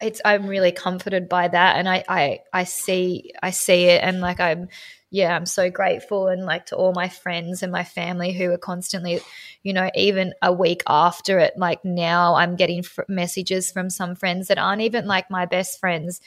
It's 0.00 0.20
I'm 0.24 0.46
really 0.46 0.72
comforted 0.72 1.28
by 1.28 1.48
that, 1.48 1.76
and 1.76 1.88
I 1.88 2.04
I 2.08 2.40
I 2.52 2.64
see 2.64 3.32
I 3.42 3.50
see 3.50 3.84
it, 3.84 4.02
and 4.02 4.20
like 4.20 4.38
I'm 4.40 4.68
yeah 5.10 5.34
I'm 5.34 5.46
so 5.46 5.70
grateful, 5.70 6.28
and 6.28 6.44
like 6.44 6.66
to 6.66 6.76
all 6.76 6.92
my 6.92 7.08
friends 7.08 7.62
and 7.62 7.72
my 7.72 7.82
family 7.82 8.32
who 8.32 8.50
are 8.52 8.58
constantly, 8.58 9.20
you 9.64 9.72
know, 9.72 9.90
even 9.96 10.34
a 10.40 10.52
week 10.52 10.82
after 10.86 11.40
it, 11.40 11.54
like 11.56 11.84
now 11.84 12.36
I'm 12.36 12.54
getting 12.54 12.84
messages 13.08 13.72
from 13.72 13.90
some 13.90 14.14
friends 14.14 14.48
that 14.48 14.58
aren't 14.58 14.82
even 14.82 15.06
like 15.06 15.30
my 15.30 15.46
best 15.46 15.80
friends, 15.80 16.20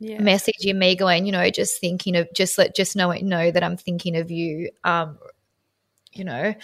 yeah. 0.00 0.18
messaging 0.18 0.76
me 0.76 0.96
going, 0.96 1.26
you 1.26 1.32
know, 1.32 1.48
just 1.50 1.80
thinking 1.80 2.16
of 2.16 2.28
just 2.34 2.58
let 2.58 2.74
just 2.74 2.96
know 2.96 3.12
it 3.12 3.22
know 3.22 3.50
that 3.52 3.62
I'm 3.62 3.76
thinking 3.76 4.16
of 4.16 4.32
you, 4.32 4.70
um, 4.82 5.18
you 6.12 6.24
know 6.24 6.54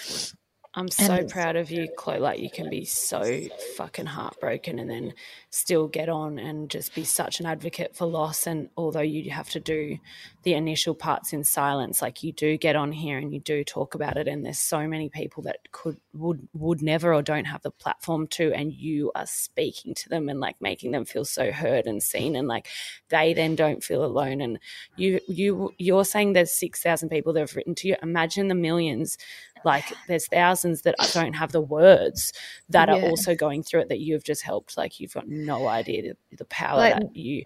I'm 0.74 0.88
so 0.88 1.12
and 1.12 1.28
proud 1.28 1.56
of 1.56 1.70
you, 1.70 1.87
Chloe. 1.98 2.18
Like 2.18 2.40
you 2.40 2.48
can 2.48 2.70
be 2.70 2.87
so 2.87 3.42
fucking 3.76 4.06
heartbroken 4.06 4.78
and 4.78 4.88
then 4.88 5.12
still 5.50 5.87
get 5.87 6.08
on 6.08 6.38
and 6.38 6.70
just 6.70 6.94
be 6.94 7.04
such 7.04 7.40
an 7.40 7.46
advocate 7.46 7.94
for 7.94 8.06
loss. 8.06 8.46
And 8.46 8.70
although 8.74 9.00
you 9.00 9.30
have 9.32 9.50
to 9.50 9.61
do 9.61 9.98
the 10.44 10.54
initial 10.54 10.94
parts 10.94 11.35
in 11.35 11.44
silence, 11.44 12.00
like 12.00 12.22
you 12.22 12.32
do 12.32 12.56
get 12.56 12.74
on 12.74 12.90
here 12.90 13.18
and 13.18 13.35
you 13.35 13.40
do 13.40 13.64
talk 13.64 13.94
about 13.94 14.16
it. 14.16 14.26
And 14.26 14.46
there's 14.46 14.58
so 14.58 14.88
many 14.88 15.11
people 15.11 15.42
that 15.42 15.58
could 15.72 15.98
would 16.14 16.48
would 16.54 16.80
never 16.80 17.12
or 17.12 17.20
don't 17.20 17.44
have 17.44 17.61
the 17.61 17.70
platform 17.70 18.26
to, 18.28 18.54
and 18.54 18.72
you 18.72 19.12
are 19.14 19.26
speaking 19.26 19.94
to 19.94 20.08
them 20.08 20.30
and 20.30 20.40
like 20.40 20.56
making 20.62 20.92
them 20.92 21.04
feel 21.04 21.26
so 21.26 21.52
heard 21.52 21.87
and 21.87 22.02
seen, 22.02 22.35
and 22.35 22.48
like 22.48 22.66
they 23.11 23.35
then 23.35 23.56
don't 23.56 23.85
feel 23.85 24.02
alone. 24.02 24.40
And 24.40 24.58
you 24.96 25.20
you 25.28 25.74
you're 25.76 26.06
saying 26.06 26.32
there's 26.32 26.50
six 26.50 26.82
thousand 26.82 27.11
people 27.11 27.35
that 27.35 27.40
have 27.40 27.56
written 27.56 27.74
to 27.74 27.88
you. 27.88 27.96
Imagine 28.02 28.48
the 28.48 28.54
millions 28.54 29.18
like 29.64 29.85
there's 30.09 30.27
thousands 30.27 30.83
that 30.83 30.94
don't 31.12 31.35
have 31.35 31.53
the 31.53 31.61
words 31.61 32.33
that 32.68 32.88
yeah. 32.88 32.96
are 32.96 33.03
also 33.03 33.35
going 33.35 33.62
through 33.62 33.81
it 33.81 33.88
that 33.88 34.01
you've 34.01 34.25
just 34.25 34.42
helped. 34.42 34.77
Like 34.77 35.01
you've 35.01 35.14
got 35.14 35.29
no 35.29 35.66
idea 35.66 36.14
the, 36.31 36.37
the 36.37 36.44
power 36.46 36.79
like, 36.79 36.94
that 36.94 37.16
you 37.16 37.44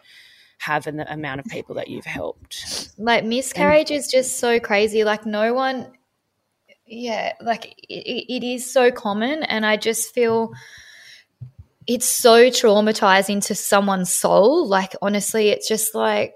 have 0.59 0.87
and 0.87 0.99
the 0.99 1.13
amount 1.13 1.41
of 1.41 1.47
people 1.47 1.75
that 1.77 1.89
you've 1.89 2.07
helped. 2.07 2.91
Like 2.99 3.25
miscarriage 3.25 3.91
and, 3.91 3.99
is 3.99 4.09
just 4.09 4.39
so 4.39 4.61
crazy. 4.61 5.05
Like 5.05 5.27
no 5.27 5.55
one 5.55 5.93
yeah 6.89 7.33
like 7.41 7.75
it, 7.89 8.33
it 8.33 8.45
is 8.45 8.73
so 8.73 8.93
common 8.93 9.43
and 9.43 9.67
i 9.67 9.77
just 9.77 10.15
feel 10.15 10.53
it's 11.87 12.07
so 12.07 12.49
traumatizing 12.49 13.45
to 13.47 13.55
someone's 13.55 14.13
soul. 14.13 14.67
Like 14.67 14.95
honestly 15.01 15.49
it's 15.49 15.69
just 15.69 15.95
like 15.95 16.35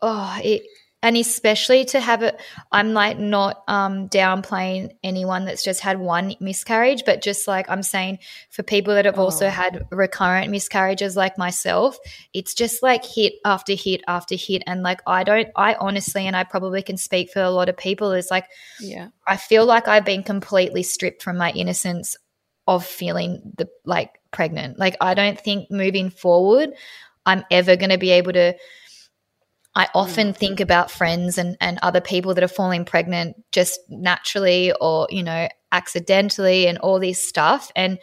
oh 0.00 0.38
it 0.42 0.62
and 1.02 1.16
especially 1.16 1.84
to 1.84 2.00
have 2.00 2.22
it 2.22 2.40
i'm 2.72 2.92
like 2.92 3.18
not 3.18 3.62
um 3.68 4.08
downplaying 4.08 4.90
anyone 5.02 5.44
that's 5.44 5.62
just 5.62 5.80
had 5.80 5.98
one 5.98 6.34
miscarriage 6.40 7.04
but 7.06 7.22
just 7.22 7.46
like 7.46 7.68
i'm 7.70 7.82
saying 7.82 8.18
for 8.50 8.62
people 8.62 8.94
that 8.94 9.04
have 9.04 9.18
oh. 9.18 9.24
also 9.24 9.48
had 9.48 9.86
recurrent 9.90 10.50
miscarriages 10.50 11.16
like 11.16 11.38
myself 11.38 11.96
it's 12.32 12.54
just 12.54 12.82
like 12.82 13.04
hit 13.04 13.34
after 13.44 13.74
hit 13.74 14.02
after 14.08 14.34
hit. 14.34 14.62
And 14.66 14.82
like 14.82 15.00
i 15.06 15.22
don't 15.22 15.48
i 15.56 15.74
honestly 15.74 16.26
and 16.26 16.36
i 16.36 16.44
probably 16.44 16.82
can 16.82 16.96
speak 16.96 17.30
for 17.30 17.42
a 17.42 17.50
lot 17.50 17.68
of 17.68 17.76
people 17.76 18.12
is 18.12 18.30
like 18.30 18.46
yeah. 18.80 19.08
I 19.26 19.36
feel 19.36 19.66
like 19.66 19.88
i've 19.88 20.04
been 20.04 20.22
completely 20.22 20.82
stripped 20.82 21.22
from 21.22 21.36
my 21.36 21.50
innocence 21.52 22.16
of 22.66 22.84
feeling 22.84 23.40
the 23.56 23.66
like 23.84 24.20
pregnant. 24.30 24.78
Like 24.78 24.96
i 25.00 25.14
don't 25.14 25.40
think 25.40 25.70
moving 25.70 26.10
forward 26.10 26.70
i'm 27.24 27.44
ever 27.50 27.76
going 27.76 27.90
to 27.90 27.98
be 27.98 28.10
able 28.10 28.32
to 28.32 28.54
I 29.74 29.88
often 29.94 30.32
mm. 30.32 30.36
think 30.36 30.60
about 30.60 30.90
friends 30.90 31.38
and, 31.38 31.56
and 31.60 31.78
other 31.82 32.00
people 32.00 32.34
that 32.34 32.44
are 32.44 32.48
falling 32.48 32.84
pregnant 32.84 33.36
just 33.52 33.80
naturally 33.88 34.72
or, 34.80 35.06
you 35.10 35.22
know, 35.22 35.48
accidentally 35.72 36.66
and 36.66 36.78
all 36.78 36.98
this 36.98 37.22
stuff. 37.22 37.70
And 37.76 37.98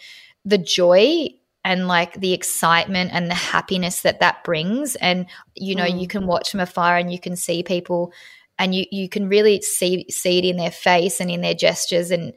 the 0.46 0.58
joy 0.58 1.28
and 1.64 1.88
like 1.88 2.14
the 2.14 2.34
excitement 2.34 3.12
and 3.12 3.30
the 3.30 3.36
happiness 3.36 4.02
that 4.02 4.20
that 4.20 4.44
brings. 4.44 4.96
And, 4.98 5.26
you 5.56 5.76
know, 5.76 5.86
mm. 5.86 6.00
you 6.00 6.08
can 6.08 6.28
watch 6.28 6.52
from 6.52 6.60
afar 6.60 6.98
and 6.98 7.12
you 7.12 7.20
can 7.20 7.36
see 7.36 7.64
people 7.64 8.14
and 8.58 8.74
you, 8.74 8.86
you 8.92 9.10
can 9.10 9.28
really 9.28 9.62
see, 9.62 10.06
see 10.10 10.38
it 10.38 10.46
in 10.46 10.58
their 10.58 10.72
face 10.72 11.20
and 11.20 11.30
in 11.30 11.42
their 11.42 11.56
gestures 11.56 12.12
and 12.12 12.34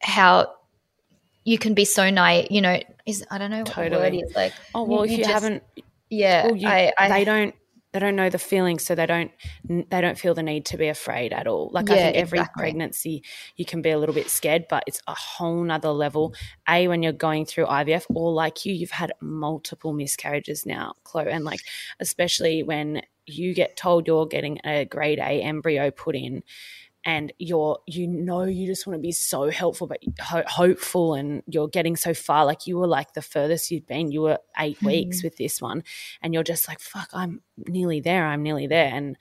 how 0.00 0.52
you 1.44 1.58
can 1.58 1.72
be 1.72 1.86
so 1.86 2.10
naive, 2.10 2.48
you 2.50 2.60
know, 2.60 2.78
is, 3.06 3.24
I 3.30 3.38
don't 3.38 3.50
know 3.50 3.58
what 3.58 3.66
totally. 3.66 3.88
the 3.88 4.18
word 4.18 4.28
is 4.28 4.36
like. 4.36 4.52
Oh, 4.74 4.84
well, 4.84 5.06
you, 5.06 5.12
if 5.12 5.18
you, 5.18 5.24
just, 5.24 5.30
haven't, 5.30 5.62
yeah, 6.10 6.46
well, 6.46 6.56
you, 6.56 6.68
I, 6.68 6.92
I, 6.98 7.08
they 7.08 7.24
don't 7.24 7.54
they 7.92 7.98
don't 7.98 8.16
know 8.16 8.28
the 8.28 8.38
feelings 8.38 8.84
so 8.84 8.94
they 8.94 9.06
don't 9.06 9.30
they 9.64 10.00
don't 10.00 10.18
feel 10.18 10.34
the 10.34 10.42
need 10.42 10.64
to 10.66 10.76
be 10.76 10.88
afraid 10.88 11.32
at 11.32 11.46
all 11.46 11.70
like 11.72 11.88
yeah, 11.88 11.94
i 11.94 11.98
think 11.98 12.16
every 12.16 12.38
exactly. 12.38 12.60
pregnancy 12.60 13.24
you 13.56 13.64
can 13.64 13.82
be 13.82 13.90
a 13.90 13.98
little 13.98 14.14
bit 14.14 14.28
scared 14.28 14.66
but 14.68 14.82
it's 14.86 15.00
a 15.06 15.14
whole 15.14 15.62
nother 15.62 15.90
level 15.90 16.34
a 16.68 16.88
when 16.88 17.02
you're 17.02 17.12
going 17.12 17.44
through 17.44 17.66
ivf 17.66 18.04
or 18.10 18.32
like 18.32 18.64
you 18.64 18.74
you've 18.74 18.90
had 18.90 19.12
multiple 19.20 19.92
miscarriages 19.92 20.66
now 20.66 20.92
chloe 21.04 21.30
and 21.30 21.44
like 21.44 21.60
especially 22.00 22.62
when 22.62 23.00
you 23.26 23.54
get 23.54 23.76
told 23.76 24.06
you're 24.06 24.26
getting 24.26 24.58
a 24.64 24.84
grade 24.84 25.18
a 25.18 25.42
embryo 25.42 25.90
put 25.90 26.16
in 26.16 26.42
and 27.08 27.32
you're 27.38 27.78
you 27.86 28.06
know 28.06 28.42
you 28.42 28.66
just 28.66 28.86
want 28.86 28.98
to 28.98 29.00
be 29.00 29.12
so 29.12 29.48
helpful 29.48 29.86
but 29.86 29.98
ho- 30.20 30.44
hopeful 30.46 31.14
and 31.14 31.42
you're 31.46 31.66
getting 31.66 31.96
so 31.96 32.12
far 32.12 32.44
like 32.44 32.66
you 32.66 32.76
were 32.76 32.86
like 32.86 33.14
the 33.14 33.22
furthest 33.22 33.70
you'd 33.70 33.86
been. 33.86 34.12
You 34.12 34.20
were 34.20 34.38
8 34.58 34.76
mm-hmm. 34.76 34.86
weeks 34.86 35.22
with 35.22 35.38
this 35.38 35.62
one 35.62 35.84
and 36.20 36.34
you're 36.34 36.42
just 36.42 36.68
like 36.68 36.80
fuck 36.80 37.08
I'm 37.14 37.40
nearly 37.66 38.00
there 38.00 38.26
I'm 38.26 38.42
nearly 38.42 38.66
there 38.66 38.90
and 38.92 39.16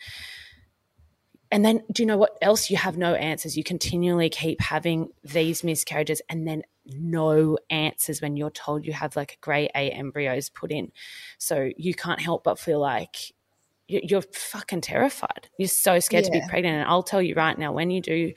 and 1.49 1.63
then 1.63 1.81
do 1.89 2.03
you 2.03 2.07
know 2.07 2.17
what 2.17 2.37
else? 2.41 2.69
You 2.69 2.75
have 2.75 2.97
no 2.97 3.15
answers. 3.15 3.55
You 3.55 3.63
continually 3.63 4.29
keep 4.29 4.59
having 4.59 5.11
these 5.23 5.63
miscarriages 5.63 6.21
and 6.29 6.45
then 6.45 6.63
no 6.85 7.57
answers 7.69 8.21
when 8.21 8.35
you're 8.35 8.49
told 8.49 8.85
you 8.85 8.91
have 8.91 9.15
like 9.15 9.31
a 9.31 9.39
grade 9.39 9.71
A 9.73 9.91
embryos 9.91 10.49
put 10.49 10.73
in. 10.73 10.91
So 11.37 11.69
you 11.77 11.93
can't 11.93 12.19
help 12.19 12.43
but 12.43 12.59
feel 12.59 12.81
like 12.81 13.15
you're 13.87 14.21
fucking 14.21 14.81
terrified. 14.81 15.49
You're 15.57 15.69
so 15.69 15.99
scared 15.99 16.25
yeah. 16.25 16.39
to 16.39 16.45
be 16.45 16.49
pregnant. 16.49 16.77
And 16.77 16.89
I'll 16.89 17.03
tell 17.03 17.21
you 17.21 17.35
right 17.35 17.57
now, 17.57 17.71
when 17.71 17.89
you 17.89 18.01
do, 18.01 18.33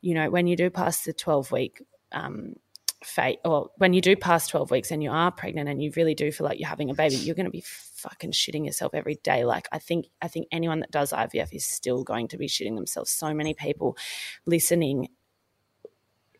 you 0.00 0.14
know, 0.14 0.30
when 0.30 0.46
you 0.46 0.56
do 0.56 0.70
pass 0.70 1.04
the 1.04 1.12
12 1.12 1.50
week 1.50 1.82
um, 2.12 2.54
fate, 3.02 3.38
or 3.44 3.70
when 3.78 3.94
you 3.94 4.00
do 4.00 4.16
pass 4.16 4.46
12 4.48 4.70
weeks 4.70 4.90
and 4.90 5.02
you 5.02 5.10
are 5.10 5.32
pregnant 5.32 5.68
and 5.68 5.82
you 5.82 5.92
really 5.96 6.14
do 6.14 6.30
feel 6.30 6.46
like 6.46 6.60
you're 6.60 6.68
having 6.68 6.90
a 6.90 6.94
baby, 6.94 7.16
you're 7.16 7.34
going 7.34 7.46
to 7.46 7.50
be 7.50 7.64
fucking 7.64 8.32
shitting 8.32 8.66
yourself 8.66 8.92
every 8.94 9.16
day. 9.16 9.44
Like 9.44 9.66
I 9.72 9.78
think, 9.78 10.06
I 10.20 10.28
think 10.28 10.46
anyone 10.52 10.80
that 10.80 10.90
does 10.90 11.12
IVF 11.12 11.52
is 11.52 11.64
still 11.64 12.04
going 12.04 12.28
to 12.28 12.36
be 12.36 12.46
shitting 12.46 12.76
themselves. 12.76 13.10
So 13.10 13.32
many 13.32 13.54
people 13.54 13.96
listening 14.44 15.08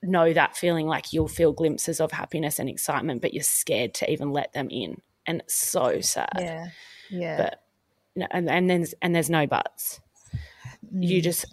know 0.03 0.32
that 0.32 0.57
feeling 0.57 0.86
like 0.86 1.12
you'll 1.12 1.28
feel 1.28 1.53
glimpses 1.53 2.00
of 2.00 2.12
happiness 2.12 2.59
and 2.59 2.68
excitement, 2.68 3.22
but 3.22 3.32
you're 3.32 3.42
scared 3.42 3.94
to 3.94 4.11
even 4.11 4.30
let 4.30 4.53
them 4.53 4.68
in. 4.70 5.00
And 5.26 5.40
it's 5.40 5.55
so 5.55 6.00
sad. 6.00 6.32
Yeah. 6.36 6.68
Yeah. 7.09 7.36
But 7.36 7.61
and 8.16 8.50
and 8.50 8.68
then 8.68 8.86
and 9.00 9.14
there's 9.14 9.30
no 9.30 9.46
buts. 9.46 10.00
Mm. 10.94 11.08
You 11.08 11.22
just 11.22 11.46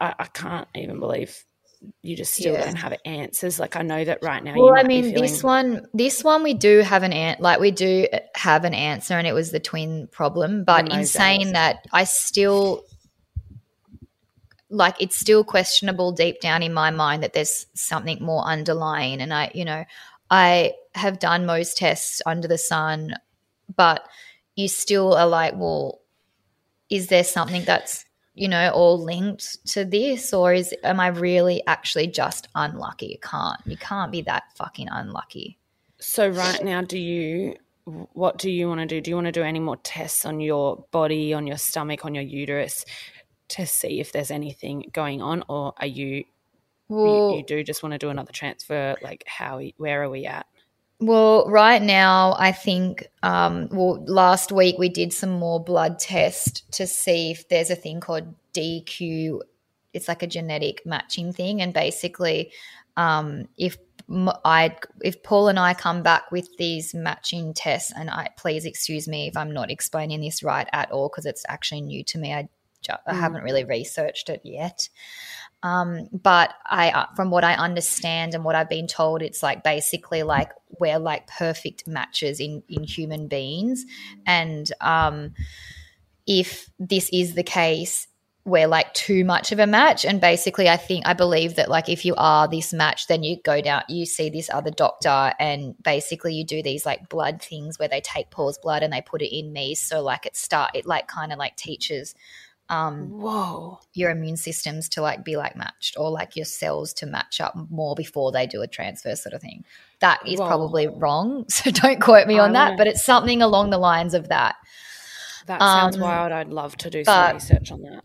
I, 0.00 0.14
I, 0.18 0.24
can't 0.24 0.68
even 0.74 1.00
believe 1.00 1.44
you 2.02 2.16
just 2.16 2.34
still 2.34 2.54
yeah. 2.54 2.64
don't 2.64 2.76
have 2.76 2.94
answers. 3.04 3.58
Like 3.58 3.76
I 3.76 3.82
know 3.82 4.04
that 4.04 4.18
right 4.22 4.42
now. 4.42 4.54
Well, 4.56 4.74
I 4.76 4.82
mean, 4.82 5.04
feeling- 5.04 5.22
this 5.22 5.42
one, 5.42 5.86
this 5.94 6.24
one, 6.24 6.42
we 6.42 6.54
do 6.54 6.80
have 6.80 7.02
an 7.02 7.12
ant. 7.12 7.40
Like 7.40 7.60
we 7.60 7.70
do 7.70 8.06
have 8.34 8.64
an 8.64 8.74
answer, 8.74 9.14
and 9.14 9.26
it 9.26 9.32
was 9.32 9.50
the 9.50 9.60
twin 9.60 10.08
problem. 10.10 10.64
But 10.64 10.92
in 10.92 11.06
saying 11.06 11.44
days. 11.44 11.52
that, 11.52 11.86
I 11.92 12.04
still 12.04 12.84
like 14.68 14.96
it's 15.00 15.18
still 15.18 15.44
questionable 15.44 16.12
deep 16.12 16.40
down 16.40 16.62
in 16.62 16.74
my 16.74 16.90
mind 16.90 17.22
that 17.22 17.32
there's 17.32 17.66
something 17.74 18.18
more 18.20 18.44
underlying. 18.44 19.20
And 19.20 19.32
I, 19.32 19.50
you 19.54 19.64
know, 19.64 19.84
I 20.30 20.72
have 20.94 21.18
done 21.18 21.46
most 21.46 21.76
tests 21.76 22.20
under 22.26 22.48
the 22.48 22.58
sun, 22.58 23.14
but 23.74 24.06
you 24.56 24.68
still 24.68 25.14
are 25.14 25.28
like, 25.28 25.54
well, 25.54 26.00
is 26.90 27.08
there 27.08 27.24
something 27.24 27.64
that's 27.64 28.04
you 28.34 28.48
know 28.48 28.70
all 28.70 29.02
linked 29.02 29.64
to 29.68 29.84
this? 29.84 30.32
Or 30.32 30.52
is 30.52 30.74
am 30.82 31.00
i 31.00 31.08
really 31.08 31.62
actually 31.66 32.08
just 32.08 32.48
unlucky? 32.54 33.06
You 33.06 33.18
can't 33.22 33.60
you 33.64 33.76
can't 33.76 34.10
be 34.10 34.22
that 34.22 34.44
fucking 34.56 34.88
unlucky. 34.90 35.58
So 35.98 36.28
right 36.28 36.62
now 36.64 36.82
do 36.82 36.98
you 36.98 37.56
what 37.84 38.38
do 38.38 38.50
you 38.50 38.68
want 38.68 38.80
to 38.80 38.86
do? 38.86 39.00
Do 39.00 39.10
you 39.10 39.14
want 39.14 39.26
to 39.26 39.32
do 39.32 39.42
any 39.42 39.60
more 39.60 39.76
tests 39.76 40.26
on 40.26 40.40
your 40.40 40.84
body 40.90 41.32
on 41.32 41.46
your 41.46 41.56
stomach 41.56 42.04
on 42.04 42.14
your 42.14 42.24
uterus 42.24 42.84
to 43.48 43.66
see 43.66 44.00
if 44.00 44.10
there's 44.10 44.30
anything 44.30 44.90
going 44.92 45.22
on, 45.22 45.44
or 45.48 45.72
are 45.78 45.86
you 45.86 46.24
well, 46.88 47.30
you, 47.30 47.38
you 47.38 47.42
do 47.44 47.62
just 47.62 47.82
want 47.82 47.92
to 47.92 47.98
do 47.98 48.10
another 48.10 48.32
transfer? 48.32 48.96
Like, 49.02 49.24
how 49.26 49.60
where 49.76 50.02
are 50.02 50.10
we 50.10 50.26
at? 50.26 50.46
Well, 50.98 51.48
right 51.50 51.82
now, 51.82 52.34
I 52.38 52.52
think, 52.52 53.06
um, 53.22 53.68
well, 53.70 54.02
last 54.06 54.50
week 54.50 54.76
we 54.78 54.88
did 54.88 55.12
some 55.12 55.30
more 55.30 55.62
blood 55.62 55.98
test 55.98 56.70
to 56.72 56.86
see 56.86 57.32
if 57.32 57.48
there's 57.48 57.70
a 57.70 57.76
thing 57.76 58.00
called 58.00 58.34
DQ. 58.54 59.40
It's 59.92 60.08
like 60.08 60.22
a 60.22 60.26
genetic 60.26 60.86
matching 60.86 61.34
thing. 61.34 61.60
And 61.60 61.74
basically, 61.74 62.50
um, 62.96 63.46
if 63.58 63.76
I, 64.08 64.74
if 65.02 65.22
Paul 65.22 65.48
and 65.48 65.58
I 65.58 65.74
come 65.74 66.02
back 66.02 66.30
with 66.32 66.56
these 66.56 66.94
matching 66.94 67.52
tests, 67.52 67.92
and 67.94 68.08
I 68.08 68.30
please 68.38 68.64
excuse 68.64 69.06
me 69.06 69.26
if 69.26 69.36
I'm 69.36 69.52
not 69.52 69.70
explaining 69.70 70.22
this 70.22 70.42
right 70.42 70.68
at 70.72 70.90
all 70.92 71.10
because 71.10 71.26
it's 71.26 71.44
actually 71.48 71.82
new 71.82 72.04
to 72.04 72.18
me. 72.18 72.32
I 72.32 72.48
I 72.88 73.12
mm. 73.12 73.20
haven't 73.20 73.42
really 73.42 73.64
researched 73.64 74.28
it 74.28 74.40
yet. 74.44 74.88
Um, 75.66 76.08
but 76.12 76.54
I, 76.64 76.90
uh, 76.90 77.06
from 77.16 77.30
what 77.30 77.42
I 77.42 77.54
understand 77.54 78.34
and 78.34 78.44
what 78.44 78.54
I've 78.54 78.68
been 78.68 78.86
told, 78.86 79.20
it's 79.20 79.42
like 79.42 79.64
basically 79.64 80.22
like 80.22 80.52
we're 80.78 81.00
like 81.00 81.26
perfect 81.26 81.88
matches 81.88 82.38
in 82.38 82.62
in 82.68 82.84
human 82.84 83.26
beings, 83.26 83.84
and 84.26 84.70
um, 84.80 85.34
if 86.26 86.70
this 86.78 87.10
is 87.12 87.34
the 87.34 87.42
case, 87.42 88.06
we're 88.44 88.68
like 88.68 88.94
too 88.94 89.24
much 89.24 89.50
of 89.50 89.58
a 89.58 89.66
match. 89.66 90.04
And 90.04 90.20
basically, 90.20 90.68
I 90.68 90.76
think 90.76 91.04
I 91.04 91.14
believe 91.14 91.56
that 91.56 91.68
like 91.68 91.88
if 91.88 92.04
you 92.04 92.14
are 92.16 92.46
this 92.46 92.72
match, 92.72 93.08
then 93.08 93.24
you 93.24 93.38
go 93.42 93.60
down, 93.60 93.82
you 93.88 94.06
see 94.06 94.30
this 94.30 94.48
other 94.52 94.70
doctor, 94.70 95.32
and 95.40 95.74
basically 95.82 96.34
you 96.34 96.44
do 96.44 96.62
these 96.62 96.86
like 96.86 97.08
blood 97.08 97.42
things 97.42 97.76
where 97.76 97.88
they 97.88 98.00
take 98.00 98.30
Paul's 98.30 98.58
blood 98.58 98.84
and 98.84 98.92
they 98.92 99.00
put 99.02 99.20
it 99.20 99.36
in 99.36 99.52
me. 99.52 99.74
So 99.74 100.00
like 100.00 100.26
it 100.26 100.36
start 100.36 100.76
it 100.76 100.86
like 100.86 101.08
kind 101.08 101.32
of 101.32 101.38
like 101.38 101.56
teaches 101.56 102.14
um 102.68 103.08
whoa. 103.10 103.78
your 103.94 104.10
immune 104.10 104.36
systems 104.36 104.88
to 104.88 105.00
like 105.00 105.24
be 105.24 105.36
like 105.36 105.54
matched 105.56 105.96
or 105.98 106.10
like 106.10 106.34
your 106.34 106.44
cells 106.44 106.92
to 106.92 107.06
match 107.06 107.40
up 107.40 107.54
more 107.70 107.94
before 107.94 108.32
they 108.32 108.46
do 108.46 108.62
a 108.62 108.66
transfer 108.66 109.14
sort 109.14 109.32
of 109.34 109.40
thing. 109.40 109.64
That 110.00 110.20
is 110.26 110.40
whoa. 110.40 110.46
probably 110.46 110.88
wrong 110.88 111.44
so 111.50 111.70
don't 111.70 112.00
quote 112.00 112.26
me 112.26 112.38
on 112.38 112.52
that 112.52 112.76
but 112.76 112.86
it's 112.86 113.04
something 113.04 113.42
along 113.42 113.70
the 113.70 113.78
lines 113.78 114.14
of 114.14 114.28
that. 114.28 114.56
That 115.46 115.60
sounds 115.60 115.96
um, 115.96 116.02
wild. 116.02 116.32
I'd 116.32 116.48
love 116.48 116.76
to 116.78 116.90
do 116.90 117.04
but, 117.04 117.28
some 117.28 117.36
research 117.36 117.70
on 117.70 117.82
that. 117.82 118.04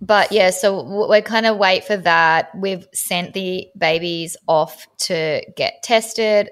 but 0.00 0.30
yeah 0.30 0.50
so 0.50 1.08
we're 1.08 1.22
kind 1.22 1.46
of 1.46 1.56
wait 1.56 1.84
for 1.84 1.96
that. 1.96 2.50
We've 2.54 2.86
sent 2.94 3.34
the 3.34 3.66
babies 3.76 4.36
off 4.46 4.86
to 4.98 5.42
get 5.56 5.82
tested. 5.82 6.50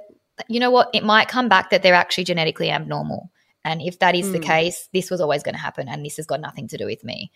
You 0.48 0.58
know 0.58 0.72
what? 0.72 0.90
It 0.92 1.04
might 1.04 1.28
come 1.28 1.48
back 1.48 1.70
that 1.70 1.84
they're 1.84 1.94
actually 1.94 2.24
genetically 2.24 2.68
abnormal 2.68 3.30
and 3.64 3.80
if 3.80 3.98
that 4.00 4.14
is 4.14 4.28
mm. 4.28 4.32
the 4.32 4.38
case, 4.38 4.88
this 4.92 5.10
was 5.10 5.20
always 5.20 5.42
going 5.42 5.54
to 5.54 5.60
happen, 5.60 5.88
and 5.88 6.04
this 6.04 6.16
has 6.16 6.26
got 6.26 6.40
nothing 6.40 6.68
to 6.68 6.76
do 6.76 6.86
with 6.86 7.02
me 7.02 7.32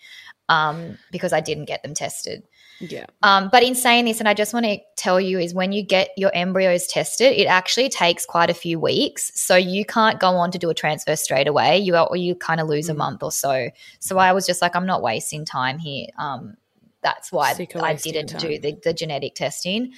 um, 0.48 0.98
because 1.10 1.32
I 1.32 1.40
didn't 1.40 1.64
get 1.64 1.82
them 1.82 1.94
tested. 1.94 2.42
Yeah. 2.80 3.06
Um, 3.22 3.48
but 3.50 3.62
in 3.62 3.74
saying 3.74 4.04
this, 4.04 4.20
and 4.20 4.28
I 4.28 4.34
just 4.34 4.52
want 4.52 4.66
to 4.66 4.78
tell 4.96 5.20
you, 5.20 5.38
is 5.38 5.54
when 5.54 5.72
you 5.72 5.82
get 5.82 6.10
your 6.16 6.30
embryos 6.34 6.86
tested, 6.86 7.32
it 7.32 7.46
actually 7.46 7.88
takes 7.88 8.26
quite 8.26 8.50
a 8.50 8.54
few 8.54 8.78
weeks. 8.78 9.32
So 9.34 9.56
you 9.56 9.84
can't 9.84 10.20
go 10.20 10.36
on 10.36 10.50
to 10.52 10.58
do 10.58 10.70
a 10.70 10.74
transfer 10.74 11.16
straight 11.16 11.48
away. 11.48 11.78
You 11.78 11.96
or 11.96 12.16
you 12.16 12.34
kind 12.34 12.60
of 12.60 12.68
lose 12.68 12.86
mm. 12.86 12.90
a 12.90 12.94
month 12.94 13.22
or 13.22 13.32
so. 13.32 13.70
So 13.98 14.18
I 14.18 14.32
was 14.32 14.46
just 14.46 14.62
like, 14.62 14.76
I'm 14.76 14.86
not 14.86 15.02
wasting 15.02 15.44
time 15.44 15.78
here. 15.78 16.06
Um, 16.18 16.56
that's 17.02 17.32
why 17.32 17.54
I 17.76 17.94
didn't 17.94 18.38
do 18.38 18.58
the, 18.58 18.78
the 18.82 18.92
genetic 18.92 19.34
testing. 19.34 19.92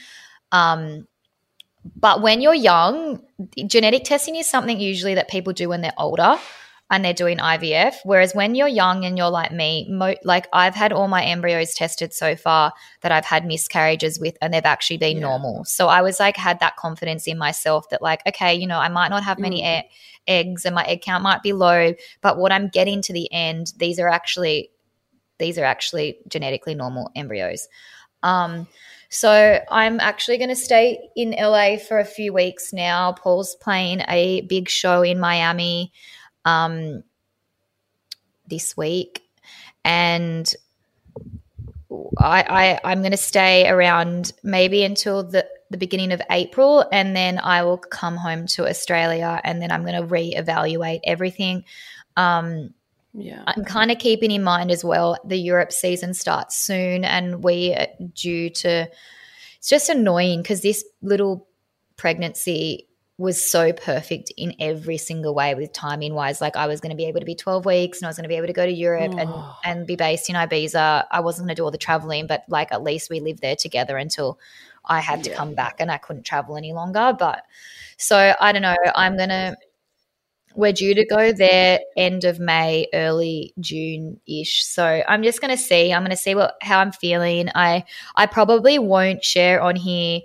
Um, 0.53 1.07
but 1.97 2.23
when 2.23 2.41
you're 2.41 2.55
young, 2.55 3.23
genetic 3.67 4.05
testing 4.05 4.37
is 4.37 4.49
something 4.49 4.79
usually 4.79 5.15
that 5.15 5.29
people 5.29 5.53
do 5.53 5.69
when 5.69 5.81
they're 5.81 5.93
older 5.97 6.39
and 6.91 7.05
they're 7.05 7.15
doing 7.15 7.39
IVF. 7.39 7.95
Whereas 8.05 8.35
when 8.35 8.55
you're 8.55 8.69
young 8.69 9.05
and 9.05 9.17
you're 9.17 9.31
like 9.31 9.53
me, 9.53 9.87
mo- 9.89 10.17
like 10.25 10.49
I've 10.53 10.75
had 10.75 10.93
all 10.93 11.07
my 11.07 11.25
embryos 11.25 11.73
tested 11.73 12.13
so 12.13 12.35
far 12.35 12.73
that 13.03 13.13
I've 13.13 13.25
had 13.25 13.47
miscarriages 13.47 14.19
with, 14.19 14.37
and 14.43 14.53
they've 14.53 14.65
actually 14.65 14.99
been 14.99 15.19
yeah. 15.19 15.23
normal. 15.23 15.65
So 15.65 15.87
I 15.87 16.03
was 16.03 16.19
like, 16.19 16.37
had 16.37 16.59
that 16.61 16.77
confidence 16.77 17.27
in 17.27 17.39
myself 17.39 17.89
that, 17.91 18.03
like, 18.03 18.27
okay, 18.27 18.55
you 18.55 18.67
know, 18.67 18.79
I 18.79 18.89
might 18.89 19.09
not 19.09 19.23
have 19.23 19.39
many 19.39 19.63
mm. 19.63 19.83
e- 19.83 19.89
eggs 20.27 20.65
and 20.65 20.75
my 20.75 20.85
egg 20.85 21.01
count 21.03 21.23
might 21.23 21.43
be 21.43 21.53
low, 21.53 21.95
but 22.21 22.39
what 22.39 22.53
I'm 22.53 22.69
getting 22.69 23.03
to 23.03 23.13
the 23.13 23.33
end, 23.33 23.73
these 23.77 24.01
are 24.01 24.09
actually, 24.09 24.71
these 25.39 25.59
are 25.59 25.65
actually 25.65 26.19
genetically 26.29 26.75
normal 26.75 27.11
embryos. 27.15 27.69
Um, 28.23 28.67
so 29.11 29.59
I'm 29.69 29.99
actually 29.99 30.39
going 30.39 30.51
to 30.51 30.57
stay 30.57 31.11
in 31.17 31.33
LA 31.33 31.79
for 31.79 31.99
a 31.99 32.05
few 32.05 32.33
weeks 32.33 32.73
now. 32.73 33.13
Paul's 33.13 33.57
playing 33.57 34.03
a 34.09 34.43
big 34.43 34.69
show 34.69 35.03
in 35.03 35.19
Miami 35.19 35.93
um, 36.45 37.03
this 38.47 38.77
week, 38.77 39.23
and 39.85 40.51
I, 42.19 42.79
I 42.85 42.93
am 42.93 43.01
going 43.01 43.11
to 43.11 43.17
stay 43.17 43.69
around 43.69 44.33
maybe 44.45 44.85
until 44.85 45.25
the 45.25 45.47
the 45.71 45.79
beginning 45.79 46.13
of 46.13 46.23
April, 46.31 46.89
and 46.93 47.15
then 47.15 47.39
I 47.39 47.65
will 47.65 47.79
come 47.79 48.17
home 48.17 48.47
to 48.49 48.69
Australia, 48.69 49.41
and 49.43 49.61
then 49.61 49.73
I'm 49.73 49.85
going 49.85 50.01
to 50.01 50.07
reevaluate 50.07 51.01
everything. 51.05 51.65
Um, 52.17 52.75
yeah. 53.13 53.43
I'm 53.47 53.65
kind 53.65 53.91
of 53.91 53.99
keeping 53.99 54.31
in 54.31 54.43
mind 54.43 54.71
as 54.71 54.85
well 54.85 55.17
the 55.25 55.37
Europe 55.37 55.73
season 55.73 56.15
starts 56.15 56.57
soon 56.57 57.05
and 57.05 57.43
we 57.43 57.75
are 57.75 57.89
due 58.15 58.51
to 58.51 58.89
it's 59.59 59.69
just 59.69 59.89
annoying 59.89 60.43
because 60.43 60.63
this 60.63 60.85
little 61.03 61.47
pregnancy 61.97 62.89
was 63.19 63.39
so 63.45 63.71
perfect 63.71 64.33
in 64.39 64.55
every 64.59 64.97
single 64.97 65.35
way 65.35 65.55
with 65.55 65.71
timing 65.75 66.15
wise. 66.15 66.41
Like 66.41 66.57
I 66.57 66.67
was 66.67 66.81
going 66.81 66.89
to 66.91 66.97
be 66.97 67.05
able 67.05 67.21
to 67.21 67.27
be 67.27 67.35
12 67.35 67.67
weeks 67.67 67.99
and 67.99 68.07
I 68.07 68.09
was 68.09 68.17
going 68.17 68.25
to 68.25 68.31
be 68.31 68.37
able 68.37 68.47
to 68.47 68.55
go 68.55 68.65
to 68.65 68.73
Europe 68.73 69.13
oh. 69.15 69.19
and, 69.19 69.79
and 69.79 69.87
be 69.87 69.95
based 69.95 70.31
in 70.31 70.37
Ibiza. 70.37 71.05
I 71.11 71.21
wasn't 71.21 71.47
going 71.47 71.55
to 71.55 71.61
do 71.61 71.65
all 71.65 71.71
the 71.71 71.77
traveling, 71.77 72.27
but 72.27 72.45
like 72.49 72.73
at 72.73 72.83
least 72.83 73.11
we 73.11 73.21
lived 73.21 73.43
there 73.43 73.57
together 73.57 73.99
until 73.99 74.39
I 74.87 75.01
had 75.01 75.19
yeah. 75.19 75.33
to 75.33 75.37
come 75.37 75.55
back 75.55 75.77
and 75.81 75.91
I 75.93 75.99
couldn't 75.99 76.25
travel 76.25 76.57
any 76.57 76.73
longer. 76.73 77.15
But 77.19 77.45
so 77.99 78.35
I 78.41 78.53
don't 78.53 78.63
know. 78.63 78.77
I'm 78.95 79.19
going 79.19 79.29
to 79.29 79.55
we're 80.55 80.73
due 80.73 80.95
to 80.95 81.05
go 81.05 81.33
there 81.33 81.81
end 81.97 82.25
of 82.25 82.41
May, 82.41 82.89
early 82.93 83.55
June 83.61 84.21
ish. 84.27 84.65
So 84.65 85.03
I'm 85.07 85.23
just 85.23 85.41
going 85.41 85.51
to 85.51 85.63
see. 85.63 85.93
I'm 85.93 86.03
going 86.03 86.11
to 86.11 86.17
see 86.17 86.35
what 86.35 86.57
how 86.63 86.81
I'm 86.81 86.93
feeling. 86.93 87.49
I 87.55 87.85
I 88.17 88.27
probably 88.27 88.79
won't 88.79 89.25
share 89.25 89.61
on 89.61 89.77
here 89.77 90.21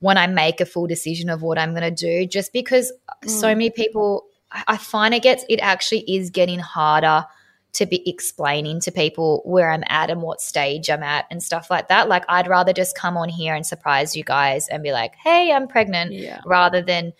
when 0.00 0.16
I 0.16 0.26
make 0.26 0.60
a 0.60 0.66
full 0.66 0.86
decision 0.86 1.30
of 1.30 1.42
what 1.42 1.58
I'm 1.58 1.70
going 1.70 1.82
to 1.82 1.90
do, 1.90 2.26
just 2.26 2.52
because 2.52 2.92
mm. 3.24 3.30
so 3.30 3.48
many 3.48 3.70
people. 3.70 4.26
I 4.66 4.78
find 4.78 5.14
it 5.14 5.22
gets 5.22 5.44
it 5.48 5.60
actually 5.60 6.00
is 6.12 6.30
getting 6.30 6.58
harder 6.58 7.24
to 7.72 7.86
be 7.86 8.08
explaining 8.08 8.80
to 8.80 8.90
people 8.90 9.42
where 9.44 9.70
I'm 9.70 9.84
at 9.86 10.10
and 10.10 10.22
what 10.22 10.40
stage 10.40 10.90
I'm 10.90 11.04
at 11.04 11.26
and 11.30 11.40
stuff 11.40 11.70
like 11.70 11.86
that. 11.86 12.08
Like 12.08 12.24
I'd 12.28 12.48
rather 12.48 12.72
just 12.72 12.96
come 12.96 13.16
on 13.16 13.28
here 13.28 13.54
and 13.54 13.64
surprise 13.64 14.16
you 14.16 14.24
guys 14.24 14.66
and 14.66 14.82
be 14.82 14.90
like, 14.90 15.14
"Hey, 15.14 15.52
I'm 15.52 15.68
pregnant," 15.68 16.12
yeah. 16.12 16.40
rather 16.44 16.82
than 16.82 17.12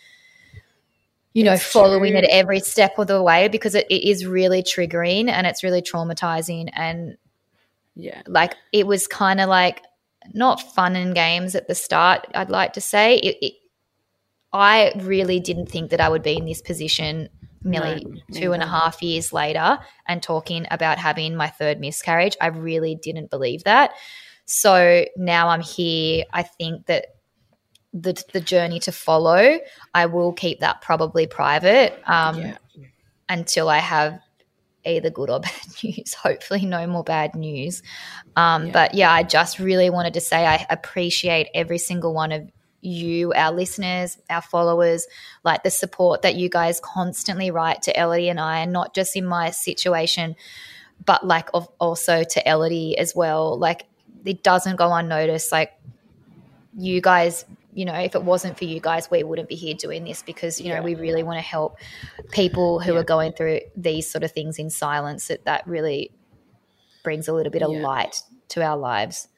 you 1.32 1.44
know, 1.44 1.56
following 1.56 2.12
true. 2.12 2.20
it 2.20 2.28
every 2.30 2.60
step 2.60 2.98
of 2.98 3.06
the 3.06 3.22
way 3.22 3.48
because 3.48 3.74
it, 3.74 3.86
it 3.88 4.08
is 4.08 4.26
really 4.26 4.62
triggering 4.62 5.28
and 5.28 5.46
it's 5.46 5.62
really 5.62 5.82
traumatizing. 5.82 6.68
And 6.72 7.16
yeah, 7.94 8.22
like 8.26 8.54
it 8.72 8.86
was 8.86 9.06
kind 9.06 9.40
of 9.40 9.48
like 9.48 9.82
not 10.32 10.60
fun 10.74 10.96
and 10.96 11.14
games 11.14 11.54
at 11.54 11.68
the 11.68 11.74
start, 11.74 12.26
I'd 12.34 12.50
like 12.50 12.72
to 12.74 12.80
say. 12.80 13.16
It, 13.18 13.36
it, 13.40 13.52
I 14.52 14.92
really 14.96 15.38
didn't 15.38 15.66
think 15.66 15.90
that 15.90 16.00
I 16.00 16.08
would 16.08 16.22
be 16.22 16.36
in 16.36 16.46
this 16.46 16.60
position 16.60 17.28
nearly 17.62 18.04
no, 18.04 18.40
two 18.40 18.52
and 18.52 18.62
a 18.62 18.66
half 18.66 19.02
years 19.02 19.32
later 19.32 19.78
and 20.06 20.22
talking 20.22 20.66
about 20.70 20.98
having 20.98 21.36
my 21.36 21.48
third 21.48 21.78
miscarriage. 21.78 22.36
I 22.40 22.48
really 22.48 22.96
didn't 22.96 23.30
believe 23.30 23.64
that. 23.64 23.92
So 24.46 25.04
now 25.16 25.48
I'm 25.48 25.60
here. 25.60 26.24
I 26.32 26.42
think 26.42 26.86
that 26.86 27.06
the 27.92 28.22
the 28.32 28.40
journey 28.40 28.80
to 28.80 28.92
follow, 28.92 29.58
I 29.94 30.06
will 30.06 30.32
keep 30.32 30.60
that 30.60 30.80
probably 30.80 31.26
private 31.26 32.00
um, 32.06 32.40
yeah. 32.40 32.56
until 33.28 33.68
I 33.68 33.78
have 33.78 34.20
either 34.84 35.10
good 35.10 35.30
or 35.30 35.40
bad 35.40 35.52
news. 35.82 36.14
Hopefully, 36.14 36.64
no 36.64 36.86
more 36.86 37.04
bad 37.04 37.34
news. 37.34 37.82
Um, 38.36 38.66
yeah. 38.66 38.72
But 38.72 38.94
yeah, 38.94 39.12
I 39.12 39.22
just 39.22 39.58
really 39.58 39.90
wanted 39.90 40.14
to 40.14 40.20
say 40.20 40.46
I 40.46 40.66
appreciate 40.70 41.48
every 41.54 41.78
single 41.78 42.14
one 42.14 42.32
of 42.32 42.50
you, 42.82 43.32
our 43.34 43.52
listeners, 43.52 44.16
our 44.30 44.40
followers, 44.40 45.06
like 45.44 45.62
the 45.62 45.70
support 45.70 46.22
that 46.22 46.36
you 46.36 46.48
guys 46.48 46.80
constantly 46.80 47.50
write 47.50 47.82
to 47.82 47.98
Elodie 47.98 48.28
and 48.28 48.40
I, 48.40 48.60
and 48.60 48.72
not 48.72 48.94
just 48.94 49.16
in 49.16 49.26
my 49.26 49.50
situation, 49.50 50.36
but 51.04 51.26
like 51.26 51.48
of 51.52 51.68
also 51.78 52.22
to 52.22 52.48
Elodie 52.48 52.96
as 52.96 53.14
well. 53.14 53.58
Like 53.58 53.86
it 54.24 54.42
doesn't 54.42 54.76
go 54.76 54.92
unnoticed. 54.92 55.52
Like 55.52 55.72
you 56.76 57.00
guys 57.00 57.44
you 57.72 57.84
know, 57.84 57.94
if 57.94 58.14
it 58.14 58.22
wasn't 58.22 58.58
for 58.58 58.64
you 58.64 58.80
guys, 58.80 59.10
we 59.10 59.22
wouldn't 59.22 59.48
be 59.48 59.54
here 59.54 59.74
doing 59.74 60.04
this 60.04 60.22
because, 60.22 60.60
you 60.60 60.68
know, 60.68 60.76
yeah. 60.76 60.82
we 60.82 60.94
really 60.94 61.22
want 61.22 61.38
to 61.38 61.42
help 61.42 61.78
people 62.30 62.80
who 62.80 62.94
yeah. 62.94 63.00
are 63.00 63.04
going 63.04 63.32
through 63.32 63.60
these 63.76 64.10
sort 64.10 64.24
of 64.24 64.32
things 64.32 64.58
in 64.58 64.70
silence. 64.70 65.28
That, 65.28 65.44
that 65.44 65.66
really 65.66 66.10
brings 67.04 67.28
a 67.28 67.32
little 67.32 67.52
bit 67.52 67.62
of 67.62 67.72
yeah. 67.72 67.80
light 67.80 68.22
to 68.48 68.62
our 68.62 68.76
lives. 68.76 69.28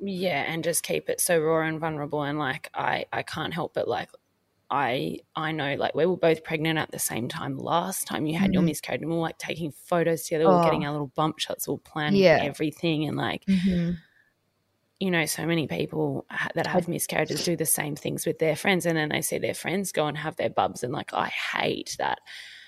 Yeah, 0.00 0.42
and 0.42 0.62
just 0.62 0.82
keep 0.82 1.08
it 1.08 1.20
so 1.20 1.38
raw 1.40 1.66
and 1.66 1.80
vulnerable. 1.80 2.22
And 2.22 2.38
like, 2.38 2.70
I, 2.74 3.06
I 3.12 3.22
can't 3.22 3.54
help 3.54 3.74
but 3.74 3.88
like, 3.88 4.10
I 4.70 5.18
I 5.36 5.52
know 5.52 5.74
like 5.74 5.94
we 5.94 6.06
were 6.06 6.16
both 6.16 6.44
pregnant 6.44 6.78
at 6.78 6.90
the 6.92 6.98
same 6.98 7.28
time 7.28 7.58
last 7.58 8.06
time 8.06 8.24
you 8.24 8.38
had 8.38 8.44
mm-hmm. 8.44 8.52
your 8.54 8.62
miscarriage 8.62 9.02
and 9.02 9.10
we 9.10 9.16
were 9.16 9.22
like 9.22 9.36
taking 9.36 9.70
photos 9.70 10.22
together, 10.22 10.48
we 10.48 10.54
were 10.54 10.64
getting 10.64 10.84
oh. 10.84 10.86
our 10.86 10.92
little 10.92 11.12
bump 11.14 11.38
shots, 11.38 11.68
we 11.68 11.74
were 11.74 11.78
planning 11.80 12.22
yeah. 12.22 12.38
everything 12.40 13.04
and 13.04 13.18
like 13.18 13.44
mm-hmm 13.44 13.90
you 15.02 15.10
know, 15.10 15.26
so 15.26 15.44
many 15.44 15.66
people 15.66 16.24
that 16.54 16.68
have 16.68 16.86
miscarriages 16.86 17.44
do 17.44 17.56
the 17.56 17.66
same 17.66 17.96
things 17.96 18.24
with 18.24 18.38
their 18.38 18.54
friends, 18.54 18.86
and 18.86 18.96
then 18.96 19.08
they 19.08 19.20
see 19.20 19.36
their 19.36 19.52
friends 19.52 19.90
go 19.90 20.06
and 20.06 20.16
have 20.16 20.36
their 20.36 20.48
bubs, 20.48 20.84
and 20.84 20.92
like, 20.92 21.12
I 21.12 21.26
hate 21.26 21.96
that. 21.98 22.20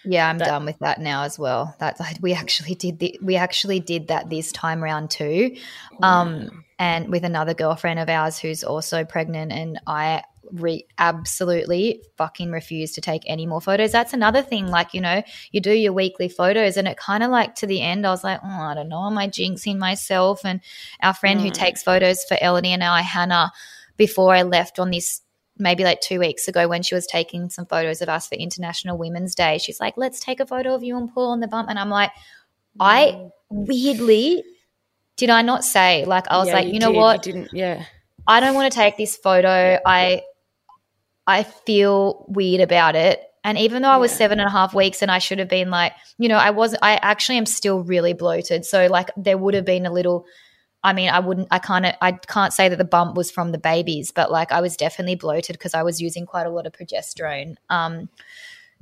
Yeah, 0.04 0.28
I'm 0.28 0.38
that, 0.38 0.46
done 0.46 0.64
with 0.64 0.80
that 0.80 1.00
now 1.00 1.22
as 1.22 1.38
well. 1.38 1.76
That 1.78 1.96
we 2.20 2.34
actually 2.34 2.74
did 2.74 2.98
the, 2.98 3.16
we 3.22 3.36
actually 3.36 3.78
did 3.78 4.08
that 4.08 4.30
this 4.30 4.50
time 4.50 4.82
round 4.82 5.12
too, 5.12 5.56
um, 6.02 6.64
and 6.76 7.08
with 7.08 7.24
another 7.24 7.54
girlfriend 7.54 8.00
of 8.00 8.08
ours 8.08 8.36
who's 8.36 8.64
also 8.64 9.04
pregnant, 9.04 9.52
and 9.52 9.80
I 9.86 10.24
re- 10.52 10.86
absolutely 10.98 12.02
fucking 12.16 12.50
refuse 12.50 12.92
to 12.92 13.00
take 13.00 13.22
any 13.26 13.46
more 13.46 13.60
photos. 13.60 13.92
That's 13.92 14.12
another 14.12 14.42
thing. 14.42 14.68
Like, 14.68 14.94
you 14.94 15.00
know, 15.00 15.22
you 15.52 15.60
do 15.60 15.72
your 15.72 15.92
weekly 15.92 16.28
photos, 16.28 16.76
and 16.76 16.88
it 16.88 16.96
kind 16.96 17.22
of 17.22 17.30
like 17.30 17.54
to 17.56 17.66
the 17.66 17.80
end, 17.80 18.06
I 18.06 18.10
was 18.10 18.24
like, 18.24 18.40
oh, 18.42 18.48
I 18.48 18.74
don't 18.74 18.88
know, 18.88 19.06
am 19.06 19.18
I 19.18 19.28
jinxing 19.28 19.78
myself? 19.78 20.44
And 20.44 20.60
our 21.02 21.14
friend 21.14 21.40
mm. 21.40 21.44
who 21.44 21.50
takes 21.50 21.82
photos 21.82 22.24
for 22.24 22.36
Elodie 22.40 22.72
and 22.72 22.84
I, 22.84 23.00
Hannah, 23.02 23.52
before 23.96 24.34
I 24.34 24.42
left 24.42 24.78
on 24.78 24.90
this 24.90 25.20
maybe 25.56 25.84
like 25.84 26.00
two 26.00 26.18
weeks 26.18 26.48
ago 26.48 26.66
when 26.66 26.82
she 26.82 26.96
was 26.96 27.06
taking 27.06 27.48
some 27.48 27.64
photos 27.64 28.02
of 28.02 28.08
us 28.08 28.26
for 28.26 28.34
International 28.34 28.98
Women's 28.98 29.34
Day, 29.34 29.58
she's 29.58 29.80
like, 29.80 29.94
let's 29.96 30.20
take 30.20 30.40
a 30.40 30.46
photo 30.46 30.74
of 30.74 30.82
you 30.82 30.96
and 30.96 31.12
Paul 31.12 31.30
on 31.30 31.40
the 31.40 31.48
bump. 31.48 31.68
And 31.70 31.78
I'm 31.78 31.90
like, 31.90 32.10
I 32.80 33.12
mm. 33.12 33.30
weirdly 33.50 34.42
did 35.16 35.30
I 35.30 35.42
not 35.42 35.64
say 35.64 36.04
like 36.04 36.26
I 36.28 36.38
was 36.38 36.48
yeah, 36.48 36.54
like, 36.54 36.66
you, 36.66 36.74
you 36.74 36.80
know 36.80 36.90
did. 36.90 36.98
what? 36.98 37.26
You 37.26 37.32
didn't, 37.32 37.50
yeah. 37.52 37.84
I 38.26 38.40
don't 38.40 38.54
want 38.54 38.72
to 38.72 38.76
take 38.76 38.96
this 38.96 39.16
photo. 39.16 39.78
I 39.86 40.22
I 41.26 41.42
feel 41.42 42.24
weird 42.28 42.60
about 42.60 42.96
it. 42.96 43.20
And 43.44 43.58
even 43.58 43.82
though 43.82 43.90
I 43.90 43.98
was 43.98 44.10
seven 44.10 44.40
and 44.40 44.48
a 44.48 44.50
half 44.50 44.74
weeks 44.74 45.02
and 45.02 45.10
I 45.10 45.18
should 45.18 45.38
have 45.38 45.48
been 45.48 45.70
like, 45.70 45.92
you 46.16 46.28
know, 46.28 46.38
I 46.38 46.50
wasn't, 46.50 46.82
I 46.82 46.94
actually 46.96 47.36
am 47.36 47.46
still 47.46 47.82
really 47.82 48.14
bloated. 48.14 48.64
So 48.64 48.86
like 48.86 49.10
there 49.16 49.36
would 49.36 49.52
have 49.52 49.66
been 49.66 49.84
a 49.84 49.92
little, 49.92 50.24
I 50.82 50.94
mean, 50.94 51.10
I 51.10 51.20
wouldn't, 51.20 51.48
I 51.50 51.58
can't, 51.58 51.86
I 52.00 52.12
can't 52.12 52.54
say 52.54 52.70
that 52.70 52.76
the 52.76 52.84
bump 52.84 53.16
was 53.16 53.30
from 53.30 53.52
the 53.52 53.58
babies, 53.58 54.12
but 54.12 54.30
like 54.30 54.50
I 54.50 54.62
was 54.62 54.76
definitely 54.76 55.16
bloated 55.16 55.54
because 55.58 55.74
I 55.74 55.82
was 55.82 56.00
using 56.00 56.24
quite 56.24 56.46
a 56.46 56.50
lot 56.50 56.66
of 56.66 56.72
progesterone. 56.72 57.56
Um, 57.68 58.08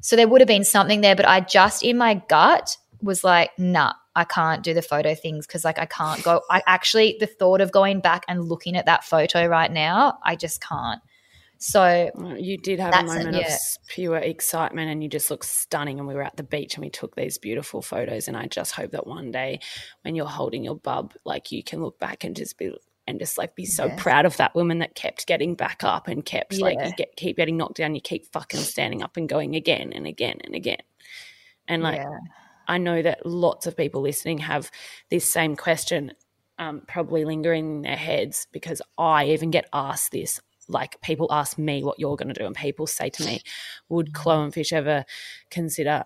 so 0.01 0.14
there 0.14 0.28
would 0.28 0.40
have 0.40 0.49
been 0.49 0.64
something 0.64 1.01
there, 1.01 1.16
but 1.16 1.26
I 1.26 1.40
just 1.40 1.82
in 1.82 1.99
my 1.99 2.14
gut 2.28 2.76
was 3.03 3.24
like, 3.24 3.51
nah, 3.59 3.95
I 4.14 4.24
can't 4.24 4.62
do 4.62 4.74
the 4.74 4.82
photo 4.82 5.14
things 5.14 5.47
because 5.47 5.64
like 5.64 5.78
I 5.78 5.86
can't 5.86 6.22
go. 6.22 6.43
I 6.51 6.62
actually, 6.66 7.16
the 7.18 7.26
thought 7.26 7.61
of 7.61 7.72
going 7.72 8.01
back 8.01 8.24
and 8.28 8.45
looking 8.45 8.76
at 8.76 8.86
that 8.86 9.05
photo 9.05 9.47
right 9.47 9.70
now, 9.70 10.18
I 10.24 10.36
just 10.36 10.61
can't. 10.61 11.01
So 11.63 12.11
you 12.41 12.59
did 12.59 12.81
have 12.81 12.93
a 12.93 13.05
moment 13.05 13.37
yeah. 13.37 13.47
of 13.47 13.53
pure 13.87 14.17
excitement 14.17 14.91
and 14.91 15.01
you 15.01 15.09
just 15.09 15.31
look 15.31 15.45
stunning. 15.45 16.01
And 16.01 16.09
we 16.09 16.15
were 16.15 16.25
at 16.25 16.37
the 16.37 16.43
beach 16.43 16.75
and 16.75 16.83
we 16.83 16.91
took 16.91 17.15
these 17.15 17.39
beautiful 17.39 17.83
photos. 17.83 18.27
And 18.27 18.37
I 18.37 18.47
just 18.47 18.73
hope 18.73 18.91
that 18.91 19.07
one 19.07 19.31
day 19.31 19.61
when 20.03 20.17
you're 20.17 20.27
holding 20.27 20.65
your 20.65 20.75
bub, 20.75 21.15
like 21.25 21.53
you 21.53 21.63
can 21.63 21.81
look 21.81 22.01
back 22.01 22.25
and 22.25 22.35
just 22.35 22.59
be 22.59 22.77
and 23.07 23.21
just 23.21 23.39
like 23.39 23.55
be 23.55 23.65
so 23.65 23.87
yeah. 23.87 23.97
proud 23.97 24.27
of 24.27 24.37
that 24.39 24.57
woman 24.57 24.81
that 24.81 24.97
kept 24.97 25.29
getting 25.29 25.55
back 25.55 25.85
up 25.85 26.09
and 26.09 26.25
kept 26.25 26.55
yeah. 26.55 26.65
like 26.65 26.79
you 26.85 26.93
get 26.97 27.15
keep 27.15 27.37
getting 27.37 27.59
knocked 27.59 27.77
down, 27.77 27.95
you 27.95 28.01
keep 28.01 28.27
fucking 28.33 28.59
standing 28.59 29.01
up 29.01 29.17
and 29.17 29.29
going 29.29 29.55
again 29.55 29.93
and 29.93 30.05
again 30.05 30.39
and 30.43 30.57
again. 30.57 30.83
And 31.69 31.85
like 31.85 32.05
I 32.67 32.79
know 32.79 33.03
that 33.03 33.25
lots 33.25 33.69
of 33.69 33.77
people 33.77 34.03
listening 34.03 34.39
have 34.39 34.69
this 35.11 35.33
same 35.33 35.55
question 35.55 36.11
um, 36.59 36.83
probably 36.89 37.25
lingering 37.25 37.77
in 37.77 37.83
their 37.83 37.97
heads 37.97 38.49
because 38.51 38.83
I 38.99 39.27
even 39.27 39.53
get 39.53 39.69
asked 39.73 40.11
this 40.11 40.41
like 40.73 41.01
people 41.01 41.29
ask 41.31 41.59
me 41.59 41.85
what 41.85 41.99
you're 41.99 42.16
going 42.16 42.33
to 42.33 42.39
do, 42.39 42.47
and 42.47 42.57
people 42.57 42.87
say 42.87 43.11
to 43.11 43.25
me, 43.25 43.41
"Would 43.89 44.12
Chloe 44.12 44.45
and 44.45 44.55
Fish 44.55 44.73
ever 44.73 45.05
consider 45.51 46.05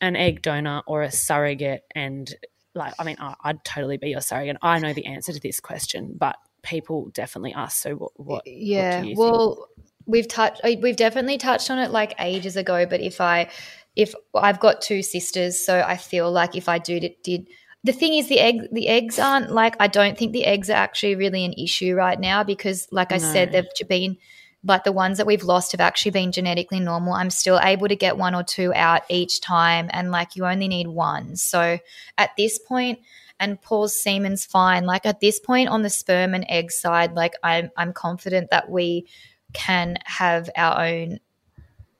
an 0.00 0.16
egg 0.16 0.42
donor 0.42 0.82
or 0.86 1.02
a 1.02 1.12
surrogate?" 1.12 1.82
And 1.94 2.34
like, 2.74 2.94
I 2.98 3.04
mean, 3.04 3.16
I'd 3.20 3.64
totally 3.64 3.98
be 3.98 4.10
your 4.10 4.20
surrogate. 4.20 4.56
I 4.62 4.78
know 4.78 4.92
the 4.92 5.06
answer 5.06 5.32
to 5.32 5.40
this 5.40 5.60
question, 5.60 6.14
but 6.16 6.36
people 6.62 7.10
definitely 7.12 7.52
ask. 7.52 7.82
So, 7.82 7.96
what? 7.96 8.12
what 8.16 8.46
yeah, 8.46 9.02
what 9.02 9.16
well, 9.16 9.68
we've 10.06 10.28
touched, 10.28 10.60
uh, 10.64 10.76
we've 10.80 10.96
definitely 10.96 11.38
touched 11.38 11.70
on 11.70 11.78
it 11.78 11.90
like 11.90 12.14
ages 12.18 12.56
ago. 12.56 12.86
But 12.86 13.00
if 13.00 13.20
I, 13.20 13.50
if 13.96 14.14
I've 14.34 14.60
got 14.60 14.80
two 14.80 15.02
sisters, 15.02 15.64
so 15.64 15.80
I 15.86 15.96
feel 15.96 16.30
like 16.30 16.56
if 16.56 16.68
I 16.68 16.78
do 16.78 16.96
it 16.96 17.22
did 17.22 17.48
the 17.84 17.92
thing 17.92 18.14
is 18.14 18.28
the 18.28 18.40
egg 18.40 18.68
the 18.72 18.88
eggs 18.88 19.18
aren't 19.18 19.52
like 19.52 19.76
I 19.80 19.86
don't 19.86 20.18
think 20.18 20.32
the 20.32 20.44
eggs 20.44 20.68
are 20.70 20.74
actually 20.74 21.14
really 21.14 21.44
an 21.44 21.54
issue 21.54 21.94
right 21.94 22.18
now 22.18 22.42
because 22.42 22.88
like 22.90 23.12
I 23.12 23.18
no. 23.18 23.32
said 23.32 23.52
they've 23.52 23.88
been 23.88 24.16
like 24.64 24.84
the 24.84 24.92
ones 24.92 25.18
that 25.18 25.26
we've 25.26 25.44
lost 25.44 25.72
have 25.72 25.80
actually 25.80 26.10
been 26.10 26.32
genetically 26.32 26.80
normal. 26.80 27.12
I'm 27.12 27.30
still 27.30 27.60
able 27.62 27.86
to 27.88 27.94
get 27.94 28.16
one 28.16 28.34
or 28.34 28.42
two 28.42 28.74
out 28.74 29.02
each 29.08 29.40
time 29.40 29.88
and 29.92 30.10
like 30.10 30.34
you 30.34 30.44
only 30.44 30.66
need 30.66 30.88
one. 30.88 31.36
So 31.36 31.78
at 32.16 32.30
this 32.36 32.58
point 32.58 32.98
and 33.40 33.60
Paul's 33.62 33.98
semen's 33.98 34.44
fine. 34.44 34.84
Like 34.84 35.06
at 35.06 35.20
this 35.20 35.38
point 35.38 35.68
on 35.68 35.82
the 35.82 35.90
sperm 35.90 36.34
and 36.34 36.44
egg 36.48 36.72
side, 36.72 37.12
like 37.12 37.34
I'm 37.42 37.70
I'm 37.76 37.92
confident 37.92 38.50
that 38.50 38.68
we 38.68 39.06
can 39.52 39.96
have 40.04 40.50
our 40.56 40.84
own 40.84 41.20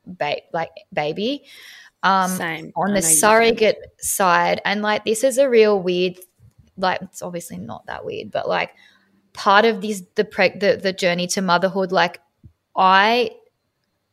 ba- 0.05 0.43
like 0.53 0.70
baby 0.93 1.45
um, 2.03 2.31
Same. 2.31 2.73
on 2.77 2.95
the 2.95 3.03
surrogate 3.03 3.79
side. 3.99 4.61
And 4.65 4.83
like, 4.83 5.05
this 5.05 5.25
is 5.25 5.39
a 5.39 5.49
real 5.49 5.81
weird, 5.81 6.19
like, 6.77 7.01
it's 7.03 7.23
obviously 7.23 7.59
not 7.59 7.87
that 7.87 8.05
weird, 8.05 8.31
but 8.31 8.49
like, 8.49 8.71
part 9.33 9.65
of 9.65 9.81
this, 9.81 10.03
the, 10.15 10.25
pre- 10.25 10.57
the, 10.57 10.79
the 10.83 10.93
journey 10.93 11.27
to 11.29 11.43
motherhood, 11.43 11.93
like, 11.93 12.21
I, 12.77 13.33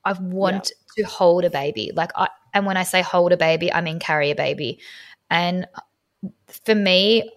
I 0.04 0.14
want 0.14 0.72
to 0.98 1.04
hold 1.04 1.46
a 1.46 1.50
baby. 1.50 1.92
Like, 1.94 2.12
I, 2.16 2.30
and 2.54 2.66
when 2.66 2.78
I 2.78 2.84
say 2.84 3.02
hold 3.02 3.34
a 3.34 3.38
baby, 3.38 3.72
I 3.72 3.82
mean 3.82 4.00
carry 4.00 4.32
a 4.32 4.36
baby. 4.36 4.80
And 5.30 5.68
for 6.48 6.76
me, 6.76 7.32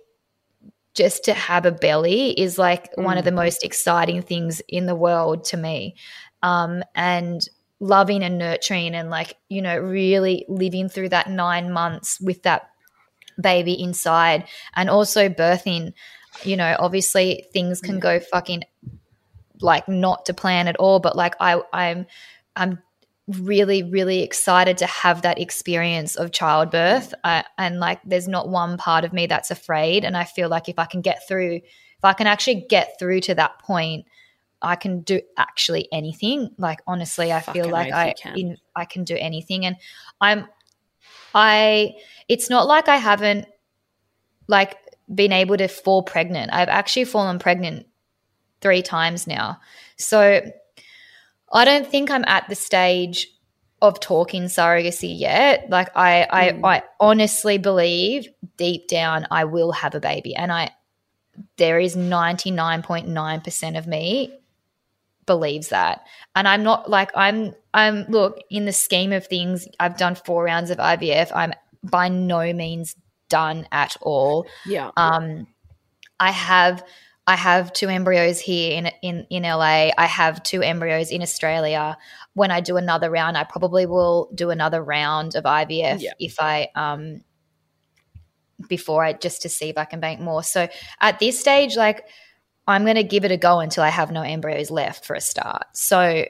just 0.94 1.24
to 1.24 1.32
have 1.32 1.64
a 1.64 1.72
belly 1.72 2.38
is 2.38 2.58
like 2.58 2.92
mm. 2.94 3.04
one 3.04 3.18
of 3.18 3.24
the 3.24 3.30
mm. 3.30 3.36
most 3.36 3.64
exciting 3.64 4.22
things 4.22 4.60
in 4.68 4.86
the 4.86 4.94
world 4.94 5.44
to 5.44 5.56
me. 5.56 5.94
Um, 6.42 6.82
and 6.94 7.46
loving 7.80 8.22
and 8.22 8.38
nurturing 8.38 8.94
and 8.94 9.10
like 9.10 9.36
you 9.48 9.62
know 9.62 9.78
really 9.78 10.44
living 10.48 10.88
through 10.88 11.08
that 11.08 11.30
nine 11.30 11.72
months 11.72 12.20
with 12.20 12.42
that 12.42 12.70
baby 13.40 13.80
inside 13.80 14.44
and 14.74 14.90
also 14.90 15.28
birthing 15.28 15.92
you 16.42 16.56
know 16.56 16.76
obviously 16.80 17.46
things 17.52 17.80
can 17.80 18.00
go 18.00 18.18
fucking 18.18 18.64
like 19.60 19.88
not 19.88 20.26
to 20.26 20.34
plan 20.34 20.66
at 20.66 20.76
all 20.76 20.98
but 20.98 21.16
like 21.16 21.34
i 21.40 21.60
i'm 21.72 22.04
i'm 22.56 22.82
really 23.28 23.82
really 23.82 24.22
excited 24.22 24.78
to 24.78 24.86
have 24.86 25.20
that 25.20 25.38
experience 25.38 26.16
of 26.16 26.32
childbirth. 26.32 27.12
Uh, 27.24 27.42
and 27.58 27.78
like 27.78 28.00
there's 28.04 28.26
not 28.26 28.48
one 28.48 28.78
part 28.78 29.04
of 29.04 29.12
me 29.12 29.26
that's 29.26 29.50
afraid 29.50 30.04
and 30.04 30.16
i 30.16 30.24
feel 30.24 30.48
like 30.48 30.68
if 30.68 30.78
i 30.78 30.84
can 30.84 31.00
get 31.00 31.20
through 31.28 31.56
if 31.56 32.04
i 32.04 32.12
can 32.12 32.26
actually 32.26 32.66
get 32.68 32.98
through 32.98 33.20
to 33.20 33.34
that 33.34 33.58
point 33.60 34.06
I 34.60 34.76
can 34.76 35.00
do 35.00 35.20
actually 35.36 35.88
anything. 35.92 36.50
Like 36.58 36.80
honestly, 36.86 37.32
I 37.32 37.40
feel 37.40 37.68
like 37.68 37.92
I 37.92 38.14
can. 38.14 38.38
In, 38.38 38.56
I 38.74 38.84
can 38.84 39.04
do 39.04 39.16
anything, 39.16 39.64
and 39.64 39.76
I'm 40.20 40.46
I. 41.34 41.94
It's 42.28 42.50
not 42.50 42.66
like 42.66 42.88
I 42.88 42.96
haven't 42.96 43.46
like 44.46 44.76
been 45.12 45.32
able 45.32 45.56
to 45.56 45.68
fall 45.68 46.02
pregnant. 46.02 46.52
I've 46.52 46.68
actually 46.68 47.04
fallen 47.04 47.38
pregnant 47.38 47.86
three 48.60 48.82
times 48.82 49.26
now, 49.26 49.60
so 49.96 50.40
I 51.52 51.64
don't 51.64 51.86
think 51.86 52.10
I'm 52.10 52.24
at 52.26 52.48
the 52.48 52.54
stage 52.54 53.28
of 53.80 54.00
talking 54.00 54.44
surrogacy 54.44 55.16
yet. 55.18 55.70
Like 55.70 55.96
I, 55.96 56.26
I, 56.28 56.48
mm. 56.50 56.64
I 56.64 56.82
honestly 56.98 57.58
believe 57.58 58.28
deep 58.56 58.88
down 58.88 59.26
I 59.30 59.44
will 59.44 59.70
have 59.72 59.94
a 59.94 60.00
baby, 60.00 60.34
and 60.34 60.50
I 60.50 60.70
there 61.56 61.78
is 61.78 61.96
99.9% 61.96 63.78
of 63.78 63.86
me 63.86 64.37
believes 65.28 65.68
that. 65.68 66.00
And 66.34 66.48
I'm 66.48 66.64
not 66.64 66.90
like 66.90 67.12
I'm 67.14 67.54
I'm 67.72 68.04
look, 68.08 68.38
in 68.50 68.64
the 68.64 68.72
scheme 68.72 69.12
of 69.12 69.28
things, 69.28 69.68
I've 69.78 69.96
done 69.96 70.16
4 70.16 70.42
rounds 70.42 70.70
of 70.70 70.78
IVF. 70.78 71.30
I'm 71.32 71.52
by 71.84 72.08
no 72.08 72.52
means 72.52 72.96
done 73.28 73.68
at 73.70 73.96
all. 74.02 74.46
Yeah. 74.66 74.90
Um 74.96 75.46
I 76.18 76.32
have 76.32 76.82
I 77.28 77.36
have 77.36 77.72
two 77.74 77.88
embryos 77.88 78.40
here 78.40 78.72
in 78.78 78.90
in 79.02 79.26
in 79.30 79.42
LA. 79.44 79.90
I 79.96 80.06
have 80.06 80.42
two 80.42 80.62
embryos 80.62 81.10
in 81.10 81.22
Australia. 81.22 81.96
When 82.34 82.50
I 82.50 82.60
do 82.60 82.76
another 82.78 83.10
round, 83.10 83.36
I 83.36 83.44
probably 83.44 83.86
will 83.86 84.30
do 84.34 84.50
another 84.50 84.82
round 84.82 85.36
of 85.36 85.44
IVF 85.44 86.00
Yeah. 86.00 86.12
if 86.18 86.40
I 86.40 86.68
um 86.74 87.22
before 88.68 89.04
I 89.04 89.12
just 89.12 89.42
to 89.42 89.48
see 89.48 89.68
if 89.68 89.78
I 89.78 89.84
can 89.84 90.00
bank 90.00 90.20
more. 90.20 90.42
So 90.42 90.68
at 91.00 91.18
this 91.20 91.38
stage, 91.38 91.76
like 91.76 92.06
I'm 92.68 92.84
going 92.84 92.96
to 92.96 93.02
give 93.02 93.24
it 93.24 93.30
a 93.32 93.36
go 93.36 93.60
until 93.60 93.82
I 93.82 93.88
have 93.88 94.12
no 94.12 94.22
embryos 94.22 94.70
left 94.70 95.04
for 95.04 95.14
a 95.14 95.20
start. 95.20 95.64
So 95.72 96.26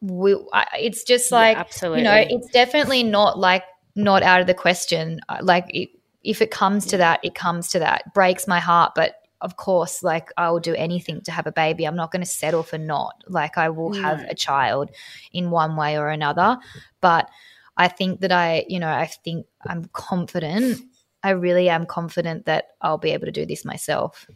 we, 0.00 0.36
I, 0.52 0.66
it's 0.80 1.04
just 1.04 1.30
Yeah, 1.30 1.38
like 1.38 1.56
absolutely. 1.56 2.00
you 2.00 2.04
know, 2.04 2.16
it's 2.28 2.50
definitely 2.50 3.02
not 3.02 3.38
like 3.38 3.62
not 3.94 4.22
out 4.22 4.40
of 4.40 4.46
the 4.46 4.54
question. 4.54 5.20
Uh, 5.28 5.38
Like 5.40 5.66
it, 5.70 5.90
if 6.22 6.42
it 6.42 6.50
comes 6.50 6.86
to 6.86 6.96
that, 6.98 7.20
it 7.22 7.34
comes 7.34 7.68
to 7.68 7.78
that. 7.78 8.12
Breaks 8.12 8.46
my 8.48 8.58
heart, 8.58 8.92
but 8.94 9.14
of 9.40 9.56
course, 9.56 10.02
like 10.02 10.30
I 10.36 10.50
will 10.50 10.60
do 10.60 10.74
anything 10.74 11.20
to 11.22 11.30
have 11.30 11.46
a 11.46 11.52
baby. 11.52 11.86
I'm 11.86 11.94
not 11.96 12.10
going 12.10 12.22
to 12.24 12.30
settle 12.30 12.62
for 12.62 12.78
not. 12.78 13.22
Like 13.28 13.56
I 13.56 13.68
will 13.68 13.92
have 13.92 14.20
a 14.22 14.34
child 14.34 14.90
in 15.32 15.50
one 15.50 15.76
way 15.76 15.96
or 15.98 16.08
another. 16.08 16.58
But 17.00 17.30
I 17.76 17.88
think 17.88 18.20
that 18.20 18.32
I, 18.32 18.64
you 18.68 18.80
know, 18.80 18.88
I 18.88 19.06
think 19.06 19.46
I'm 19.64 19.84
confident. 19.92 20.80
I 21.22 21.30
really 21.30 21.68
am 21.68 21.86
confident 21.86 22.46
that 22.46 22.68
I'll 22.80 22.98
be 22.98 23.10
able 23.10 23.26
to 23.26 23.32
do 23.32 23.46
this 23.46 23.64
myself. 23.64 24.26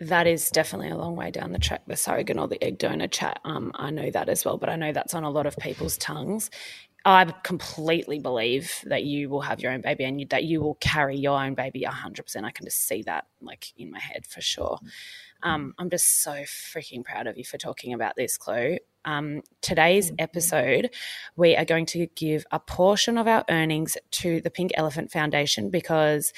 That 0.00 0.26
is 0.26 0.50
definitely 0.50 0.90
a 0.90 0.96
long 0.96 1.16
way 1.16 1.30
down 1.30 1.52
the 1.52 1.58
track. 1.58 1.82
The 1.86 1.96
surrogate 1.96 2.38
or 2.38 2.48
the 2.48 2.62
egg 2.62 2.78
donor 2.78 3.08
chat. 3.08 3.40
Um, 3.44 3.72
I 3.74 3.90
know 3.90 4.10
that 4.10 4.28
as 4.28 4.44
well, 4.44 4.58
but 4.58 4.68
I 4.68 4.76
know 4.76 4.92
that's 4.92 5.14
on 5.14 5.24
a 5.24 5.30
lot 5.30 5.46
of 5.46 5.56
people's 5.56 5.96
tongues. 5.96 6.50
I 7.06 7.24
completely 7.44 8.18
believe 8.18 8.80
that 8.84 9.04
you 9.04 9.28
will 9.28 9.42
have 9.42 9.60
your 9.60 9.70
own 9.70 9.80
baby 9.80 10.02
and 10.04 10.20
you, 10.20 10.26
that 10.30 10.42
you 10.42 10.60
will 10.60 10.74
carry 10.74 11.16
your 11.16 11.40
own 11.40 11.54
baby 11.54 11.86
100%. 11.88 12.44
I 12.44 12.50
can 12.50 12.66
just 12.66 12.82
see 12.82 13.02
that 13.02 13.26
like 13.40 13.72
in 13.78 13.92
my 13.92 14.00
head 14.00 14.26
for 14.26 14.40
sure. 14.40 14.80
Um, 15.44 15.72
I'm 15.78 15.88
just 15.88 16.22
so 16.22 16.32
freaking 16.32 17.04
proud 17.04 17.28
of 17.28 17.38
you 17.38 17.44
for 17.44 17.58
talking 17.58 17.92
about 17.92 18.16
this, 18.16 18.36
Chloe. 18.36 18.80
Um, 19.04 19.42
today's 19.62 20.10
episode, 20.18 20.90
we 21.36 21.54
are 21.54 21.64
going 21.64 21.86
to 21.86 22.08
give 22.16 22.44
a 22.50 22.58
portion 22.58 23.18
of 23.18 23.28
our 23.28 23.44
earnings 23.48 23.96
to 24.10 24.40
the 24.40 24.50
Pink 24.50 24.72
Elephant 24.74 25.12
Foundation 25.12 25.70
because 25.70 26.32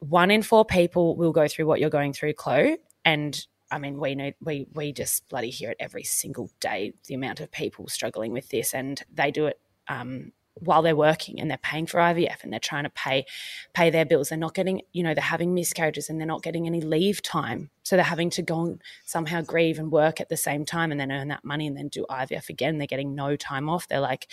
one 0.00 0.30
in 0.30 0.42
four 0.42 0.64
people 0.64 1.16
will 1.16 1.32
go 1.32 1.48
through 1.48 1.66
what 1.66 1.80
you're 1.80 1.90
going 1.90 2.12
through, 2.12 2.34
Chloe. 2.34 2.78
And 3.04 3.46
I 3.70 3.78
mean, 3.78 3.98
we 3.98 4.14
know 4.14 4.32
we 4.40 4.66
we 4.74 4.92
just 4.92 5.28
bloody 5.28 5.50
hear 5.50 5.70
it 5.70 5.76
every 5.80 6.04
single 6.04 6.50
day. 6.60 6.92
The 7.06 7.14
amount 7.14 7.40
of 7.40 7.50
people 7.50 7.88
struggling 7.88 8.32
with 8.32 8.48
this, 8.48 8.74
and 8.74 9.02
they 9.12 9.30
do 9.30 9.46
it 9.46 9.58
um, 9.88 10.32
while 10.54 10.82
they're 10.82 10.96
working, 10.96 11.40
and 11.40 11.50
they're 11.50 11.58
paying 11.58 11.86
for 11.86 11.98
IVF, 11.98 12.42
and 12.42 12.52
they're 12.52 12.60
trying 12.60 12.84
to 12.84 12.90
pay 12.90 13.26
pay 13.74 13.90
their 13.90 14.04
bills. 14.04 14.28
They're 14.28 14.38
not 14.38 14.54
getting, 14.54 14.82
you 14.92 15.02
know, 15.02 15.14
they're 15.14 15.22
having 15.22 15.54
miscarriages, 15.54 16.08
and 16.08 16.20
they're 16.20 16.26
not 16.26 16.42
getting 16.42 16.66
any 16.66 16.80
leave 16.80 17.22
time, 17.22 17.70
so 17.82 17.96
they're 17.96 18.04
having 18.04 18.30
to 18.30 18.42
go 18.42 18.64
and 18.64 18.82
somehow 19.04 19.42
grieve 19.42 19.78
and 19.78 19.90
work 19.90 20.20
at 20.20 20.28
the 20.28 20.36
same 20.36 20.64
time, 20.64 20.92
and 20.92 21.00
then 21.00 21.10
earn 21.10 21.28
that 21.28 21.44
money, 21.44 21.66
and 21.66 21.76
then 21.76 21.88
do 21.88 22.06
IVF 22.08 22.48
again. 22.48 22.78
They're 22.78 22.86
getting 22.86 23.14
no 23.14 23.34
time 23.34 23.68
off. 23.68 23.88
They're 23.88 24.00
like 24.00 24.28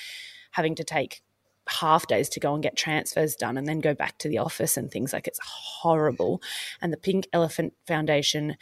having 0.52 0.76
to 0.76 0.84
take 0.84 1.24
half 1.68 2.08
days 2.08 2.30
to 2.30 2.40
go 2.40 2.54
and 2.54 2.64
get 2.64 2.76
transfers 2.76 3.36
done 3.36 3.58
and 3.58 3.68
then 3.68 3.80
go 3.80 3.94
back 3.94 4.18
to 4.18 4.28
the 4.28 4.38
office 4.38 4.78
and 4.78 4.92
things 4.92 5.14
like 5.14 5.28
it's 5.28 5.40
horrible 5.44 6.42
and 6.82 6.92
the 6.92 6.98
pink 6.98 7.28
elephant 7.34 7.74
foundation 7.88 8.56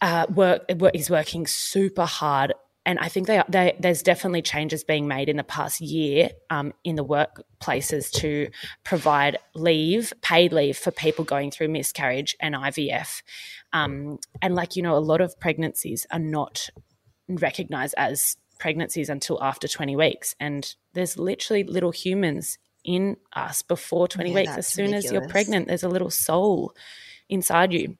uh, 0.00 0.26
work 0.34 0.64
is 0.94 1.10
working 1.10 1.46
super 1.46 2.06
hard 2.06 2.52
and 2.86 2.98
I 2.98 3.08
think 3.08 3.26
they, 3.26 3.42
they, 3.48 3.76
there's 3.78 4.02
definitely 4.02 4.42
changes 4.42 4.84
being 4.84 5.06
made 5.06 5.28
in 5.28 5.36
the 5.36 5.44
past 5.44 5.80
year 5.80 6.30
um, 6.48 6.72
in 6.82 6.96
the 6.96 7.04
workplaces 7.04 8.10
to 8.12 8.48
provide 8.84 9.36
leave, 9.54 10.14
paid 10.22 10.52
leave 10.52 10.78
for 10.78 10.90
people 10.90 11.24
going 11.24 11.50
through 11.50 11.68
miscarriage 11.68 12.34
and 12.40 12.54
IVF. 12.54 13.22
Um, 13.72 14.18
and 14.40 14.54
like, 14.54 14.76
you 14.76 14.82
know, 14.82 14.96
a 14.96 14.98
lot 14.98 15.20
of 15.20 15.38
pregnancies 15.38 16.06
are 16.10 16.18
not 16.18 16.70
recognized 17.28 17.94
as 17.98 18.36
pregnancies 18.60 19.08
until 19.08 19.42
after 19.42 19.66
20 19.66 19.96
weeks. 19.96 20.36
And 20.38 20.72
there's 20.92 21.18
literally 21.18 21.64
little 21.64 21.90
humans 21.90 22.58
in 22.84 23.16
us 23.32 23.62
before 23.62 24.06
20 24.06 24.30
Yeah, 24.30 24.34
weeks. 24.36 24.56
As 24.56 24.66
soon 24.68 24.94
as 24.94 25.10
you're 25.10 25.26
pregnant, 25.28 25.66
there's 25.66 25.82
a 25.82 25.88
little 25.88 26.10
soul 26.10 26.72
inside 27.28 27.72
you. 27.72 27.96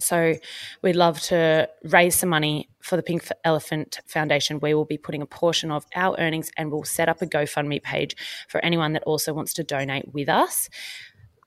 So 0.00 0.34
we'd 0.82 0.96
love 0.96 1.20
to 1.22 1.68
raise 1.84 2.16
some 2.16 2.28
money 2.28 2.68
for 2.82 2.96
the 2.96 3.02
Pink 3.02 3.26
Elephant 3.44 4.00
Foundation. 4.06 4.60
We 4.60 4.74
will 4.74 4.84
be 4.84 4.98
putting 4.98 5.22
a 5.22 5.26
portion 5.26 5.70
of 5.70 5.86
our 5.94 6.18
earnings 6.18 6.50
and 6.58 6.70
we'll 6.70 6.84
set 6.84 7.08
up 7.08 7.22
a 7.22 7.26
GoFundMe 7.26 7.82
page 7.82 8.16
for 8.48 8.62
anyone 8.62 8.92
that 8.92 9.04
also 9.04 9.32
wants 9.32 9.54
to 9.54 9.64
donate 9.64 10.12
with 10.12 10.28
us 10.28 10.68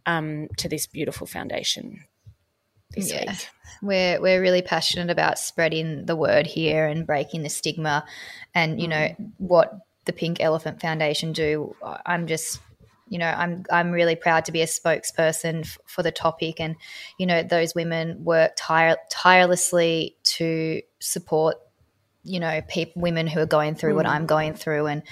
um, 0.06 0.48
to 0.58 0.70
this 0.70 0.88
beautiful 0.88 1.28
foundation 1.28 2.06
this 2.96 3.12
Yeah. 3.12 3.32
week. 3.32 3.50
We're 3.82 4.20
we're 4.22 4.42
really 4.42 4.62
passionate 4.64 5.12
about 5.12 5.38
spreading 5.38 6.06
the 6.06 6.16
word 6.16 6.48
here 6.48 6.88
and 6.88 7.06
breaking 7.06 7.44
the 7.44 7.50
stigma, 7.50 8.06
and 8.56 8.82
you 8.82 8.88
know 8.88 9.10
what 9.38 9.72
the 10.06 10.14
Pink 10.14 10.42
Elephant 10.42 10.82
Foundation 10.82 11.32
do. 11.32 11.76
I'm 12.06 12.26
just, 12.26 12.60
you 13.08 13.20
know, 13.20 13.28
I'm 13.28 13.66
I'm 13.72 13.92
really 13.92 14.16
proud 14.16 14.46
to 14.46 14.52
be 14.52 14.62
a 14.62 14.66
spokesperson 14.66 15.62
f- 15.62 15.78
for 15.86 16.02
the 16.02 16.12
topic, 16.12 16.60
and 16.60 16.76
you 17.20 17.28
know 17.28 17.44
those 17.44 17.76
women 17.76 18.24
work 18.24 18.54
tire- 18.58 18.98
tirelessly 19.12 20.16
to 20.24 20.82
support, 21.00 21.58
you 22.24 22.40
know, 22.40 22.62
people 22.68 23.04
women 23.04 23.28
who 23.28 23.42
are 23.42 23.46
going 23.46 23.76
through 23.76 23.94
what 23.94 24.08
I'm 24.08 24.26
going 24.26 24.56
through, 24.56 24.88
and 24.88 25.04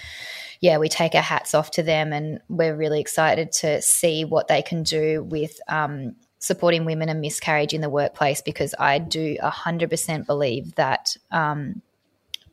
yeah, 0.59 0.80
we 0.80 0.89
take 0.89 1.13
our 1.13 1.21
hats 1.21 1.53
off 1.53 1.69
to 1.71 1.84
them, 1.84 2.13
and 2.13 2.39
we're 2.49 2.76
really 2.76 2.99
excited 2.99 3.51
to 3.51 3.80
see 3.84 4.26
what 4.26 4.47
they 4.47 4.63
can 4.63 4.82
do 4.82 5.21
with 5.21 5.59
um, 5.67 6.15
supporting 6.45 6.85
women 6.85 7.09
and 7.09 7.21
miscarriage 7.21 7.73
in 7.73 7.81
the 7.81 7.89
workplace 7.89 8.39
because 8.39 8.75
I 8.77 8.99
do 8.99 9.35
100% 9.37 10.27
believe 10.27 10.75
that 10.75 11.17
um, 11.31 11.81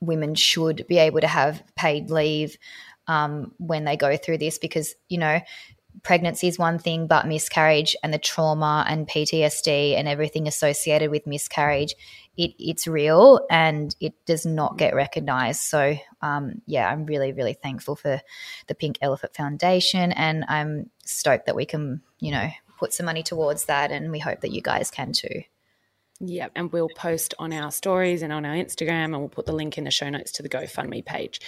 women 0.01 0.35
should 0.35 0.87
be 0.89 0.97
able 0.97 1.21
to 1.21 1.27
have 1.27 1.63
paid 1.77 2.11
leave 2.11 2.57
um, 3.07 3.53
when 3.59 3.85
they 3.85 3.99
go 3.99 4.17
through 4.17 4.39
this 4.39 4.59
because, 4.59 4.95
you 5.11 5.19
know, 5.19 5.41
pregnancy 6.05 6.49
is 6.49 6.59
one 6.59 6.79
thing, 6.79 7.07
but 7.07 7.27
miscarriage 7.27 7.95
and 8.03 8.15
the 8.15 8.19
trauma 8.19 8.87
and 8.89 9.07
PTSD 9.07 9.95
and 9.95 10.09
everything 10.09 10.49
associated 10.49 11.11
with 11.11 11.27
miscarriage, 11.27 11.95
it, 12.39 12.53
it's 12.59 12.87
real 12.87 13.47
and 13.51 13.95
it 14.01 14.15
does 14.25 14.47
not 14.47 14.79
get 14.79 14.95
recognized. 14.95 15.61
So, 15.61 15.97
um, 16.23 16.63
yeah, 16.67 16.89
I'm 16.89 17.05
really, 17.05 17.33
really 17.33 17.53
thankful 17.53 17.95
for 17.95 18.23
the 18.69 18.75
Pink 18.75 18.97
Elephant 19.03 19.37
Foundation 19.37 20.13
and 20.13 20.47
I'm 20.49 20.89
stoked 21.05 21.45
that 21.45 21.57
we 21.57 21.67
can, 21.67 22.01
you 22.21 22.31
know, 22.31 22.49
put 22.83 22.93
some 22.93 23.07
money 23.07 23.23
towards 23.23 23.67
that 23.67 23.93
and 23.93 24.11
we 24.11 24.19
hope 24.19 24.41
that 24.41 24.51
you 24.51 24.61
guys 24.61 24.91
can 24.91 25.13
too. 25.13 25.43
Yeah, 26.19 26.49
and 26.57 26.73
we'll 26.73 26.89
post 26.97 27.33
on 27.39 27.53
our 27.53 27.71
stories 27.71 28.23
and 28.23 28.33
on 28.33 28.45
our 28.45 28.55
Instagram, 28.55 29.07
and 29.07 29.19
we'll 29.19 29.29
put 29.29 29.47
the 29.47 29.53
link 29.53 29.79
in 29.79 29.85
the 29.85 29.91
show 29.91 30.09
notes 30.09 30.33
to 30.33 30.43
the 30.43 30.49
GoFundMe 30.49 31.05
page. 31.05 31.41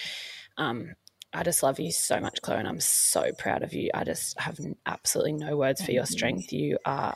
Um, 0.58 0.94
I 1.32 1.42
just 1.42 1.62
love 1.62 1.78
you 1.78 1.92
so 1.92 2.18
much, 2.20 2.40
Chloe, 2.42 2.58
and 2.58 2.68
I'm 2.68 2.80
so 2.80 3.30
proud 3.38 3.62
of 3.62 3.72
you. 3.72 3.90
I 3.94 4.04
just 4.04 4.38
have 4.38 4.58
absolutely 4.86 5.32
no 5.32 5.56
words 5.56 5.84
for 5.84 5.92
your 5.92 6.06
strength. 6.06 6.52
You 6.52 6.78
are, 6.84 7.14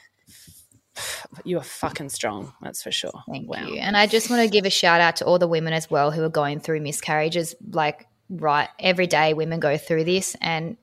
you 1.44 1.58
are 1.58 1.64
fucking 1.64 2.10
strong. 2.10 2.52
That's 2.60 2.82
for 2.82 2.92
sure. 2.92 3.22
Thank 3.30 3.48
wow. 3.48 3.66
you. 3.66 3.80
And 3.80 3.96
I 3.96 4.06
just 4.06 4.30
want 4.30 4.42
to 4.42 4.48
give 4.48 4.64
a 4.64 4.70
shout 4.70 5.00
out 5.00 5.16
to 5.16 5.24
all 5.24 5.38
the 5.38 5.48
women 5.48 5.72
as 5.72 5.90
well 5.90 6.10
who 6.12 6.22
are 6.22 6.28
going 6.28 6.60
through 6.60 6.80
miscarriages. 6.80 7.56
Like, 7.70 8.06
right, 8.28 8.68
every 8.78 9.06
day 9.06 9.34
women 9.34 9.58
go 9.58 9.76
through 9.76 10.04
this. 10.04 10.36
And 10.40 10.76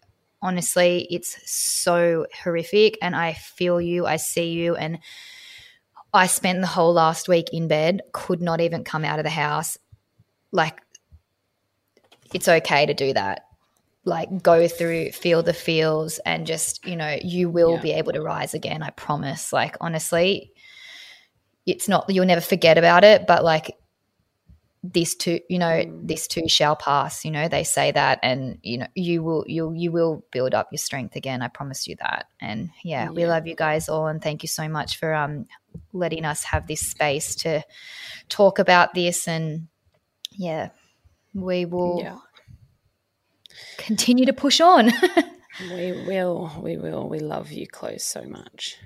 honestly, 0.46 1.08
it's 1.10 1.38
so 1.52 2.26
horrific. 2.44 2.98
And 3.02 3.16
I 3.16 3.34
feel 3.34 3.82
you, 3.82 4.06
I 4.06 4.18
see 4.18 4.52
you. 4.52 4.76
And 4.76 5.00
I 6.14 6.28
spent 6.28 6.62
the 6.62 6.68
whole 6.68 6.94
last 6.94 7.28
week 7.28 7.50
in 7.52 7.68
bed, 7.68 8.02
could 8.14 8.42
not 8.42 8.62
even 8.62 8.84
come 8.84 9.04
out 9.04 9.20
of 9.20 9.24
the 9.26 9.30
house. 9.30 9.78
Like, 10.52 10.80
it's 12.34 12.48
okay 12.48 12.86
to 12.86 12.94
do 12.94 13.14
that. 13.14 13.42
Like, 14.06 14.44
go 14.44 14.68
through, 14.68 15.12
feel 15.12 15.42
the 15.42 15.54
feels, 15.54 16.20
and 16.20 16.46
just, 16.46 16.86
you 16.86 16.96
know, 16.96 17.18
you 17.24 17.50
will 17.50 17.76
Yeah. 17.76 17.82
be 17.82 17.92
able 17.92 18.14
to 18.14 18.22
rise 18.22 18.54
again. 18.54 18.84
I 18.84 18.92
promise. 18.92 19.52
Like, 19.52 19.76
honestly, 19.82 20.52
it's 21.66 21.90
not 21.90 22.06
you'll 22.10 22.26
never 22.26 22.42
forget 22.42 22.78
about 22.78 23.04
it 23.04 23.26
but 23.28 23.44
like 23.44 23.76
this 24.94 25.16
too 25.16 25.40
you 25.50 25.58
know 25.58 25.84
this 26.04 26.28
too 26.28 26.48
shall 26.48 26.76
pass 26.76 27.24
you 27.26 27.32
know 27.32 27.48
they 27.48 27.64
say 27.64 27.92
that 27.92 28.20
and 28.22 28.60
you 28.62 28.78
know 28.78 28.88
you 28.94 29.24
will 29.24 29.44
you'll 29.48 29.74
you 29.74 29.92
will 29.92 30.24
build 30.32 30.54
up 30.54 30.68
your 30.72 30.78
strength 30.78 31.16
again 31.16 31.42
i 31.42 31.48
promise 31.48 31.88
you 31.88 31.96
that 31.98 32.28
and 32.42 32.70
yeah, 32.84 33.10
we 33.10 33.26
love 33.26 33.48
you 33.48 33.56
guys 33.56 33.90
all 33.90 34.08
and 34.08 34.22
thank 34.22 34.44
you 34.44 34.50
so 34.50 34.68
much 34.68 34.98
for 34.98 35.14
um 35.14 35.46
letting 35.94 36.26
us 36.26 36.44
have 36.44 36.68
this 36.68 36.82
space 36.82 37.36
to 37.36 37.64
talk 38.30 38.60
about 38.60 38.94
this 38.94 39.28
and 39.28 39.68
yeah 40.32 40.70
we 41.34 41.66
will 41.66 42.02
Yeah, 42.02 42.18
continue 43.78 44.26
to 44.26 44.34
push 44.34 44.60
on 44.62 44.92
we 45.74 45.92
will. 46.06 46.52
We 46.62 46.78
will. 46.78 47.08
We 47.08 47.20
love 47.20 47.52
you, 47.52 47.68
close 47.68 48.04
so 48.04 48.24
much. 48.24 48.78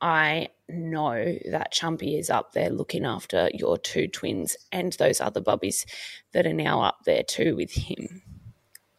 I 0.00 0.48
know 0.68 1.36
that 1.50 1.72
Chumpy 1.72 2.18
is 2.18 2.30
up 2.30 2.52
there 2.52 2.70
looking 2.70 3.04
after 3.04 3.50
your 3.52 3.78
two 3.78 4.06
twins 4.06 4.56
and 4.70 4.92
those 4.94 5.20
other 5.20 5.40
bubbies 5.40 5.84
that 6.32 6.46
are 6.46 6.52
now 6.52 6.82
up 6.82 6.98
there 7.04 7.22
too 7.22 7.56
with 7.56 7.72
him. 7.72 8.22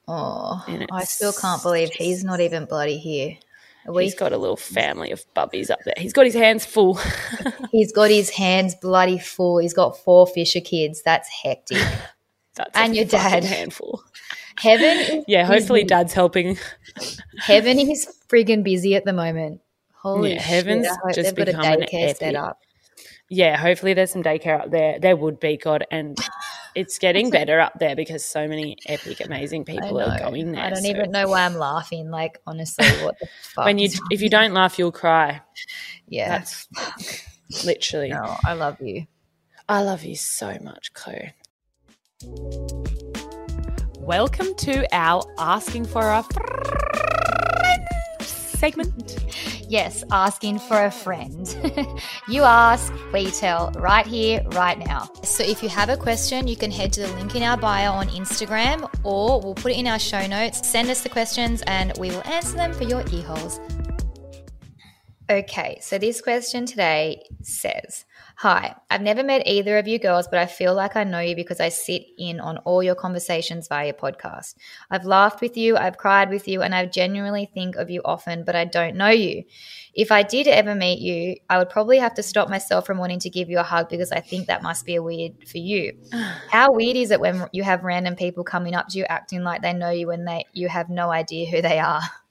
Oh, 0.07 0.65
I 0.91 1.03
still 1.03 1.31
can't 1.31 1.61
believe 1.61 1.91
he's 1.91 2.23
not 2.23 2.39
even 2.39 2.65
bloody 2.65 2.97
here. 2.97 3.37
We, 3.87 4.03
he's 4.05 4.15
got 4.15 4.33
a 4.33 4.37
little 4.37 4.57
family 4.57 5.11
of 5.11 5.23
bubbies 5.35 5.69
up 5.69 5.79
there. 5.85 5.93
He's 5.97 6.13
got 6.13 6.25
his 6.25 6.33
hands 6.33 6.65
full. 6.65 6.99
he's 7.71 7.91
got 7.91 8.09
his 8.09 8.29
hands 8.29 8.75
bloody 8.75 9.19
full. 9.19 9.59
He's 9.59 9.73
got 9.73 9.97
four 9.97 10.27
Fisher 10.27 10.61
kids. 10.61 11.01
That's 11.03 11.29
hectic. 11.29 11.77
That's 12.55 12.71
and 12.75 12.95
your 12.95 13.05
dad 13.05 13.43
handful. 13.43 14.03
Heaven. 14.57 15.23
yeah, 15.27 15.45
hopefully 15.45 15.81
busy. 15.81 15.87
dad's 15.87 16.13
helping. 16.13 16.57
Heaven 17.37 17.79
is 17.79 18.07
friggin' 18.27 18.63
busy 18.63 18.95
at 18.95 19.05
the 19.05 19.13
moment. 19.13 19.61
Holy 20.01 20.33
yeah, 20.33 20.41
heaven's 20.41 20.87
just 21.13 21.35
become 21.35 21.61
an 21.61 21.83
epic. 21.83 22.17
set 22.17 22.35
up. 22.35 22.59
Yeah, 23.29 23.57
hopefully 23.57 23.93
there's 23.93 24.11
some 24.11 24.23
daycare 24.23 24.61
up 24.61 24.71
there. 24.71 24.97
There 24.97 25.17
would 25.17 25.41
be 25.41 25.57
God, 25.57 25.85
and 25.91 26.17
it's 26.73 26.97
getting 26.99 27.29
better 27.29 27.59
up 27.59 27.73
there 27.79 27.97
because 27.97 28.23
so 28.23 28.47
many 28.47 28.77
epic, 28.85 29.19
amazing 29.19 29.65
people 29.65 29.99
are 29.99 30.17
going 30.17 30.53
there. 30.53 30.63
I 30.63 30.69
don't 30.69 30.83
so. 30.83 30.87
even 30.87 31.11
know 31.11 31.27
why 31.27 31.45
I'm 31.45 31.55
laughing. 31.55 32.09
Like 32.09 32.39
honestly, 32.47 32.87
what 33.03 33.19
the 33.19 33.27
fuck? 33.41 33.65
when 33.65 33.77
you 33.77 33.89
if 34.09 34.21
you 34.21 34.29
don't 34.29 34.53
laugh, 34.53 34.79
you'll 34.79 34.93
cry. 34.93 35.41
Yeah, 36.07 36.29
that's 36.29 36.67
literally. 37.65 38.09
No, 38.09 38.37
I 38.45 38.53
love 38.53 38.79
you. 38.79 39.05
I 39.67 39.83
love 39.83 40.05
you 40.05 40.15
so 40.15 40.57
much, 40.61 40.93
Chloe. 40.93 41.33
Welcome 43.97 44.55
to 44.55 44.87
our 44.95 45.23
asking 45.37 45.85
for 45.85 46.03
a 46.03 46.23
segment. 48.59 49.17
Yes, 49.69 50.03
asking 50.09 50.57
for 50.57 50.85
a 50.85 50.89
friend. 50.89 51.47
you 52.27 52.41
ask, 52.41 52.91
we 53.13 53.29
tell, 53.29 53.71
right 53.73 54.05
here, 54.05 54.41
right 54.47 54.79
now. 54.79 55.11
So 55.21 55.43
if 55.43 55.61
you 55.61 55.69
have 55.69 55.89
a 55.89 55.95
question, 55.95 56.47
you 56.47 56.55
can 56.55 56.71
head 56.71 56.91
to 56.93 57.01
the 57.01 57.07
link 57.13 57.35
in 57.35 57.43
our 57.43 57.55
bio 57.55 57.91
on 57.91 58.09
Instagram 58.09 58.89
or 59.03 59.39
we'll 59.39 59.53
put 59.53 59.71
it 59.71 59.77
in 59.77 59.85
our 59.85 59.99
show 59.99 60.25
notes. 60.25 60.67
Send 60.67 60.89
us 60.89 61.01
the 61.01 61.09
questions 61.09 61.61
and 61.67 61.95
we 61.99 62.09
will 62.09 62.27
answer 62.27 62.57
them 62.57 62.73
for 62.73 62.83
your 62.83 63.03
ear 63.13 63.21
holes. 63.21 63.59
Okay, 65.29 65.77
so 65.83 65.99
this 65.99 66.19
question 66.19 66.65
today 66.65 67.21
says 67.43 68.05
Hi, 68.41 68.73
I've 68.89 69.01
never 69.01 69.21
met 69.21 69.45
either 69.45 69.77
of 69.77 69.85
you 69.85 69.99
girls, 69.99 70.25
but 70.29 70.39
I 70.39 70.45
feel 70.45 70.73
like 70.73 70.95
I 70.95 71.03
know 71.03 71.19
you 71.19 71.35
because 71.35 71.59
I 71.59 71.67
sit 71.67 72.03
in 72.17 72.39
on 72.39 72.57
all 72.59 72.81
your 72.81 72.95
conversations 72.95 73.67
via 73.67 73.91
podcast. 73.91 74.55
I've 74.89 75.03
laughed 75.03 75.41
with 75.41 75.57
you, 75.57 75.75
I've 75.75 75.97
cried 75.97 76.29
with 76.29 76.47
you, 76.47 76.61
and 76.61 76.73
I 76.73 76.85
genuinely 76.85 77.51
think 77.53 77.75
of 77.75 77.89
you 77.89 78.01
often, 78.05 78.45
but 78.45 78.55
I 78.55 78.63
don't 78.63 78.95
know 78.95 79.09
you. 79.09 79.43
If 79.93 80.09
I 80.13 80.23
did 80.23 80.47
ever 80.47 80.73
meet 80.73 80.99
you, 80.99 81.35
I 81.49 81.57
would 81.57 81.69
probably 81.69 81.97
have 81.97 82.13
to 82.13 82.23
stop 82.23 82.47
myself 82.47 82.85
from 82.85 82.97
wanting 82.97 83.19
to 83.19 83.29
give 83.29 83.49
you 83.49 83.59
a 83.59 83.63
hug 83.63 83.89
because 83.89 84.13
I 84.13 84.21
think 84.21 84.47
that 84.47 84.63
must 84.63 84.85
be 84.85 84.95
a 84.95 85.03
weird 85.03 85.45
for 85.45 85.57
you. 85.57 85.97
How 86.49 86.71
weird 86.71 86.95
is 86.95 87.11
it 87.11 87.19
when 87.19 87.45
you 87.51 87.63
have 87.63 87.83
random 87.83 88.15
people 88.15 88.45
coming 88.45 88.73
up 88.73 88.87
to 88.87 88.99
you 88.99 89.05
acting 89.09 89.43
like 89.43 89.61
they 89.61 89.73
know 89.73 89.89
you 89.89 90.11
and 90.11 90.25
they 90.25 90.45
you 90.53 90.69
have 90.69 90.89
no 90.89 91.11
idea 91.11 91.51
who 91.51 91.61
they 91.61 91.79
are? 91.79 92.03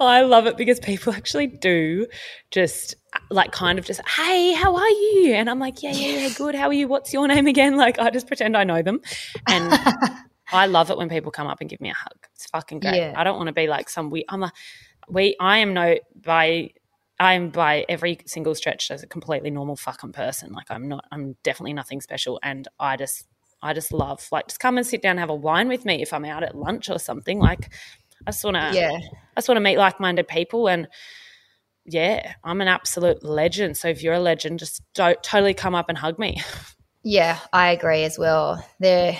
oh, 0.00 0.06
I 0.06 0.22
love 0.22 0.46
it 0.46 0.56
because 0.56 0.80
people 0.80 1.12
actually 1.12 1.46
do 1.46 2.06
just 2.50 2.94
like 3.30 3.52
kind 3.52 3.78
of 3.78 3.84
just, 3.84 4.00
hey, 4.08 4.52
how 4.52 4.74
are 4.74 4.88
you? 4.88 5.34
And 5.34 5.50
I'm 5.50 5.58
like, 5.58 5.82
yeah, 5.82 5.92
yeah, 5.92 6.26
yeah, 6.26 6.34
good. 6.36 6.54
How 6.54 6.68
are 6.68 6.72
you? 6.72 6.88
What's 6.88 7.12
your 7.12 7.28
name 7.28 7.46
again? 7.46 7.76
Like, 7.76 7.98
I 7.98 8.10
just 8.10 8.26
pretend 8.26 8.56
I 8.56 8.64
know 8.64 8.82
them. 8.82 9.00
And 9.46 9.72
I 10.52 10.66
love 10.66 10.90
it 10.90 10.98
when 10.98 11.08
people 11.08 11.30
come 11.30 11.46
up 11.46 11.60
and 11.60 11.68
give 11.68 11.80
me 11.80 11.90
a 11.90 11.94
hug. 11.94 12.26
It's 12.34 12.46
fucking 12.46 12.80
great. 12.80 12.96
Yeah. 12.96 13.14
I 13.16 13.24
don't 13.24 13.36
want 13.36 13.48
to 13.48 13.52
be 13.52 13.66
like 13.66 13.88
some 13.88 14.10
we. 14.10 14.24
I'm 14.28 14.42
a 14.42 14.52
we. 15.08 15.36
I 15.40 15.58
am 15.58 15.74
no 15.74 15.96
by. 16.14 16.70
I 17.18 17.34
am 17.34 17.50
by 17.50 17.84
every 17.88 18.18
single 18.26 18.54
stretch 18.54 18.90
as 18.90 19.02
a 19.02 19.06
completely 19.06 19.50
normal 19.50 19.76
fucking 19.76 20.12
person. 20.12 20.52
Like 20.52 20.70
I'm 20.70 20.88
not. 20.88 21.04
I'm 21.10 21.36
definitely 21.42 21.72
nothing 21.72 22.00
special. 22.00 22.38
And 22.42 22.68
I 22.78 22.96
just, 22.96 23.26
I 23.62 23.72
just 23.72 23.92
love 23.92 24.26
like 24.30 24.48
just 24.48 24.60
come 24.60 24.76
and 24.76 24.86
sit 24.86 25.02
down 25.02 25.12
and 25.12 25.20
have 25.20 25.30
a 25.30 25.34
wine 25.34 25.68
with 25.68 25.84
me 25.84 26.02
if 26.02 26.12
I'm 26.12 26.24
out 26.24 26.42
at 26.42 26.56
lunch 26.56 26.90
or 26.90 26.98
something. 26.98 27.38
Like 27.38 27.72
I 28.26 28.30
just 28.30 28.44
want 28.44 28.56
to. 28.56 28.70
Yeah. 28.74 28.92
I 28.92 29.40
just 29.40 29.48
want 29.48 29.56
to 29.56 29.62
meet 29.62 29.78
like 29.78 29.98
minded 30.00 30.28
people 30.28 30.68
and 30.68 30.88
yeah, 31.84 32.34
I'm 32.44 32.60
an 32.60 32.68
absolute 32.68 33.24
legend. 33.24 33.76
So 33.76 33.88
if 33.88 34.02
you're 34.02 34.14
a 34.14 34.20
legend, 34.20 34.58
just 34.58 34.82
don't 34.94 35.20
totally 35.22 35.54
come 35.54 35.74
up 35.74 35.88
and 35.88 35.98
hug 35.98 36.18
me. 36.18 36.40
Yeah, 37.04 37.40
I 37.52 37.72
agree 37.72 38.04
as 38.04 38.16
well. 38.16 38.64
There 38.78 39.16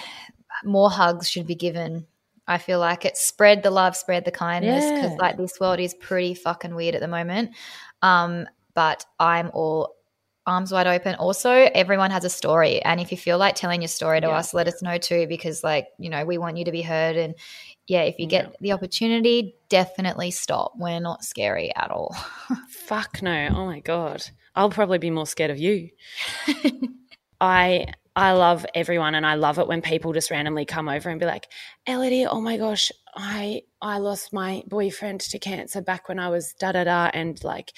more 0.65 0.89
hugs 0.89 1.29
should 1.29 1.49
be 1.49 1.57
given. 1.57 2.07
I 2.47 2.59
feel 2.59 2.79
like 2.79 3.05
it 3.05 3.17
spread 3.17 3.63
the 3.63 3.71
love, 3.71 3.97
spread 3.97 4.25
the 4.25 4.31
kindness 4.31 4.85
because 4.85 5.11
yeah. 5.11 5.17
like 5.19 5.37
this 5.37 5.59
world 5.59 5.81
is 5.81 5.95
pretty 5.95 6.35
fucking 6.35 6.77
weird 6.77 6.95
at 6.95 7.01
the 7.01 7.09
moment. 7.09 7.57
Um, 8.01 8.47
but 8.75 9.05
I'm 9.19 9.51
all 9.53 9.97
arms 10.47 10.73
wide 10.73 10.87
open. 10.87 11.15
Also, 11.17 11.51
everyone 11.51 12.11
has 12.11 12.25
a 12.25 12.31
story, 12.31 12.83
and 12.83 13.01
if 13.01 13.11
you 13.11 13.19
feel 13.19 13.39
like 13.39 13.55
telling 13.55 13.83
your 13.83 13.89
story 13.89 14.21
to 14.21 14.27
yeah. 14.27 14.37
us, 14.37 14.55
let 14.55 14.69
us 14.69 14.83
know 14.83 14.99
too 14.99 15.27
because 15.27 15.63
like 15.63 15.89
you 15.99 16.11
know 16.11 16.25
we 16.25 16.39
want 16.39 16.57
you 16.57 16.65
to 16.65 16.73
be 16.73 16.83
heard 16.83 17.17
and 17.17 17.35
yeah, 17.87 18.03
if 18.03 18.19
you 18.19 18.27
get 18.27 18.45
yeah. 18.47 18.57
the 18.61 18.73
opportunity, 18.73 19.57
definitely 19.69 20.31
stop. 20.31 20.73
We're 20.77 21.01
not 21.01 21.25
scary 21.25 21.75
at 21.75 21.91
all. 21.91 22.17
Fuck 22.69 23.23
no. 23.23 23.49
Oh 23.51 23.67
my 23.67 23.81
God. 23.81 24.25
I'll 24.55 24.71
probably 24.71 24.99
be 24.99 25.11
more 25.11 25.27
scared 25.27 25.51
of 25.51 25.59
you. 25.59 25.91
I 27.41 27.87
I 28.15 28.33
love 28.33 28.67
everyone 28.75 29.15
and 29.15 29.27
I 29.27 29.35
love 29.35 29.59
it 29.59 29.67
when 29.67 29.81
people 29.81 30.13
just 30.13 30.31
randomly 30.31 30.67
come 30.67 30.89
over 30.89 31.09
and 31.09 31.19
be 31.19 31.25
like, 31.27 31.49
Elodie, 31.87 32.27
oh 32.27 32.41
my 32.41 32.59
gosh, 32.59 32.93
I 33.15 33.63
I 33.81 33.99
lost 33.99 34.33
my 34.33 34.63
boyfriend 34.67 35.21
to 35.23 35.39
cancer 35.39 35.81
back 35.81 36.09
when 36.09 36.19
I 36.19 36.29
was 36.29 36.53
da 36.53 36.73
da 36.73 36.85
da 36.85 37.11
and 37.13 37.43
like 37.43 37.73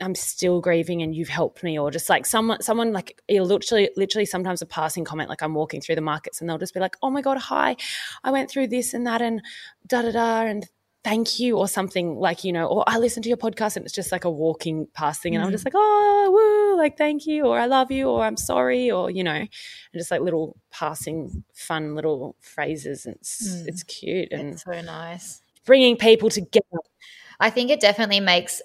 I'm 0.00 0.14
still 0.14 0.60
grieving 0.60 1.02
and 1.02 1.14
you've 1.14 1.28
helped 1.28 1.62
me 1.62 1.78
or 1.78 1.90
just 1.90 2.08
like 2.08 2.26
someone 2.26 2.62
someone 2.62 2.92
like 2.92 3.20
literally 3.28 3.90
literally 3.96 4.26
sometimes 4.26 4.62
a 4.62 4.66
passing 4.66 5.04
comment 5.04 5.28
like 5.28 5.42
I'm 5.42 5.54
walking 5.54 5.80
through 5.80 5.96
the 5.96 6.00
markets 6.00 6.40
and 6.40 6.48
they'll 6.48 6.58
just 6.58 6.74
be 6.74 6.80
like 6.80 6.96
oh 7.02 7.10
my 7.10 7.20
god 7.20 7.38
hi 7.38 7.76
I 8.22 8.30
went 8.30 8.50
through 8.50 8.68
this 8.68 8.94
and 8.94 9.06
that 9.06 9.22
and 9.22 9.42
da 9.86 10.02
da 10.02 10.12
da 10.12 10.42
and 10.42 10.68
thank 11.04 11.38
you 11.38 11.58
or 11.58 11.68
something 11.68 12.16
like 12.16 12.44
you 12.44 12.52
know 12.52 12.66
or 12.66 12.84
I 12.86 12.98
listened 12.98 13.24
to 13.24 13.28
your 13.28 13.36
podcast 13.36 13.76
and 13.76 13.84
it's 13.84 13.94
just 13.94 14.10
like 14.10 14.24
a 14.24 14.30
walking 14.30 14.88
past 14.94 15.22
thing 15.22 15.34
and 15.34 15.42
mm. 15.42 15.46
I'm 15.46 15.52
just 15.52 15.64
mm. 15.64 15.66
like 15.66 15.74
oh 15.76 16.30
woo 16.32 16.78
like 16.78 16.96
thank 16.96 17.26
you 17.26 17.44
or 17.44 17.58
I 17.58 17.66
love 17.66 17.90
you 17.90 18.08
or 18.08 18.24
I'm 18.24 18.38
sorry 18.38 18.90
or 18.90 19.10
you 19.10 19.22
know 19.22 19.32
and 19.32 19.48
just 19.94 20.10
like 20.10 20.22
little 20.22 20.56
passing 20.70 21.44
fun 21.52 21.94
little 21.94 22.36
phrases 22.40 23.04
and 23.04 23.16
it's 23.16 23.48
mm. 23.48 23.68
it's 23.68 23.82
cute 23.82 24.32
and 24.32 24.54
it's 24.54 24.64
so 24.64 24.80
nice 24.80 25.42
bringing 25.66 25.96
people 25.96 26.30
together 26.30 26.64
I 27.38 27.50
think 27.50 27.70
it 27.70 27.80
definitely 27.80 28.20
makes 28.20 28.62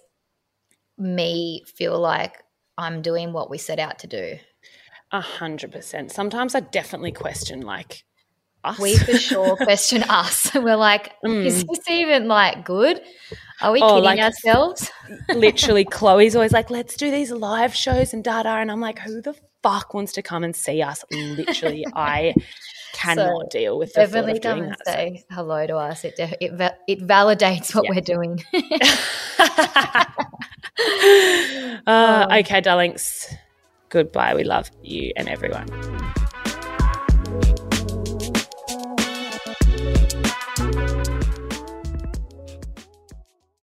me 0.99 1.63
feel 1.65 1.99
like 1.99 2.43
I'm 2.77 3.01
doing 3.01 3.33
what 3.33 3.49
we 3.49 3.57
set 3.57 3.79
out 3.79 3.99
to 3.99 4.07
do. 4.07 4.37
A 5.11 5.21
hundred 5.21 5.71
percent. 5.71 6.11
Sometimes 6.11 6.55
I 6.55 6.59
definitely 6.59 7.11
question 7.11 7.61
like 7.61 8.03
us. 8.63 8.79
We 8.79 8.97
for 8.97 9.17
sure 9.17 9.55
question 9.63 10.03
us. 10.03 10.51
We're 10.55 10.75
like, 10.75 11.13
mm. 11.25 11.45
is 11.45 11.63
this 11.63 11.89
even 11.89 12.27
like 12.27 12.65
good? 12.65 13.01
Are 13.61 13.71
we 13.71 13.81
oh, 13.81 13.95
kidding 13.95 14.03
like, 14.03 14.19
ourselves? 14.19 14.89
literally, 15.33 15.83
Chloe's 15.83 16.35
always 16.35 16.53
like, 16.53 16.69
let's 16.69 16.95
do 16.95 17.11
these 17.11 17.31
live 17.31 17.73
shows 17.75 18.13
and 18.13 18.23
data. 18.23 18.49
And 18.49 18.71
I'm 18.71 18.79
like, 18.79 18.99
who 18.99 19.21
the 19.21 19.35
fuck 19.63 19.93
wants 19.93 20.13
to 20.13 20.21
come 20.21 20.43
and 20.43 20.55
see 20.55 20.81
us? 20.81 21.03
Literally, 21.11 21.85
I 21.93 22.35
cannot 22.93 23.43
so 23.43 23.47
deal 23.51 23.77
with 23.77 23.93
the 23.93 24.01
definitely 24.01 24.39
come 24.39 24.61
and 24.61 24.71
that, 24.71 24.85
say 24.85 25.23
hello 25.31 25.67
to 25.67 25.75
us. 25.75 26.03
It 26.03 26.15
it, 26.17 26.73
it 26.87 27.01
validates 27.01 27.75
what 27.75 27.85
yeah. 27.85 27.91
we're 27.91 28.01
doing. 28.01 28.43
uh, 31.87 32.27
okay, 32.39 32.61
darlings. 32.61 33.27
Goodbye. 33.89 34.35
We 34.35 34.43
love 34.43 34.69
you 34.83 35.11
and 35.15 35.27
everyone. 35.27 35.67